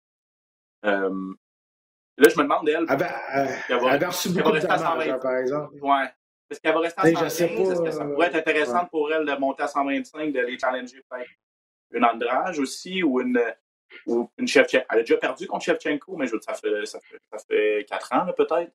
Là, 2.22 2.30
je 2.30 2.38
me 2.38 2.44
demande, 2.44 2.70
elle. 2.70 2.86
Elle, 2.90 3.50
elle, 3.70 4.04
a 4.04 4.08
reçu 4.08 4.30
beaucoup 4.30 4.52
de 4.52 4.60
dommages, 4.60 5.20
par 5.20 5.38
exemple. 5.38 5.76
Ouais. 5.82 6.08
Est-ce 6.50 6.60
qu'elle 6.60 6.74
va 6.74 6.80
rester 6.82 7.02
à 7.02 7.30
115? 7.30 7.72
Est-ce 7.72 7.82
que 7.82 7.92
ça 7.92 8.06
pourrait 8.06 8.28
être 8.28 8.36
intéressant 8.36 8.86
pour 8.88 9.12
elle 9.12 9.26
de 9.26 9.34
monter 9.36 9.64
à 9.64 9.68
125, 9.68 10.34
de 10.34 10.40
les 10.42 10.60
challenger 10.60 11.02
peut-être 11.10 11.30
une 11.92 12.06
Andrage 12.06 12.60
aussi 12.60 13.04
ou 13.04 13.22
une, 13.22 13.42
ou 14.06 14.30
une 14.38 14.48
Shevchenko? 14.48 14.86
Elle 14.90 15.00
a 15.00 15.02
déjà 15.02 15.18
perdu 15.18 15.48
contre 15.48 15.64
Shevchenko, 15.64 16.18
mais 16.18 16.28
je 16.28 16.34
veux 16.34 16.42
ça 16.42 16.54
fait, 16.54 16.86
ça 16.86 17.00
fait, 17.00 17.20
ça 17.32 17.38
fait 17.50 17.86
4 17.88 18.14
ans 18.14 18.34
peut-être. 18.36 18.72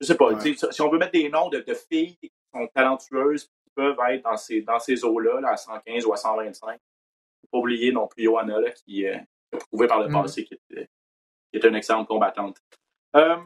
Je 0.00 0.06
sais 0.06 0.16
pas. 0.16 0.30
Si 0.40 0.80
on 0.80 0.88
veut 0.88 0.98
mettre 0.98 1.12
des 1.12 1.28
noms 1.28 1.50
de, 1.50 1.62
filles 1.90 2.16
qui 2.16 2.32
sont 2.54 2.66
talentueuses 2.74 3.44
qui 3.44 3.70
peuvent 3.74 3.98
être 4.08 4.22
dans 4.22 4.38
ces, 4.38 4.62
dans 4.62 4.78
ces 4.78 5.04
eaux-là, 5.04 5.46
à 5.46 5.58
115 5.58 6.06
ou 6.06 6.14
à 6.14 6.16
125, 6.16 6.70
il 6.70 6.72
ne 6.72 6.78
faut 6.78 7.48
pas 7.52 7.58
oublier 7.58 7.92
non 7.92 8.06
plus 8.06 8.24
Johanna 8.24 8.60
là, 8.60 8.70
qui, 8.70 9.06
euh, 9.06 9.18
a 9.52 9.56
prouvé 9.58 9.86
par 9.86 10.00
le 10.00 10.08
mm. 10.08 10.12
passé 10.12 10.44
qu'elle 10.44 10.58
était, 10.70 10.88
est 11.52 11.64
une 11.64 11.74
excellente 11.74 12.08
combattante. 12.08 12.56
Euh, 13.16 13.36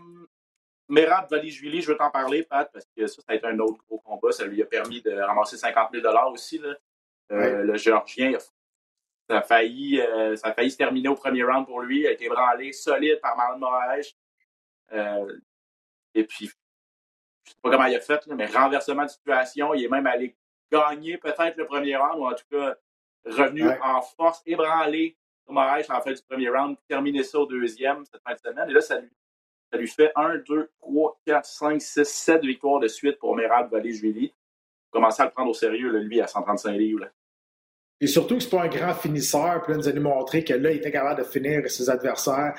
Merab 0.89 1.31
Vali-Julie, 1.31 1.81
je 1.81 1.91
veux 1.91 1.97
t'en 1.97 2.11
parler, 2.11 2.43
Pat, 2.43 2.71
parce 2.73 2.87
que 2.97 3.07
ça, 3.07 3.23
ça 3.23 3.33
a 3.33 3.35
été 3.35 3.47
un 3.47 3.59
autre 3.59 3.83
gros 3.89 3.99
combat. 3.99 4.33
Ça 4.33 4.45
lui 4.45 4.63
a 4.63 4.67
permis 4.67 5.01
de 5.01 5.13
ramasser 5.13 5.57
50 5.57 5.91
000 5.93 6.07
aussi. 6.31 6.59
Là. 6.59 6.75
Euh, 7.33 7.63
le 7.63 7.77
Géorgien, 7.77 8.39
ça 9.29 9.39
a, 9.39 9.43
failli, 9.43 10.01
euh, 10.01 10.37
ça 10.37 10.49
a 10.49 10.53
failli 10.53 10.71
se 10.71 10.77
terminer 10.77 11.09
au 11.09 11.15
premier 11.15 11.43
round 11.43 11.67
pour 11.67 11.81
lui. 11.81 12.01
Il 12.01 12.07
a 12.07 12.13
été 12.13 12.29
branlé 12.29 12.73
solide 12.73 13.19
par 13.23 13.37
Marlon 13.37 13.59
Moraes. 13.59 14.15
Euh, 14.93 15.39
et 16.15 16.25
puis, 16.25 16.47
je 17.45 17.51
sais 17.51 17.57
pas 17.63 17.71
comment 17.71 17.87
il 17.87 17.97
a 17.97 18.01
fait, 18.01 18.27
mais 18.27 18.47
renversement 18.47 19.05
de 19.05 19.11
situation. 19.11 19.73
Il 19.73 19.85
est 19.85 19.89
même 19.89 20.07
allé 20.07 20.37
gagner 20.71 21.17
peut-être 21.17 21.57
le 21.57 21.67
premier 21.67 21.97
round, 21.97 22.21
ou 22.21 22.27
en 22.27 22.35
tout 22.35 22.45
cas 22.51 22.77
revenu 23.25 23.67
en 23.83 24.03
force, 24.03 24.43
ébranlé 24.45 25.17
Moraes 25.47 25.91
en 25.91 26.01
fait 26.01 26.15
du 26.15 26.23
premier 26.23 26.49
round, 26.49 26.77
terminé 26.89 27.23
ça 27.23 27.39
au 27.39 27.47
deuxième 27.47 28.05
cette 28.05 28.23
fin 28.23 28.35
de 28.35 28.39
semaine. 28.39 28.69
Et 28.69 28.73
là, 28.73 28.81
ça 28.81 28.99
lui 28.99 29.11
ça 29.75 29.81
lui 29.81 29.89
fait 29.89 30.13
1, 30.15 30.37
2, 30.49 30.71
3, 30.83 31.21
4, 31.27 31.45
5, 31.45 31.83
6, 31.83 32.05
7 32.05 32.43
victoires 32.43 32.79
de 32.79 32.87
suite 32.87 33.19
pour 33.19 33.35
Merab 33.35 33.73
Vallée-Julie. 33.73 34.33
Commencer 34.93 35.23
à 35.23 35.25
le 35.25 35.33
prendre 35.33 35.51
au 35.51 35.55
sérieux, 35.55 35.91
lui, 35.99 36.21
à 36.21 36.29
135 36.29 36.71
livres. 36.75 37.07
Et 38.01 38.07
surtout 38.07 38.37
que 38.37 38.43
c'est 38.45 38.51
pas 38.51 38.63
un 38.63 38.69
grand 38.69 38.95
finisseur, 38.95 39.63
puis 39.63 39.73
là, 39.73 39.79
nous 39.79 39.89
a 39.89 39.93
montré 39.95 40.45
que 40.45 40.55
là, 40.55 40.71
il 40.71 40.77
était 40.77 40.93
capable 40.93 41.23
de 41.23 41.27
finir 41.27 41.69
ses 41.69 41.91
adversaires. 41.91 42.55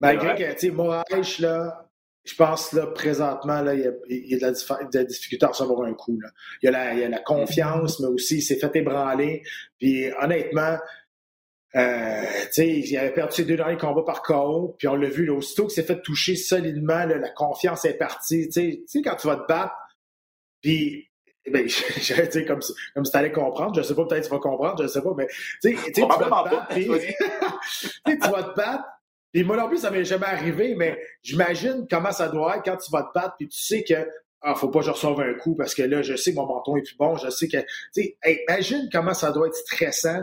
Malgré 0.00 0.34
que, 0.34 0.52
tu 0.52 0.58
sais, 0.58 0.70
Moraes, 0.70 1.38
là, 1.38 1.88
je 2.24 2.34
pense, 2.34 2.74
là, 2.74 2.88
présentement, 2.88 3.62
là, 3.62 3.74
il, 3.74 3.80
y 3.80 4.34
a, 4.34 4.50
de, 4.50 4.94
la, 4.94 5.04
difficulté 5.04 5.46
à 5.46 5.48
recevoir 5.48 5.88
un 5.88 5.94
coup. 5.94 6.20
Là. 6.20 6.28
Il, 6.60 6.66
y 6.66 6.68
a 6.68 6.72
la, 6.72 6.92
il 6.92 7.00
y 7.00 7.04
a 7.04 7.08
la 7.08 7.20
confiance, 7.20 7.98
mais 8.00 8.08
aussi, 8.08 8.38
il 8.38 8.42
s'est 8.42 8.58
fait 8.58 8.76
ébranler. 8.76 9.42
Puis, 9.78 10.12
honnêtement, 10.20 10.76
euh, 11.76 12.24
il 12.56 12.96
avait 12.96 13.12
perdu 13.12 13.36
ses 13.36 13.44
deux 13.44 13.56
derniers 13.56 13.76
combats 13.76 14.04
par 14.04 14.22
KO, 14.22 14.74
puis 14.78 14.88
on 14.88 14.96
l'a 14.96 15.08
vu, 15.08 15.26
là, 15.26 15.34
aussitôt 15.34 15.64
qu'il 15.66 15.74
s'est 15.74 15.82
fait 15.82 16.00
toucher 16.00 16.34
solidement, 16.34 17.04
la 17.04 17.30
confiance 17.30 17.84
est 17.84 17.98
partie. 17.98 18.48
Tu 18.48 18.82
sais, 18.86 19.02
quand 19.02 19.16
tu 19.16 19.26
vas 19.26 19.36
te 19.36 19.46
battre, 19.46 19.74
puis 20.62 21.08
eh 21.44 21.50
ben, 21.50 21.68
j'allais 22.00 22.28
dire 22.28 22.46
comme, 22.46 22.60
comme 22.94 23.04
si 23.04 23.10
tu 23.10 23.16
allais 23.16 23.32
comprendre, 23.32 23.74
je 23.76 23.82
sais 23.82 23.94
pas, 23.94 24.06
peut-être 24.06 24.24
tu 24.24 24.30
vas 24.30 24.38
comprendre, 24.38 24.82
je 24.82 24.88
sais 24.88 25.02
pas, 25.02 25.14
mais 25.16 25.26
tu 25.26 25.76
sais, 25.76 25.92
tu 25.92 26.00
vas 26.00 26.16
te 26.16 26.28
battre, 26.28 26.68
puis, 26.68 26.84
tu 28.06 28.30
vas 28.30 28.42
te 28.42 28.56
battre, 28.56 28.84
puis 29.32 29.44
moi 29.44 29.56
non 29.56 29.68
plus, 29.68 29.78
ça 29.78 29.90
m'est 29.90 30.04
jamais 30.04 30.26
arrivé, 30.26 30.74
mais 30.74 30.98
j'imagine 31.22 31.86
comment 31.90 32.12
ça 32.12 32.28
doit 32.28 32.56
être 32.56 32.64
quand 32.64 32.76
tu 32.76 32.90
vas 32.90 33.02
te 33.02 33.12
battre, 33.14 33.36
puis 33.38 33.48
tu 33.48 33.58
sais 33.58 33.84
que 33.84 34.08
ah, 34.40 34.54
faut 34.54 34.68
pas 34.68 34.80
que 34.80 34.86
je 34.86 34.90
reçoive 34.92 35.20
un 35.20 35.34
coup 35.34 35.56
parce 35.56 35.74
que 35.74 35.82
là, 35.82 36.00
je 36.00 36.14
sais 36.14 36.30
que 36.30 36.36
mon 36.36 36.46
menton 36.46 36.76
est 36.76 36.82
plus 36.82 36.96
bon, 36.96 37.16
je 37.16 37.28
sais 37.28 37.48
que, 37.48 37.56
tu 37.56 37.66
sais, 37.92 38.16
imagine 38.48 38.88
comment 38.92 39.12
ça 39.12 39.32
doit 39.32 39.48
être 39.48 39.56
stressant 39.56 40.20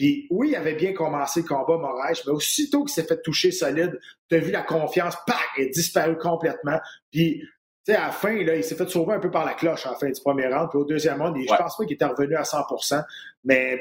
puis 0.00 0.26
oui, 0.30 0.48
il 0.52 0.56
avait 0.56 0.76
bien 0.76 0.94
commencé 0.94 1.42
le 1.42 1.46
combat, 1.46 1.76
Moraes, 1.76 2.22
mais 2.24 2.32
aussitôt 2.32 2.84
qu'il 2.84 2.94
s'est 2.94 3.06
fait 3.06 3.20
toucher 3.20 3.50
solide, 3.50 4.00
tu 4.30 4.36
as 4.36 4.38
vu 4.38 4.50
la 4.50 4.62
confiance, 4.62 5.14
pac, 5.26 5.36
est 5.58 5.68
disparu 5.68 6.16
complètement. 6.16 6.80
Puis, 7.12 7.40
tu 7.84 7.92
sais, 7.92 7.96
à 7.96 8.06
la 8.06 8.10
fin, 8.10 8.42
là, 8.42 8.56
il 8.56 8.64
s'est 8.64 8.76
fait 8.76 8.88
sauver 8.88 9.12
un 9.12 9.20
peu 9.20 9.30
par 9.30 9.44
la 9.44 9.52
cloche 9.52 9.84
à 9.84 9.90
la 9.90 9.96
fin 9.96 10.08
du 10.08 10.18
premier 10.22 10.46
round. 10.46 10.70
Puis 10.70 10.78
au 10.78 10.86
deuxième 10.86 11.20
round, 11.20 11.36
je 11.36 11.54
pense 11.54 11.76
pas 11.76 11.84
qu'il 11.84 11.92
était 11.92 12.06
revenu 12.06 12.34
à 12.34 12.44
100% 12.44 13.04
Mais 13.44 13.78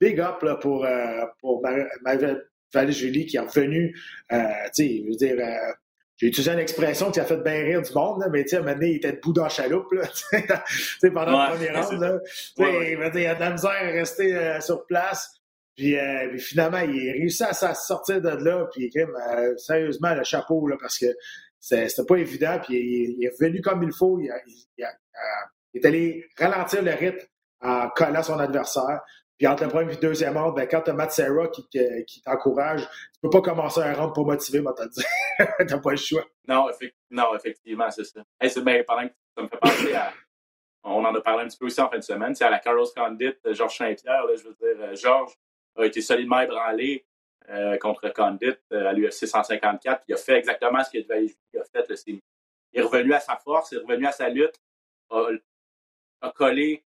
big 0.00 0.18
up 0.18 0.42
là, 0.42 0.56
pour, 0.56 0.84
euh, 0.84 1.24
pour 1.38 1.62
Valérie 1.62 3.26
qui 3.26 3.36
est 3.36 3.38
revenu, 3.38 3.96
euh, 4.32 4.38
tu 4.74 4.88
sais, 4.88 5.02
je 5.04 5.08
veux 5.08 5.16
dire... 5.16 5.36
Euh, 5.38 5.72
j'ai 6.16 6.26
utilisé 6.26 6.52
une 6.52 6.58
expression 6.58 7.10
qui 7.10 7.18
a 7.18 7.24
fait 7.24 7.38
bien 7.38 7.62
rire 7.62 7.80
du 7.80 7.94
monde, 7.94 8.20
là, 8.20 8.28
mais 8.30 8.42
tu 8.42 8.50
sais, 8.50 8.56
à 8.56 8.58
un 8.58 8.62
moment 8.62 8.74
donné, 8.74 8.90
il 8.90 8.96
était 8.96 9.12
debout 9.12 9.32
dans 9.32 9.44
la 9.44 9.48
chaloupe, 9.48 9.90
là, 9.92 10.02
pendant 11.14 11.48
le 11.48 11.56
premier 11.56 11.70
round. 11.70 11.98
Là, 11.98 12.18
ouais, 12.58 12.92
Il 12.92 13.26
a 13.26 13.34
de 13.36 13.40
la 13.40 13.50
misère 13.52 13.70
à 13.70 13.86
rester 13.86 14.36
euh, 14.36 14.60
sur 14.60 14.84
place. 14.84 15.39
Euh, 15.82 16.28
puis, 16.28 16.40
finalement, 16.40 16.78
il 16.78 17.08
a 17.08 17.12
réussi 17.12 17.42
à, 17.42 17.52
sortir 17.52 18.20
de 18.20 18.28
là. 18.28 18.66
Puis 18.72 18.90
euh, 18.96 19.56
sérieusement, 19.56 20.14
le 20.14 20.24
chapeau, 20.24 20.66
là, 20.66 20.76
parce 20.80 20.98
que 20.98 21.06
c'était 21.58 22.04
pas 22.06 22.16
évident. 22.16 22.58
Puis 22.62 22.76
il, 23.18 23.24
est 23.24 23.40
venu 23.40 23.60
comme 23.60 23.82
il 23.82 23.92
faut. 23.92 24.18
Il, 24.20 24.30
est 25.74 25.84
allé 25.84 26.26
ralentir 26.38 26.82
le 26.82 26.92
rythme 26.92 27.26
en 27.60 27.88
collant 27.90 28.22
son 28.22 28.38
adversaire. 28.38 29.00
Puis 29.38 29.46
entre 29.46 29.64
le 29.64 29.70
premier 29.70 29.92
et 29.92 29.94
le 29.94 30.00
deuxième 30.00 30.36
round, 30.36 30.54
ben, 30.54 30.68
quand 30.68 30.82
tu 30.82 30.90
as 30.90 30.92
Matt 30.92 31.12
Serra 31.12 31.48
qui, 31.48 32.22
t'encourage, 32.22 32.82
tu 32.82 33.20
peux 33.22 33.30
pas 33.30 33.40
commencer 33.40 33.80
un 33.80 33.94
round 33.94 34.12
pour 34.12 34.26
motiver, 34.26 34.60
moi, 34.60 34.74
t'as 34.76 34.86
dit. 34.86 35.02
t'as 35.38 35.78
pas 35.78 35.90
le 35.92 35.96
choix. 35.96 36.24
Non, 36.46 36.66
non 37.10 37.34
effectivement, 37.34 37.90
c'est 37.90 38.04
ça. 38.04 38.20
C'est 38.46 38.62
bien, 38.62 38.82
pendant 38.86 39.08
que 39.08 39.14
ça 39.34 39.42
me 39.42 39.48
fait 39.48 39.56
penser 39.56 39.94
à 39.94 40.12
on 40.82 41.04
en 41.04 41.14
a 41.14 41.20
parlé 41.20 41.44
un 41.44 41.48
petit 41.48 41.58
peu 41.58 41.66
aussi 41.66 41.80
en 41.80 41.90
fin 41.90 41.98
de 41.98 42.02
semaine. 42.02 42.34
C'est 42.34 42.44
à 42.44 42.50
la 42.50 42.58
Carlos 42.58 42.86
Condit, 42.96 43.32
Georges 43.50 43.76
Saint-Pierre, 43.76 44.24
je 44.36 44.44
veux 44.44 44.56
dire, 44.60 44.94
Georges 44.94 45.34
a 45.76 45.84
été 45.84 46.00
solidement 46.00 46.40
ébranlé 46.40 47.04
contre 47.80 48.10
Condit 48.10 48.54
à 48.70 48.92
l'UFC 48.92 49.26
154. 49.26 50.04
Il 50.06 50.14
a 50.14 50.16
fait 50.16 50.36
exactement 50.36 50.84
ce 50.84 50.90
qu'il 50.90 51.00
a 51.10 51.64
fait. 51.64 52.02
il 52.06 52.20
est 52.72 52.82
revenu 52.82 53.12
à 53.12 53.18
sa 53.18 53.36
force, 53.36 53.72
il 53.72 53.78
est 53.78 53.80
revenu 53.80 54.06
à 54.06 54.12
sa 54.12 54.28
lutte, 54.28 54.60
a, 55.10 55.30
a 56.20 56.30
collé 56.30 56.84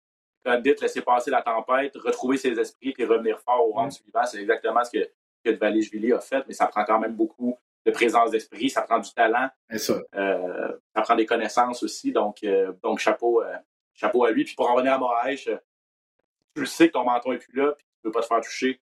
Condit, 0.44 0.74
laisser 0.80 1.02
passer 1.02 1.30
la 1.30 1.42
tempête, 1.42 1.94
retrouver 1.96 2.38
ses 2.38 2.58
esprits 2.58 2.94
et 2.96 3.04
revenir 3.04 3.38
fort 3.40 3.66
au 3.66 3.72
round 3.72 3.92
suivant. 3.92 4.24
C'est 4.24 4.40
exactement 4.40 4.82
ce 4.84 4.90
que, 4.90 5.10
que 5.44 5.50
Vallée-Julie 5.50 6.12
a 6.12 6.20
fait, 6.20 6.44
mais 6.46 6.54
ça 6.54 6.66
prend 6.66 6.84
quand 6.84 6.98
même 6.98 7.14
beaucoup 7.14 7.58
de 7.86 7.90
présence 7.90 8.30
d'esprit, 8.30 8.70
ça 8.70 8.82
prend 8.82 8.98
du 8.98 9.12
talent. 9.12 9.48
Ça. 9.76 10.00
Euh, 10.14 10.72
ça. 10.94 11.02
prend 11.02 11.16
des 11.16 11.26
connaissances 11.26 11.82
aussi. 11.82 12.12
Donc, 12.12 12.42
euh, 12.44 12.72
donc 12.82 12.98
chapeau, 12.98 13.42
euh, 13.42 13.56
chapeau 13.94 14.24
à 14.24 14.30
lui. 14.30 14.44
Puis 14.44 14.54
pour 14.54 14.70
en 14.70 14.74
revenir 14.74 14.94
à 14.94 14.98
Moraes, 14.98 15.34
tu 15.36 16.60
le 16.60 16.66
sais 16.66 16.88
que 16.88 16.94
ton 16.94 17.04
menton 17.04 17.32
n'est 17.32 17.38
plus 17.38 17.56
là, 17.56 17.72
puis 17.72 17.86
tu 18.00 18.06
ne 18.06 18.10
peux 18.10 18.12
pas 18.12 18.22
te 18.22 18.26
faire 18.26 18.40
toucher. 18.40 18.80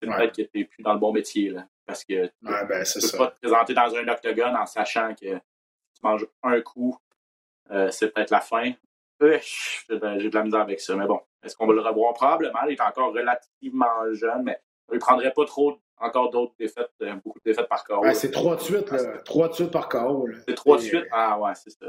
C'est 0.00 0.08
peut-être 0.08 0.36
que 0.36 0.42
tu 0.42 0.50
n'es 0.54 0.64
plus 0.64 0.82
dans 0.82 0.94
le 0.94 0.98
bon 0.98 1.12
métier. 1.12 1.50
Là, 1.50 1.66
parce 1.86 2.04
que 2.04 2.26
tu 2.26 2.32
ben, 2.42 2.66
ne 2.68 3.10
peux 3.10 3.18
pas 3.18 3.28
te 3.28 3.38
présenter 3.40 3.74
dans 3.74 3.94
un 3.94 4.08
octogone 4.08 4.56
en 4.56 4.66
sachant 4.66 5.14
que 5.14 5.34
tu 5.34 6.00
manges 6.02 6.26
un 6.42 6.60
coup, 6.60 6.96
c'est 7.90 8.12
peut-être 8.12 8.30
la 8.30 8.40
fin. 8.40 8.72
J'ai 9.20 9.98
de 9.98 10.34
la 10.34 10.42
misère 10.42 10.60
avec 10.60 10.80
ça. 10.80 10.96
Mais 10.96 11.06
bon, 11.06 11.20
est-ce 11.42 11.56
qu'on 11.56 11.66
va 11.66 11.74
le 11.74 11.80
revoir? 11.80 12.14
Probablement. 12.14 12.62
Il 12.68 12.72
est 12.72 12.80
encore 12.80 13.12
relativement 13.12 14.12
jeune, 14.12 14.42
mais 14.42 14.60
il 14.90 14.96
ne 14.96 15.00
prendrait 15.00 15.32
pas 15.32 15.44
trop 15.44 15.78
encore 16.02 16.30
d'autres 16.30 16.54
défaites, 16.58 16.90
euh, 17.02 17.14
beaucoup 17.24 17.38
de 17.38 17.50
défaites 17.50 17.68
par 17.68 17.84
KO. 17.84 18.02
c'est 18.12 18.30
trois 18.30 18.56
de 18.56 18.60
suite, 18.60 18.92
Trois 19.24 19.48
de 19.48 19.54
suite 19.54 19.70
par 19.70 19.88
KO. 19.88 20.28
C'est 20.46 20.54
trois 20.54 20.76
de 20.76 20.82
suite? 20.82 21.06
Ah 21.12 21.38
ouais, 21.38 21.52
c'est 21.54 21.70
ça. 21.70 21.86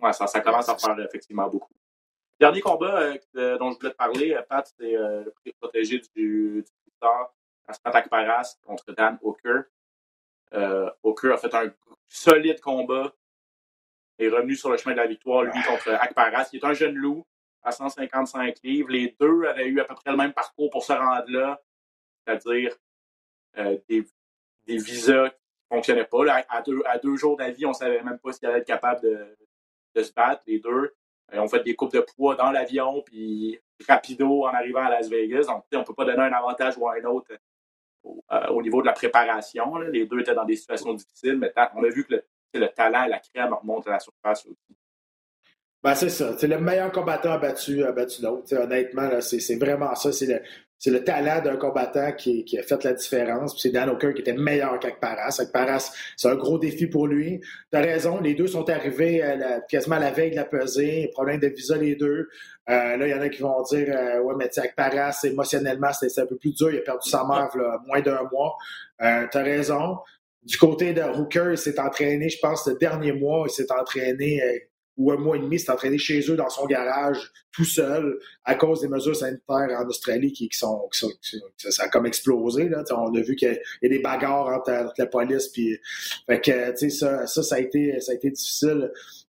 Ouais, 0.00 0.12
ça, 0.12 0.26
ça 0.26 0.40
commence 0.40 0.68
à 0.68 0.76
faire 0.76 0.98
effectivement 1.00 1.48
beaucoup. 1.48 1.72
Dernier 2.38 2.60
combat 2.60 3.14
euh, 3.36 3.58
dont 3.58 3.72
je 3.72 3.78
voulais 3.78 3.90
te 3.90 3.96
parler, 3.96 4.34
euh, 4.34 4.42
Pat, 4.42 4.66
c'est 4.78 4.92
le 4.92 5.32
prix 5.40 5.52
protégé 5.60 6.00
du, 6.14 6.64
du 6.64 6.64
Aspat 7.66 7.94
Akparas 7.96 8.58
contre 8.64 8.92
Dan 8.92 9.18
Hooker. 9.22 9.62
Hooker 11.02 11.32
a 11.32 11.38
fait 11.38 11.54
un 11.54 11.72
solide 12.08 12.60
combat 12.60 13.12
est 14.18 14.28
revenu 14.28 14.54
sur 14.54 14.70
le 14.70 14.76
chemin 14.76 14.94
de 14.94 15.00
la 15.00 15.06
victoire, 15.06 15.44
lui, 15.44 15.62
contre 15.66 15.90
Akparas, 15.90 16.46
qui 16.46 16.56
est 16.56 16.64
un 16.64 16.72
jeune 16.72 16.94
loup 16.94 17.26
à 17.62 17.72
155 17.72 18.56
livres. 18.62 18.90
Les 18.90 19.14
deux 19.20 19.44
avaient 19.44 19.66
eu 19.66 19.80
à 19.80 19.84
peu 19.84 19.94
près 19.94 20.10
le 20.10 20.16
même 20.16 20.32
parcours 20.32 20.70
pour 20.70 20.84
se 20.84 20.92
rendre 20.92 21.28
là, 21.28 21.60
c'est-à-dire 22.24 22.74
euh, 23.58 23.78
des, 23.88 24.06
visas 24.66 25.30
qui 25.30 25.36
ne 25.70 25.76
fonctionnaient 25.76 26.04
pas. 26.06 26.44
À, 26.48 26.62
deux, 26.62 27.16
jours 27.16 27.36
d'avis, 27.36 27.66
on 27.66 27.70
ne 27.70 27.74
savait 27.74 28.02
même 28.02 28.18
pas 28.18 28.32
s'ils 28.32 28.46
allaient 28.48 28.58
être 28.58 28.66
capables 28.66 29.02
de, 29.02 30.02
se 30.02 30.12
battre, 30.12 30.42
les 30.46 30.60
deux. 30.60 30.94
Ils 31.32 31.40
ont 31.40 31.48
fait 31.48 31.62
des 31.62 31.74
coupes 31.74 31.92
de 31.92 32.00
poids 32.00 32.36
dans 32.36 32.50
l'avion, 32.50 33.02
puis 33.02 33.58
rapido 33.86 34.44
en 34.44 34.54
arrivant 34.54 34.84
à 34.84 34.90
Las 34.90 35.08
Vegas. 35.08 35.46
Donc, 35.46 35.64
on 35.72 35.78
ne 35.78 35.84
peut 35.84 35.94
pas 35.94 36.04
donner 36.04 36.22
un 36.22 36.32
avantage 36.32 36.78
ou 36.78 36.88
un 36.88 37.02
autre 37.04 37.32
euh, 38.04 38.46
au, 38.48 38.62
niveau 38.62 38.80
de 38.80 38.86
la 38.86 38.92
préparation. 38.92 39.76
Les 39.78 40.06
deux 40.06 40.20
étaient 40.20 40.34
dans 40.34 40.44
des 40.44 40.56
situations 40.56 40.94
difficiles, 40.94 41.38
mais 41.38 41.52
on 41.74 41.84
a 41.84 41.88
vu 41.88 42.04
que 42.04 42.14
le, 42.14 42.24
le 42.54 42.68
talent 42.68 43.04
et 43.04 43.08
la 43.08 43.18
crème 43.18 43.52
remontent 43.52 43.90
à 43.90 43.94
la 43.94 44.00
surface 44.00 44.46
aussi. 44.46 44.76
Ben, 45.82 45.94
c'est 45.94 46.08
ça. 46.08 46.36
C'est 46.36 46.48
le 46.48 46.58
meilleur 46.58 46.90
combattant 46.90 47.32
a 47.32 47.38
battu, 47.38 47.84
battu 47.94 48.22
l'autre. 48.22 48.52
Honnêtement, 48.56 49.20
c'est 49.20 49.56
vraiment 49.56 49.94
ça. 49.94 50.10
Le, 50.84 51.04
talent 51.04 51.42
d'un 51.42 51.56
combattant 51.56 52.12
qui, 52.12 52.44
a 52.58 52.62
fait 52.62 52.84
la 52.84 52.92
différence. 52.92 53.60
C'est 53.60 53.70
Dan 53.70 53.90
O'Kerr 53.90 54.14
qui 54.14 54.20
était 54.20 54.32
meilleur 54.32 54.78
qu'Akparas. 54.78 55.40
Akparas, 55.40 55.92
c'est 56.16 56.28
un 56.28 56.36
gros 56.36 56.58
défi 56.58 56.86
pour 56.86 57.06
lui. 57.06 57.40
Tu 57.72 57.78
as 57.78 57.80
raison, 57.80 58.20
les 58.20 58.34
deux 58.34 58.46
sont 58.46 58.68
arrivés 58.68 59.22
quasiment 59.68 59.96
à 59.96 60.00
la 60.00 60.10
veille 60.10 60.30
de 60.30 60.36
la 60.36 60.44
pesée. 60.44 61.10
Problème 61.12 61.40
de 61.40 61.48
visa, 61.48 61.76
les 61.76 61.96
deux. 61.96 62.28
Euh, 62.68 62.96
là, 62.96 63.06
il 63.06 63.10
y 63.10 63.14
en 63.14 63.20
a 63.20 63.28
qui 63.28 63.42
vont 63.42 63.62
dire 63.62 63.86
euh, 63.96 64.20
Ouais, 64.22 64.34
mais 64.36 64.50
Akparas, 64.58 65.20
émotionnellement, 65.24 65.92
c'est 65.92 66.20
un 66.20 66.26
peu 66.26 66.36
plus 66.36 66.54
dur. 66.54 66.70
Il 66.70 66.78
a 66.78 66.82
perdu 66.82 67.08
sa 67.08 67.24
mère 67.24 67.48
moins 67.86 68.00
d'un 68.00 68.28
mois. 68.32 68.56
Euh, 69.02 69.26
tu 69.30 69.38
as 69.38 69.42
raison. 69.42 69.98
Du 70.46 70.58
côté 70.58 70.92
de 70.92 71.02
Hooker, 71.02 71.50
il 71.52 71.58
s'est 71.58 71.78
entraîné, 71.80 72.28
je 72.28 72.38
pense, 72.38 72.66
le 72.68 72.76
dernier 72.76 73.12
mois, 73.12 73.46
il 73.48 73.50
s'est 73.50 73.70
entraîné, 73.72 74.40
euh, 74.40 74.58
ou 74.96 75.12
un 75.12 75.16
mois 75.16 75.36
et 75.36 75.40
demi, 75.40 75.58
s'est 75.58 75.70
entraîné 75.70 75.98
chez 75.98 76.20
eux 76.30 76.36
dans 76.36 76.48
son 76.48 76.66
garage, 76.66 77.30
tout 77.52 77.64
seul, 77.64 78.18
à 78.44 78.54
cause 78.54 78.80
des 78.80 78.88
mesures 78.88 79.16
sanitaires 79.16 79.68
en 79.78 79.86
Australie 79.86 80.32
qui, 80.32 80.48
sont, 80.52 80.88
qui 80.92 81.00
sont, 81.00 81.10
ça 81.56 81.84
a 81.84 81.88
comme 81.88 82.06
explosé. 82.06 82.68
Là. 82.68 82.82
on 82.90 83.14
a 83.14 83.20
vu 83.20 83.36
qu'il 83.36 83.60
y 83.82 83.86
a 83.86 83.88
des 83.88 83.98
bagarres 83.98 84.48
entre, 84.48 84.92
la 84.96 85.06
police. 85.06 85.48
Puis, 85.48 85.78
fait 86.26 86.40
que, 86.40 86.88
ça, 86.90 87.26
ça, 87.26 87.42
ça 87.42 87.54
a 87.56 87.58
été, 87.58 88.00
ça 88.00 88.12
a 88.12 88.14
été 88.14 88.30
difficile 88.30 88.90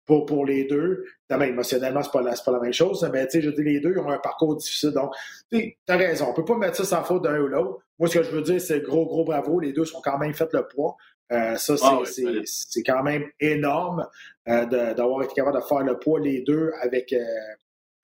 pour, 0.07 0.27
pour 0.27 0.45
les 0.45 0.65
deux. 0.65 1.05
émotionnellement, 1.31 2.03
c'est 2.03 2.13
pas, 2.13 2.23
pas 2.23 2.53
la 2.53 2.61
même 2.61 2.73
chose, 2.73 3.09
mais 3.13 3.29
je 3.33 3.51
dis, 3.51 3.63
les 3.63 3.81
deux 3.81 3.97
ont 3.99 4.11
un 4.11 4.19
parcours 4.19 4.57
difficile. 4.57 4.91
Donc, 4.91 5.13
tu 5.51 5.77
as 5.89 5.97
raison. 5.97 6.27
On 6.29 6.35
peut 6.35 6.45
pas 6.45 6.57
mettre 6.57 6.77
ça 6.77 6.85
sans 6.85 7.05
faute 7.05 7.23
d'un 7.23 7.39
ou 7.41 7.47
l'autre. 7.47 7.81
Moi, 7.99 8.09
ce 8.09 8.19
que 8.19 8.25
je 8.25 8.31
veux 8.31 8.43
dire, 8.43 8.61
c'est 8.61 8.81
gros, 8.81 9.07
gros 9.07 9.25
bravo. 9.25 9.61
Les 9.61 9.73
deux 9.73 9.85
sont 9.85 10.01
quand 10.03 10.19
même 10.19 10.35
fait 10.35 10.53
le 10.53 10.67
poids. 10.67 10.97
Euh, 11.33 11.57
ça, 11.57 11.75
ah 11.83 12.01
c'est 12.45 12.83
quand 12.83 13.03
même 13.03 13.31
énorme 13.41 14.07
euh, 14.49 14.67
d'avoir 14.67 15.23
été 15.23 15.35
capable 15.35 15.59
de 15.59 15.65
faire 15.65 15.83
le 15.83 15.99
poids 15.99 16.21
les 16.21 16.43
deux 16.43 16.73
avec, 16.81 17.13
euh, 17.13 17.25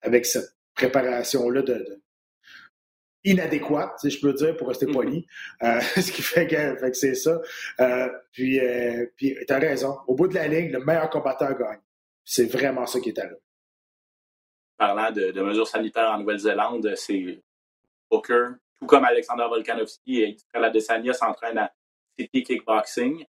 avec 0.01 0.25
cette 0.25 0.55
préparation-là 0.73 1.61
de, 1.61 2.01
inadéquate, 3.23 3.99
si 3.99 4.09
je 4.09 4.19
peux 4.19 4.33
dire, 4.33 4.57
pour 4.57 4.69
rester 4.69 4.87
mm-hmm. 4.87 4.93
poli. 4.93 5.27
ce 5.61 6.11
qui 6.11 6.23
fait 6.23 6.47
que, 6.47 6.93
c'est 6.93 7.15
ça. 7.15 7.39
puis, 8.31 8.59
puis 9.15 9.35
tu 9.47 9.53
as 9.53 9.59
raison. 9.59 9.99
Au 10.07 10.15
bout 10.15 10.27
de 10.27 10.35
la 10.35 10.47
ligne, 10.47 10.71
le 10.71 10.83
meilleur 10.83 11.09
combattant 11.09 11.51
gagne. 11.51 11.81
C'est 12.25 12.45
vraiment 12.45 12.85
ça 12.85 12.99
qui 12.99 13.09
est 13.09 13.19
à 13.19 13.25
là. 13.25 13.35
Parlant 14.77 15.11
de, 15.11 15.31
de 15.31 15.41
mesures 15.41 15.67
sanitaires 15.67 16.11
en 16.11 16.19
Nouvelle-Zélande, 16.19 16.93
c'est 16.95 17.43
Booker, 18.09 18.51
tout 18.79 18.87
comme 18.87 19.03
Alexander 19.03 19.45
Volkanovski 19.49 20.21
et 20.21 20.37
la 20.53 20.69
Desania 20.69 21.13
s'entraîne 21.13 21.57
à 21.57 21.71
City 22.19 22.43
Kickboxing. 22.43 23.25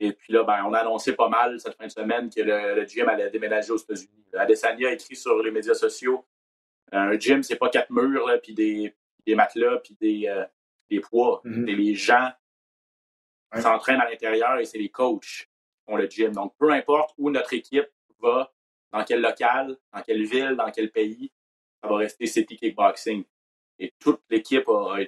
Et 0.00 0.12
puis 0.12 0.32
là, 0.32 0.42
ben, 0.42 0.64
on 0.66 0.72
a 0.72 0.80
annoncé 0.80 1.14
pas 1.14 1.28
mal 1.28 1.60
cette 1.60 1.76
fin 1.76 1.86
de 1.86 1.92
semaine 1.92 2.28
que 2.28 2.40
le, 2.40 2.86
gym 2.86 3.08
allait 3.08 3.30
déménager 3.30 3.70
aux 3.70 3.78
États-Unis. 3.78 4.24
Adesanya 4.34 4.88
a 4.88 4.92
écrit 4.92 5.16
sur 5.16 5.42
les 5.42 5.50
médias 5.50 5.74
sociaux 5.74 6.26
un 6.92 7.18
gym, 7.18 7.42
c'est 7.42 7.56
pas 7.56 7.70
quatre 7.70 7.90
murs, 7.90 8.28
puis 8.42 8.52
des, 8.52 8.94
des, 9.24 9.34
matelas, 9.34 9.78
puis 9.78 9.96
des, 9.98 10.28
euh, 10.28 10.44
des 10.90 11.00
poids. 11.00 11.40
Mm-hmm. 11.44 11.64
C'est 11.64 11.72
les 11.72 11.94
gens 11.94 12.30
qui 13.54 13.62
s'entraînent 13.62 14.00
à 14.00 14.10
l'intérieur 14.10 14.58
et 14.58 14.66
c'est 14.66 14.78
les 14.78 14.90
coachs 14.90 15.20
qui 15.22 15.46
font 15.86 15.96
le 15.96 16.06
gym. 16.06 16.32
Donc, 16.32 16.54
peu 16.58 16.70
importe 16.70 17.14
où 17.16 17.30
notre 17.30 17.54
équipe 17.54 17.88
va, 18.20 18.52
dans 18.92 19.04
quel 19.04 19.22
local, 19.22 19.78
dans 19.92 20.02
quelle 20.02 20.24
ville, 20.24 20.54
dans 20.56 20.70
quel 20.70 20.90
pays, 20.90 21.32
ça 21.82 21.88
va 21.88 21.96
rester 21.96 22.26
City 22.26 22.56
Kickboxing. 22.58 23.24
Et 23.78 23.94
toute 23.98 24.20
l'équipe 24.28 24.68
a, 24.68 24.98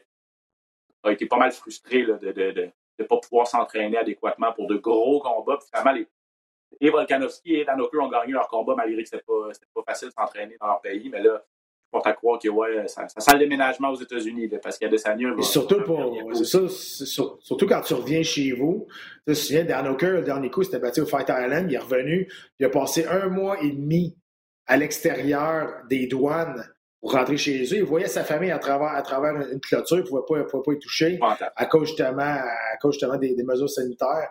a, 1.02 1.12
été 1.12 1.26
pas 1.26 1.36
mal 1.36 1.52
frustrée 1.52 2.04
de, 2.04 2.32
de, 2.32 2.70
ne 2.98 3.04
pas 3.04 3.16
pouvoir 3.18 3.46
s'entraîner 3.46 3.96
adéquatement 3.96 4.52
pour 4.52 4.66
de 4.66 4.76
gros 4.76 5.20
combats. 5.20 5.58
finalement, 5.70 5.92
les, 5.92 6.06
et 6.80 6.90
Volkanovski 6.90 7.54
et 7.56 7.64
Danoker 7.64 8.02
ont 8.02 8.08
gagné 8.08 8.32
leur 8.32 8.48
combat 8.48 8.74
malgré 8.76 9.02
que 9.02 9.08
ce 9.08 9.16
n'était 9.16 9.26
pas, 9.26 9.82
pas, 9.82 9.92
facile 9.92 10.08
de 10.08 10.12
s'entraîner 10.12 10.56
dans 10.60 10.66
leur 10.66 10.80
pays. 10.80 11.08
Mais 11.08 11.22
là, 11.22 11.42
je 11.44 11.90
porte 11.90 12.06
à 12.06 12.12
croire 12.12 12.38
que 12.38 12.48
ouais, 12.48 12.88
ça, 12.88 13.06
ça 13.08 13.20
sent 13.20 13.32
le 13.34 13.38
déménagement 13.40 13.90
aux 13.90 14.00
États-unis 14.00 14.48
parce 14.62 14.78
qu'il 14.78 14.86
y 14.86 14.88
a 14.88 14.90
des 14.90 15.06
années. 15.06 15.42
surtout, 15.42 15.82
pour, 15.82 16.34
ça, 16.34 16.58
surtout 16.68 17.66
quand 17.66 17.80
tu 17.82 17.94
reviens 17.94 18.22
chez 18.22 18.52
vous. 18.52 18.86
Tu 19.26 19.34
te 19.34 19.38
souviens, 19.38 19.64
Danoker, 19.64 20.12
le 20.12 20.22
dernier 20.22 20.50
coup, 20.50 20.62
c'était 20.62 20.80
battu 20.80 21.00
au 21.00 21.06
Fight 21.06 21.28
Island. 21.28 21.70
Il 21.70 21.74
est 21.74 21.78
revenu. 21.78 22.30
Il 22.58 22.66
a 22.66 22.70
passé 22.70 23.06
un 23.06 23.28
mois 23.28 23.60
et 23.62 23.70
demi 23.70 24.16
à 24.66 24.76
l'extérieur 24.76 25.82
des 25.88 26.06
douanes 26.06 26.73
rentrer 27.04 27.36
chez 27.36 27.62
eux. 27.64 27.76
Il 27.76 27.84
voyait 27.84 28.08
sa 28.08 28.24
famille 28.24 28.50
à 28.50 28.58
travers, 28.58 28.88
à 28.88 29.02
travers 29.02 29.34
une 29.50 29.60
clôture, 29.60 29.98
il 29.98 30.02
ne 30.02 30.06
pouvait 30.06 30.22
pas, 30.42 30.44
pouvait 30.44 30.62
pas 30.64 30.72
y 30.72 30.78
toucher 30.78 31.18
à 31.56 31.66
cause 31.66 31.88
justement, 31.88 32.22
à 32.22 32.76
cause 32.80 32.94
justement 32.94 33.16
des, 33.16 33.34
mesures 33.44 33.68
sanitaires. 33.68 34.30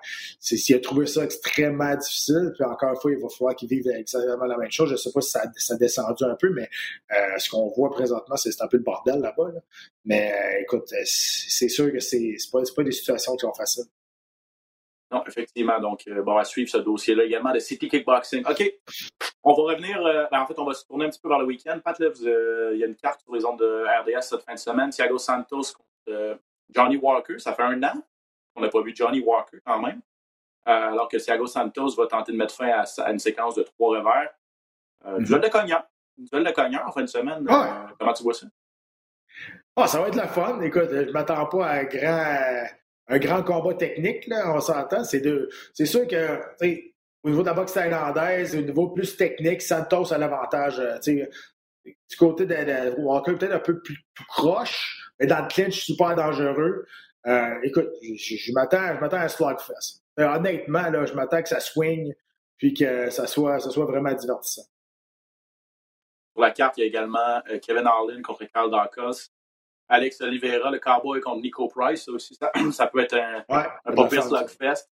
Il 0.52 0.76
a 0.76 0.80
trouvé 0.80 1.06
ça 1.06 1.24
extrêmement 1.24 1.96
difficile. 1.96 2.52
Puis 2.56 2.64
encore 2.64 2.90
une 2.90 3.00
fois, 3.00 3.12
il 3.12 3.18
va 3.18 3.30
falloir 3.30 3.56
qu'il 3.56 3.70
vive 3.70 3.88
exactement 3.88 4.46
la 4.46 4.58
même 4.58 4.72
chose. 4.72 4.90
Je 4.90 4.94
ne 4.94 4.98
sais 4.98 5.12
pas 5.12 5.22
si 5.22 5.32
ça, 5.32 5.44
ça 5.56 5.74
a 5.76 5.78
descendu 5.78 6.24
un 6.24 6.36
peu, 6.36 6.50
mais 6.50 6.70
euh, 7.12 7.38
ce 7.38 7.50
qu'on 7.50 7.68
voit 7.70 7.92
présentement, 7.92 8.36
c'est 8.38 8.50
un 8.62 8.68
peu 8.68 8.78
le 8.78 8.84
bordel 8.84 9.20
là-bas. 9.20 9.52
Mais 10.06 10.32
euh, 10.32 10.62
écoute, 10.62 10.92
c'est 11.06 11.70
sûr 11.70 11.92
que 11.92 12.00
c'est 12.00 12.20
n'est 12.20 12.38
pas, 12.52 12.62
pas 12.76 12.84
des 12.84 12.92
situations 12.92 13.36
qui 13.36 13.42
sont 13.42 13.54
faciles. 13.54 13.86
Non, 15.14 15.24
effectivement. 15.28 15.80
Donc, 15.80 16.04
euh, 16.08 16.24
bon, 16.24 16.38
à 16.38 16.44
suivre 16.44 16.72
ce 16.72 16.78
dossier-là 16.78 17.26
également 17.26 17.52
de 17.52 17.60
City 17.60 17.88
Kickboxing. 17.88 18.44
OK. 18.50 18.74
On 19.44 19.54
va 19.54 19.74
revenir. 19.74 20.04
Euh, 20.04 20.26
ben, 20.32 20.42
en 20.42 20.48
fait, 20.48 20.58
on 20.58 20.66
va 20.66 20.74
se 20.74 20.86
tourner 20.86 21.06
un 21.06 21.10
petit 21.10 21.20
peu 21.20 21.30
vers 21.30 21.38
le 21.38 21.46
week-end. 21.46 21.80
Pat, 21.86 22.00
euh, 22.02 22.72
il 22.74 22.80
y 22.80 22.84
a 22.84 22.88
une 22.88 22.96
carte 22.96 23.22
sur 23.22 23.36
les 23.36 23.46
ondes 23.46 23.60
de 23.60 23.86
RDS 24.02 24.24
cette 24.24 24.42
fin 24.42 24.56
de 24.56 24.60
semaine. 24.60 24.90
Thiago 24.90 25.20
Santos 25.20 25.74
contre 25.78 26.40
Johnny 26.72 26.98
Walker. 26.98 27.38
Ça 27.38 27.54
fait 27.54 27.62
un 27.62 27.82
an 27.84 27.94
qu'on 28.56 28.62
n'a 28.62 28.70
pas 28.70 28.82
vu 28.82 28.94
Johnny 28.96 29.20
Walker 29.20 29.60
quand 29.64 29.80
même. 29.80 30.02
alors 30.66 31.08
que 31.08 31.18
Thiago 31.18 31.46
Santos 31.46 31.96
va 31.96 32.08
tenter 32.08 32.32
de 32.32 32.38
mettre 32.38 32.56
fin 32.56 32.70
à, 32.70 33.12
une 33.12 33.20
séquence 33.20 33.54
de 33.54 33.62
trois 33.62 34.00
revers. 34.00 34.32
Mm-hmm. 35.06 35.26
Duel 35.26 35.42
de 35.42 35.48
cognant. 35.50 35.84
Duel 36.18 36.44
de 36.44 36.52
cognant 36.52 36.82
en 36.88 36.92
fin 36.92 37.02
de 37.02 37.08
semaine. 37.08 37.46
comment 38.00 38.14
tu 38.14 38.24
vois 38.24 38.34
ça? 38.34 38.48
Ah, 39.76 39.88
ça 39.88 40.02
va 40.02 40.08
être 40.08 40.16
la 40.16 40.28
fun. 40.28 40.60
Écoute, 40.62 40.90
je 40.92 40.98
ne 40.98 41.12
m'attends 41.12 41.46
pas 41.46 41.68
à 41.68 41.80
un 41.80 41.84
grand 41.84 42.66
un 43.08 43.20
grand 43.20 43.44
combat 43.44 43.74
technique, 43.74 44.28
là, 44.28 44.54
on 44.56 44.60
s'entend. 44.60 45.04
C'est, 45.04 45.20
de, 45.20 45.50
c'est 45.74 45.86
sûr 45.86 46.08
que 46.08 46.40
au 47.24 47.30
niveau 47.30 47.42
de 47.42 47.48
la 47.48 47.54
boxe 47.54 47.74
thaïlandaise, 47.74 48.56
au 48.56 48.62
niveau 48.62 48.90
plus 48.90 49.16
technique, 49.16 49.62
Santos 49.62 50.14
a 50.14 50.18
l'avantage. 50.18 50.80
Euh, 50.80 51.26
du 51.86 52.16
côté 52.18 52.46
de, 52.46 53.00
Walker, 53.02 53.34
peut-être 53.34 53.56
un 53.56 53.60
peu 53.60 53.82
plus, 53.82 53.98
croche, 54.30 55.12
mais 55.20 55.28
dans 55.28 55.42
le 55.42 55.48
clinch, 55.48 55.84
super 55.84 56.16
dangereux. 56.16 56.86
Euh, 57.26 57.56
écoute, 57.64 57.90
je, 58.02 58.54
m'attends, 58.54 58.78
à 58.78 59.24
un 59.24 59.28
slugfest. 59.28 60.02
honnêtement, 60.18 60.90
là, 60.90 61.06
je 61.06 61.14
m'attends 61.14 61.42
que 61.42 61.50
ça 61.50 61.60
swing 61.60 62.14
puis 62.58 62.74
que 62.74 63.10
ça 63.10 63.28
soit, 63.28 63.60
ça 63.60 63.70
soit 63.70 63.86
vraiment 63.86 64.14
divertissant. 64.14 64.64
Pour 66.34 66.44
la 66.44 66.52
carte, 66.52 66.78
il 66.78 66.82
y 66.82 66.84
a 66.84 66.88
également 66.88 67.42
euh, 67.50 67.60
Kevin 67.60 67.86
Harlan 67.86 68.22
contre 68.22 68.46
Carl 68.46 68.72
Dacos. 68.72 69.30
Alex 69.94 70.22
Oliveira, 70.22 70.72
le 70.72 70.80
Cowboy 70.80 71.22
contre 71.22 71.42
Nico 71.42 71.68
Price. 71.68 72.06
Ça 72.06 72.12
aussi, 72.12 72.36
ça, 72.36 72.52
peut 72.94 73.00
être 73.00 73.14
un, 73.14 73.46
ouais, 73.48 73.70
un 73.86 74.22
slugfest. 74.22 74.90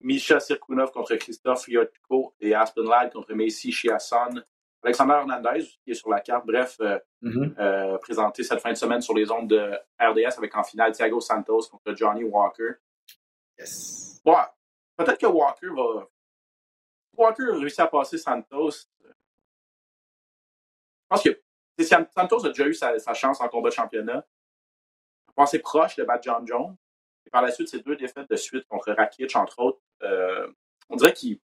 Misha 0.00 0.40
Sirkunov 0.40 0.90
contre 0.90 1.14
Christophe 1.14 1.68
Yotko 1.68 2.34
et 2.40 2.52
Aspen 2.52 2.84
Ladd 2.84 3.12
contre 3.12 3.32
Macy 3.34 3.70
Chiasson. 3.70 4.42
Alexander 4.82 5.14
Hernandez, 5.14 5.64
qui 5.82 5.92
est 5.92 5.94
sur 5.94 6.10
la 6.10 6.20
carte, 6.20 6.44
bref, 6.44 6.76
euh, 6.80 6.98
mm-hmm. 7.22 7.58
euh, 7.58 7.98
présenté 7.98 8.42
cette 8.42 8.60
fin 8.60 8.70
de 8.70 8.76
semaine 8.76 9.00
sur 9.00 9.14
les 9.14 9.30
ondes 9.30 9.48
de 9.48 9.72
RDS 10.00 10.38
avec 10.38 10.56
en 10.56 10.62
finale 10.64 10.92
Thiago 10.92 11.20
Santos 11.20 11.68
contre 11.70 11.94
Johnny 11.94 12.24
Walker. 12.24 12.74
Yes. 13.58 14.20
Ouais, 14.24 14.34
peut-être 14.96 15.18
que 15.18 15.26
Walker 15.26 15.68
va. 15.68 16.08
Walker 17.16 17.44
a 17.52 17.58
réussi 17.58 17.80
à 17.80 17.86
passer 17.86 18.18
Santos. 18.18 18.70
Je 19.02 19.08
pense 21.08 21.22
que 21.22 21.40
Santos 21.84 22.44
a 22.44 22.48
déjà 22.48 22.66
eu 22.66 22.74
sa, 22.74 23.14
chance 23.14 23.40
en 23.40 23.48
combat 23.48 23.70
de 23.70 23.74
championnat. 23.74 24.24
Je 25.28 25.32
pense 25.34 25.50
c'est 25.50 25.58
proche 25.58 25.96
de 25.96 26.04
battre 26.04 26.24
John 26.24 26.46
Jones. 26.46 26.76
Et 27.26 27.30
par 27.30 27.42
la 27.42 27.50
suite, 27.50 27.68
ces 27.68 27.80
deux 27.80 27.96
défaites 27.96 28.30
de 28.30 28.36
suite 28.36 28.66
contre 28.68 28.92
Rakic, 28.92 29.34
entre 29.36 29.58
autres, 29.58 29.80
euh, 30.02 30.48
on 30.88 30.96
dirait 30.96 31.12
qu'il. 31.12 31.40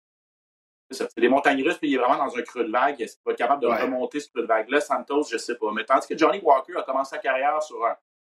C'est 0.92 1.20
des 1.20 1.28
montagnes 1.28 1.62
russes, 1.62 1.78
puis 1.78 1.88
il 1.88 1.94
est 1.94 1.98
vraiment 1.98 2.16
dans 2.16 2.36
un 2.36 2.42
creux 2.42 2.64
de 2.64 2.70
vague. 2.70 3.00
Est-ce 3.00 3.14
qu'il 3.14 3.22
va 3.24 3.32
être 3.32 3.38
capable 3.38 3.62
de 3.62 3.68
remonter 3.68 4.18
ce 4.18 4.28
creux 4.28 4.42
de 4.42 4.48
vague-là? 4.48 4.80
Santos, 4.80 5.28
je 5.30 5.34
ne 5.34 5.38
sais 5.38 5.56
pas. 5.56 5.70
Mais 5.72 5.84
tandis 5.84 6.08
que 6.08 6.18
Johnny 6.18 6.40
Walker 6.40 6.76
a 6.76 6.82
commencé 6.82 7.10
sa 7.10 7.18
carrière 7.18 7.62
sur 7.62 7.78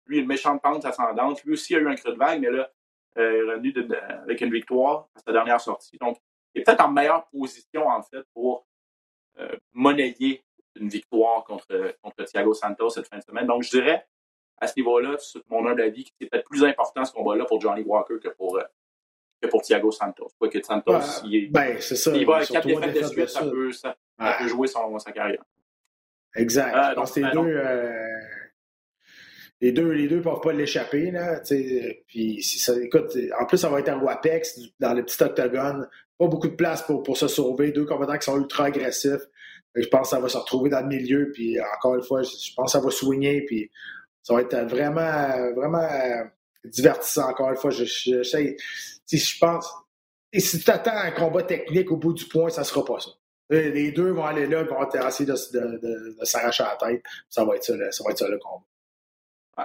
lui, 0.07 0.19
une 0.19 0.27
méchante 0.27 0.61
pente 0.61 0.85
ascendante. 0.85 1.45
Lui 1.45 1.53
aussi 1.53 1.77
a 1.77 1.79
eu 1.79 1.89
un 1.89 1.95
creux 1.95 2.13
de 2.13 2.19
vague, 2.19 2.41
mais 2.41 2.51
là, 2.51 2.69
euh, 3.19 3.59
il 3.63 3.69
est 3.69 3.79
revenu 3.79 3.95
avec 3.95 4.41
une 4.41 4.53
victoire 4.53 5.09
à 5.15 5.21
sa 5.21 5.33
dernière 5.33 5.61
sortie. 5.61 5.97
Donc, 5.99 6.19
il 6.55 6.61
est 6.61 6.65
peut-être 6.65 6.85
en 6.85 6.91
meilleure 6.91 7.29
position, 7.29 7.87
en 7.87 8.03
fait, 8.03 8.25
pour 8.35 8.67
euh, 9.39 9.57
monnayer 9.73 10.45
une 10.77 10.89
victoire 10.89 11.45
contre, 11.45 11.95
contre 12.03 12.25
Thiago 12.25 12.55
Santos 12.55 12.91
cette 12.91 13.09
fin 13.09 13.19
de 13.19 13.23
semaine. 13.23 13.47
Donc, 13.47 13.63
je 13.63 13.71
dirais, 13.71 14.07
à 14.61 14.67
ce 14.67 14.75
niveau-là, 14.77 15.17
mon 15.49 15.67
humble 15.67 15.83
avis, 15.83 16.13
c'est 16.21 16.29
peut-être 16.29 16.45
plus 16.45 16.65
important 16.65 17.05
ce 17.05 17.13
combat-là 17.13 17.47
pour 17.47 17.61
Johnny 17.61 17.83
Walker 17.83 18.19
que 18.23 18.29
pour, 18.29 18.59
euh, 18.59 18.63
que 19.41 19.49
pour 19.49 19.63
Thiago 19.63 19.91
Santos. 19.91 20.29
Quoi 20.39 20.49
que 20.49 20.63
Santos, 20.63 21.25
il, 21.25 21.51
ben, 21.51 21.81
ça. 21.81 22.13
il 22.15 22.27
va 22.27 22.37
avec 22.37 22.49
quatre 22.49 22.67
défaites 22.67 22.95
de 22.95 23.05
suite, 23.05 23.29
ça, 23.29 23.41
peut, 23.43 23.73
ça, 23.73 23.97
peut, 24.19 24.49
jouer 24.49 24.69
son, 24.69 24.99
sa 24.99 25.13
carrière. 25.13 25.43
Exact. 26.37 26.75
Euh, 26.75 26.95
donc, 26.95 27.17
les, 27.17 27.23
ben, 27.23 27.31
deux, 27.33 27.57
euh, 27.57 28.19
les 29.63 29.73
deux, 29.73 29.91
les 29.93 30.09
deux 30.09 30.19
ne 30.19 30.23
peuvent 30.23 30.41
pas 30.43 30.53
l'échapper. 30.53 31.11
Là, 31.11 31.41
puis, 32.07 32.43
ça, 32.43 32.75
écoute, 32.81 33.17
en 33.41 33.47
plus, 33.47 33.59
ça 33.59 33.71
va 33.71 33.81
être 33.81 33.89
un 33.89 33.99
WAPEX 33.99 34.61
dans 34.79 34.93
le 34.93 35.05
petit 35.05 35.23
octogone. 35.23 35.89
Pas 36.19 36.27
beaucoup 36.27 36.49
de 36.49 36.55
place 36.55 36.83
pour, 36.83 37.03
pour 37.03 37.17
se 37.17 37.29
sauver. 37.29 37.73
Deux 37.73 37.87
combattants 37.87 38.19
qui 38.19 38.27
sont 38.27 38.39
ultra 38.39 38.67
agressifs. 38.67 39.27
Je 39.75 39.89
pense 39.89 40.03
que 40.03 40.17
ça 40.17 40.21
va 40.21 40.29
se 40.29 40.37
retrouver 40.37 40.71
dans 40.71 40.81
le 40.81 40.89
milieu. 40.89 41.31
Puis 41.33 41.59
encore 41.61 41.95
une 41.95 42.03
fois, 42.03 42.23
je 42.23 42.55
pense 42.55 42.73
que 42.73 42.79
ça 42.79 42.85
va 42.85 42.91
soigner. 42.91 43.43
Puis 43.45 43.71
ça 44.23 44.35
va 44.35 44.43
être 44.43 44.57
vraiment, 44.67 45.53
vraiment 45.55 45.79
euh, 45.79 46.25
divertissant. 46.65 47.29
Encore 47.31 47.51
une 47.51 47.57
fois, 47.57 47.71
je, 47.71 47.85
je, 47.85 48.23
je, 48.23 49.39
pense. 49.39 49.73
Et 50.33 50.41
si 50.41 50.61
tu 50.61 50.71
attends 50.71 50.97
un 50.97 51.11
combat 51.11 51.43
technique 51.43 51.91
au 51.91 51.97
bout 51.97 52.13
du 52.13 52.27
point, 52.27 52.51
ça 52.51 52.63
ne 52.63 52.67
sera 52.67 52.85
pas 52.85 53.01
ça. 53.01 53.11
Les 53.51 53.91
deux 53.91 54.11
vont 54.13 54.25
aller 54.25 54.47
là, 54.47 54.63
vont 54.63 54.89
essayer 54.89 55.27
de, 55.27 55.33
de, 55.33 56.25
s'arracher 56.25 56.63
la 56.63 56.77
tête. 56.77 57.03
Ça 57.29 57.45
va 57.45 57.57
être 57.57 57.65
ça, 57.65 57.75
ça 57.91 58.05
va 58.05 58.11
être 58.11 58.19
ça 58.19 58.29
le 58.29 58.39
combat. 58.39 58.65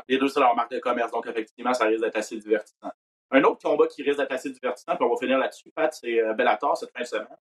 les 0.08 0.18
deux, 0.18 0.28
c'est 0.28 0.40
leur 0.40 0.56
marque 0.56 0.72
de 0.72 0.80
commerce, 0.80 1.12
donc 1.12 1.28
effectivement, 1.28 1.72
ça 1.72 1.86
risque 1.86 2.02
d'être 2.02 2.18
assez 2.18 2.38
divertissant. 2.38 2.92
Un 3.30 3.44
autre 3.44 3.62
combat 3.62 3.86
qui 3.86 4.02
risque 4.02 4.18
d'être 4.18 4.32
assez 4.32 4.50
divertissant, 4.50 4.96
puis 4.96 5.06
on 5.06 5.10
va 5.14 5.18
finir 5.18 5.38
là-dessus, 5.38 5.70
Pat, 5.70 5.94
c'est 5.94 6.20
euh, 6.20 6.34
Bellator 6.34 6.76
cette 6.78 6.92
fin 6.92 7.02
de 7.02 7.06
semaine. 7.06 7.38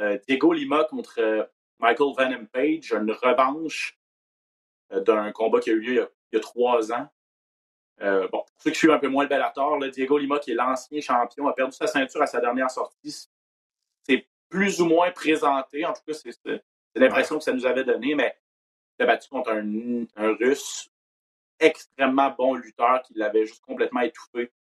Euh, 0.00 0.18
Diego 0.26 0.52
Lima 0.52 0.84
contre 0.90 1.48
Michael 1.78 2.14
Venom 2.16 2.46
Page, 2.46 2.92
une 2.92 3.12
revanche 3.12 3.98
d'un 4.90 5.32
combat 5.32 5.60
qui 5.60 5.70
a 5.70 5.72
eu 5.72 5.80
lieu 5.80 5.92
il 5.92 5.96
y 5.96 6.00
a 6.00 6.08
il 6.32 6.36
y 6.36 6.38
a 6.38 6.40
trois 6.40 6.92
ans. 6.92 7.08
Euh, 8.02 8.28
bon, 8.28 8.38
pour 8.38 8.62
ceux 8.62 8.70
qui 8.70 8.78
suivent 8.78 8.90
un 8.90 8.98
peu 8.98 9.08
moins 9.08 9.24
le 9.24 9.28
Bellator, 9.28 9.78
Diego 9.90 10.18
Lima, 10.18 10.38
qui 10.38 10.52
est 10.52 10.54
l'ancien 10.54 11.00
champion, 11.00 11.48
a 11.48 11.52
perdu 11.52 11.74
sa 11.74 11.86
ceinture 11.86 12.22
à 12.22 12.26
sa 12.26 12.40
dernière 12.40 12.70
sortie. 12.70 13.28
C'est 14.02 14.28
plus 14.48 14.80
ou 14.80 14.86
moins 14.86 15.10
présenté. 15.10 15.84
En 15.84 15.92
tout 15.92 16.02
cas, 16.06 16.12
c'est 16.12 16.62
l'impression 16.94 17.38
que 17.38 17.44
ça 17.44 17.52
nous 17.52 17.66
avait 17.66 17.84
donné, 17.84 18.14
mais 18.14 18.36
il 18.98 19.04
a 19.04 19.06
battu 19.06 19.28
contre 19.28 19.50
un, 19.50 20.06
Russe 20.34 20.90
extrêmement 21.58 22.30
bon 22.30 22.54
lutteur 22.54 23.02
qui 23.02 23.14
l'avait 23.14 23.46
juste 23.46 23.64
complètement 23.64 24.00
étouffé 24.00 24.52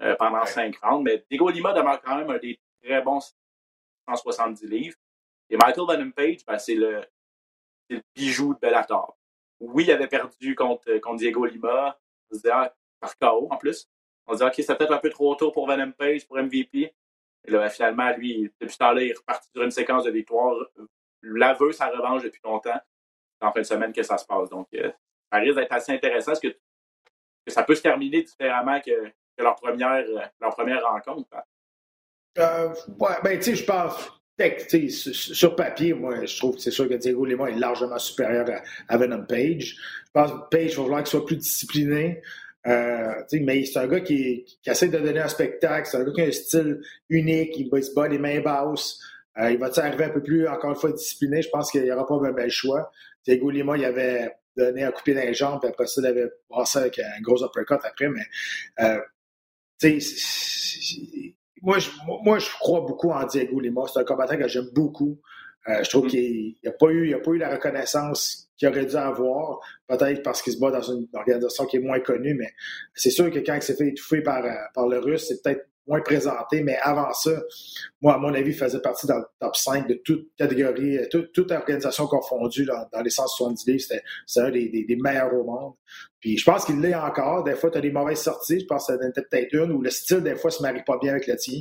euh, 0.00 0.14
pendant 0.16 0.44
cinq 0.44 0.76
rounds. 0.82 1.02
Mais 1.02 1.24
Diego 1.28 1.50
Lima 1.50 1.72
demeure 1.72 2.00
quand 2.00 2.16
même 2.16 2.30
un 2.30 2.38
des 2.38 2.60
très 2.82 3.02
bons 3.02 3.20
170 4.08 4.66
livres. 4.68 4.96
Et 5.50 5.56
Michael 5.56 5.86
Venom 5.88 6.10
Page, 6.10 6.44
ben, 6.46 6.58
c'est 6.58 6.74
le, 6.74 7.02
bijou 8.14 8.54
de 8.54 8.58
Bellator 8.60 9.16
oui, 9.60 9.84
il 9.84 9.92
avait 9.92 10.08
perdu 10.08 10.54
contre, 10.54 10.98
contre 10.98 11.16
Diego 11.16 11.44
Lima. 11.44 11.98
On 12.30 12.34
se 12.34 12.40
disait, 12.40 12.52
ah, 12.52 12.74
par 13.00 13.16
KO 13.18 13.48
en 13.50 13.56
plus. 13.56 13.88
On 14.26 14.32
se 14.32 14.38
disait, 14.38 14.48
OK, 14.48 14.54
c'est 14.56 14.76
peut-être 14.76 14.92
un 14.92 14.98
peu 14.98 15.10
trop 15.10 15.34
tôt 15.34 15.50
pour 15.50 15.66
Venom 15.66 15.92
Page, 15.92 16.26
pour 16.26 16.36
MVP. 16.38 16.94
Et 17.46 17.50
là, 17.50 17.58
ben, 17.58 17.68
finalement, 17.68 18.10
lui, 18.16 18.50
depuis 18.60 18.72
ce 18.72 18.78
temps-là, 18.78 19.02
il 19.02 19.10
est 19.10 19.16
reparti 19.16 19.48
sur 19.54 19.62
une 19.62 19.70
séquence 19.70 20.04
de 20.04 20.10
victoires. 20.10 20.54
L'aveu 21.22 21.72
sa 21.72 21.88
revanche 21.88 22.22
depuis 22.22 22.40
longtemps. 22.44 22.78
C'est 23.40 23.46
en 23.46 23.52
fin 23.52 23.60
de 23.60 23.66
semaine 23.66 23.92
que 23.92 24.02
ça 24.02 24.18
se 24.18 24.26
passe. 24.26 24.48
Donc, 24.48 24.68
euh, 24.74 24.90
ça 25.32 25.38
risque 25.38 25.56
d'être 25.56 25.72
assez 25.72 25.92
intéressant 25.92 26.32
parce 26.32 26.40
que, 26.40 26.48
que, 26.48 27.52
ça 27.52 27.62
peut 27.62 27.74
se 27.74 27.82
terminer 27.82 28.22
différemment 28.22 28.80
que, 28.80 29.12
leur, 29.38 29.56
première, 29.56 30.04
euh, 30.06 30.20
leur 30.40 30.54
première 30.54 30.82
rencontre? 30.82 31.28
Euh, 32.38 32.74
ouais, 32.98 33.16
ben, 33.22 33.38
tu 33.38 33.44
sais, 33.44 33.56
je 33.56 33.64
pense 33.64 34.23
sur 34.98 35.54
papier, 35.54 35.94
moi, 35.94 36.24
je 36.24 36.36
trouve 36.36 36.56
que 36.56 36.62
c'est 36.62 36.70
sûr 36.70 36.88
que 36.88 36.94
Diego 36.94 37.24
Lima 37.24 37.50
est 37.50 37.58
largement 37.58 37.98
supérieur 37.98 38.46
à, 38.88 38.96
Venom 38.96 39.24
Page. 39.26 39.76
Je 40.06 40.10
pense 40.12 40.32
que 40.32 40.48
Page, 40.50 40.72
il 40.72 40.76
va 40.76 40.82
falloir 40.82 41.02
qu'il 41.02 41.10
soit 41.10 41.26
plus 41.26 41.36
discipliné. 41.36 42.20
Euh, 42.66 43.12
mais 43.42 43.64
c'est 43.64 43.78
un 43.78 43.86
gars 43.86 44.00
qui, 44.00 44.44
essaie 44.66 44.88
de 44.88 44.98
donner 44.98 45.20
un 45.20 45.28
spectacle. 45.28 45.88
C'est 45.88 45.98
un 45.98 46.04
gars 46.04 46.12
qui 46.12 46.22
a 46.22 46.26
un 46.26 46.32
style 46.32 46.80
unique. 47.08 47.56
Il, 47.56 47.82
se 47.82 47.94
bat 47.94 48.08
les 48.08 48.18
mains 48.18 48.40
basses. 48.40 48.98
Euh, 49.38 49.52
il 49.52 49.58
va 49.58 49.70
arriver 49.76 50.04
un 50.04 50.10
peu 50.10 50.22
plus, 50.22 50.48
encore 50.48 50.70
une 50.70 50.76
fois, 50.76 50.92
discipliné? 50.92 51.42
Je 51.42 51.50
pense 51.50 51.70
qu'il 51.70 51.82
n'y 51.82 51.92
aura 51.92 52.06
pas 52.06 52.14
un 52.14 52.32
bel 52.32 52.50
choix. 52.50 52.90
Diego 53.24 53.50
Lima, 53.50 53.76
il 53.76 53.84
avait 53.84 54.32
donné 54.56 54.84
un 54.84 54.92
coupé 54.92 55.14
dans 55.14 55.22
les 55.22 55.34
jambes, 55.34 55.60
puis 55.60 55.70
après 55.70 55.86
ça, 55.86 56.00
il 56.00 56.06
avait 56.06 56.30
passé 56.48 56.78
avec 56.78 56.98
un 56.98 57.20
gros 57.20 57.44
uppercut 57.44 57.80
après. 57.84 58.08
Mais, 58.08 58.24
euh, 58.80 59.00
moi, 61.64 61.78
je, 61.78 61.90
moi, 62.22 62.38
je 62.38 62.50
crois 62.60 62.82
beaucoup 62.82 63.10
en 63.10 63.26
Diego 63.26 63.58
Lima. 63.58 63.82
C'est 63.92 64.00
un 64.00 64.04
combattant 64.04 64.36
que 64.36 64.46
j'aime 64.46 64.68
beaucoup. 64.72 65.18
Euh, 65.66 65.82
je 65.82 65.88
trouve 65.88 66.04
mm. 66.04 66.08
qu'il 66.08 66.54
n'a 66.62 66.72
pas, 66.72 66.90
eu, 66.90 67.16
pas 67.22 67.30
eu 67.30 67.38
la 67.38 67.50
reconnaissance 67.50 68.50
qu'il 68.56 68.68
aurait 68.68 68.84
dû 68.84 68.96
avoir, 68.96 69.60
peut-être 69.88 70.22
parce 70.22 70.42
qu'il 70.42 70.52
se 70.52 70.60
bat 70.60 70.70
dans 70.70 70.82
une 70.82 71.08
organisation 71.14 71.64
qui 71.64 71.78
est 71.78 71.80
moins 71.80 72.00
connue, 72.00 72.34
mais 72.34 72.52
c'est 72.94 73.10
sûr 73.10 73.30
que 73.30 73.38
quand 73.38 73.54
il 73.54 73.62
s'est 73.62 73.74
fait 73.74 73.88
étouffer 73.88 74.20
par, 74.20 74.44
euh, 74.44 74.50
par 74.74 74.86
le 74.86 74.98
Russe, 74.98 75.26
c'est 75.26 75.42
peut-être 75.42 75.66
moins 75.86 76.00
présenté, 76.00 76.62
mais 76.62 76.76
avant 76.78 77.12
ça, 77.12 77.30
moi, 78.00 78.14
à 78.14 78.18
mon 78.18 78.32
avis, 78.34 78.52
faisait 78.52 78.80
partie 78.80 79.06
dans 79.06 79.18
le 79.18 79.24
top 79.38 79.56
5 79.56 79.86
de 79.86 79.94
toute 79.94 80.28
catégorie, 80.36 80.98
euh, 80.98 81.08
toute, 81.08 81.50
organisation 81.50 82.06
confondue 82.06 82.64
dans, 82.64 83.02
les 83.02 83.10
170 83.10 83.66
livres. 83.66 83.80
C'était 84.26 84.46
un 84.46 84.50
des, 84.50 84.98
meilleurs 85.00 85.34
au 85.34 85.44
monde. 85.44 85.74
Puis 86.20 86.38
je 86.38 86.44
pense 86.44 86.64
qu'il 86.64 86.80
l'est 86.80 86.94
encore. 86.94 87.44
Des 87.44 87.54
fois, 87.54 87.70
tu 87.70 87.78
as 87.78 87.80
des 87.80 87.92
mauvaises 87.92 88.22
sorties. 88.22 88.60
Je 88.60 88.66
pense 88.66 88.86
que 88.86 88.92
ça 88.94 88.98
peut-être 88.98 89.52
une 89.52 89.72
où 89.72 89.82
le 89.82 89.90
style, 89.90 90.22
des 90.22 90.36
fois, 90.36 90.50
se 90.50 90.62
marie 90.62 90.82
pas 90.84 90.98
bien 90.98 91.12
avec 91.12 91.26
le 91.26 91.36
tien. 91.36 91.60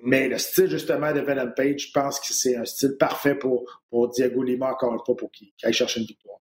Mais 0.00 0.28
le 0.28 0.38
style, 0.38 0.68
justement, 0.68 1.12
de 1.12 1.20
Venom 1.20 1.52
Page, 1.56 1.88
je 1.88 1.92
pense 1.92 2.20
que 2.20 2.32
c'est 2.32 2.56
un 2.56 2.64
style 2.64 2.96
parfait 2.98 3.36
pour, 3.36 3.82
pour 3.88 4.08
Diego 4.10 4.42
Lima, 4.42 4.72
encore 4.72 4.92
une 4.92 5.04
fois, 5.04 5.16
pour 5.16 5.30
qu'il 5.30 5.52
aille 5.62 5.72
chercher 5.72 6.00
une 6.00 6.06
victoire. 6.06 6.38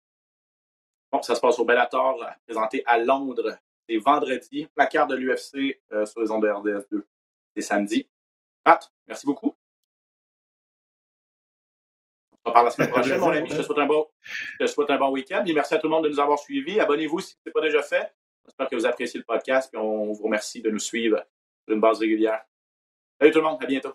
Bon, 1.12 1.22
ça 1.24 1.34
se 1.34 1.42
passe 1.42 1.58
au 1.58 1.66
Bellator, 1.66 2.24
présenté 2.46 2.84
à 2.86 3.00
Londres 3.00 3.58
c'est 3.90 3.98
vendredi. 3.98 4.68
carte 4.92 5.10
de 5.10 5.16
l'UFC 5.16 5.82
euh, 5.92 6.06
sur 6.06 6.22
les 6.22 6.32
ondes 6.32 6.44
de 6.44 6.50
RDS2. 6.50 7.04
C'est 7.56 7.62
samedi. 7.62 8.08
Pat, 8.64 8.92
merci 9.08 9.26
beaucoup. 9.26 9.56
On 12.32 12.38
se 12.38 12.42
reparle 12.46 12.66
la 12.66 12.72
semaine 12.72 12.90
prochaine, 12.90 13.20
mon 13.20 13.32
ami. 13.32 13.50
Je 13.50 13.58
te 13.58 13.62
souhaite 13.64 13.80
un 13.80 13.88
bon, 13.88 14.08
un 14.60 14.98
bon 14.98 15.12
week-end. 15.12 15.44
Et 15.46 15.54
merci 15.54 15.74
à 15.74 15.80
tout 15.80 15.88
le 15.88 15.92
monde 15.92 16.04
de 16.04 16.10
nous 16.10 16.20
avoir 16.20 16.38
suivis. 16.38 16.80
Abonnez-vous 16.80 17.20
si 17.20 17.32
ce 17.32 17.38
n'est 17.46 17.52
pas 17.52 17.62
déjà 17.62 17.82
fait. 17.82 18.14
J'espère 18.46 18.70
que 18.70 18.76
vous 18.76 18.86
appréciez 18.86 19.20
le 19.20 19.26
podcast. 19.26 19.74
Et 19.74 19.78
on 19.78 20.12
vous 20.12 20.24
remercie 20.24 20.62
de 20.62 20.70
nous 20.70 20.80
suivre 20.80 21.26
d'une 21.68 21.80
base 21.80 22.00
régulière. 22.00 22.44
Salut 23.20 23.32
tout 23.32 23.40
le 23.40 23.46
monde. 23.46 23.58
À 23.62 23.66
bientôt. 23.66 23.94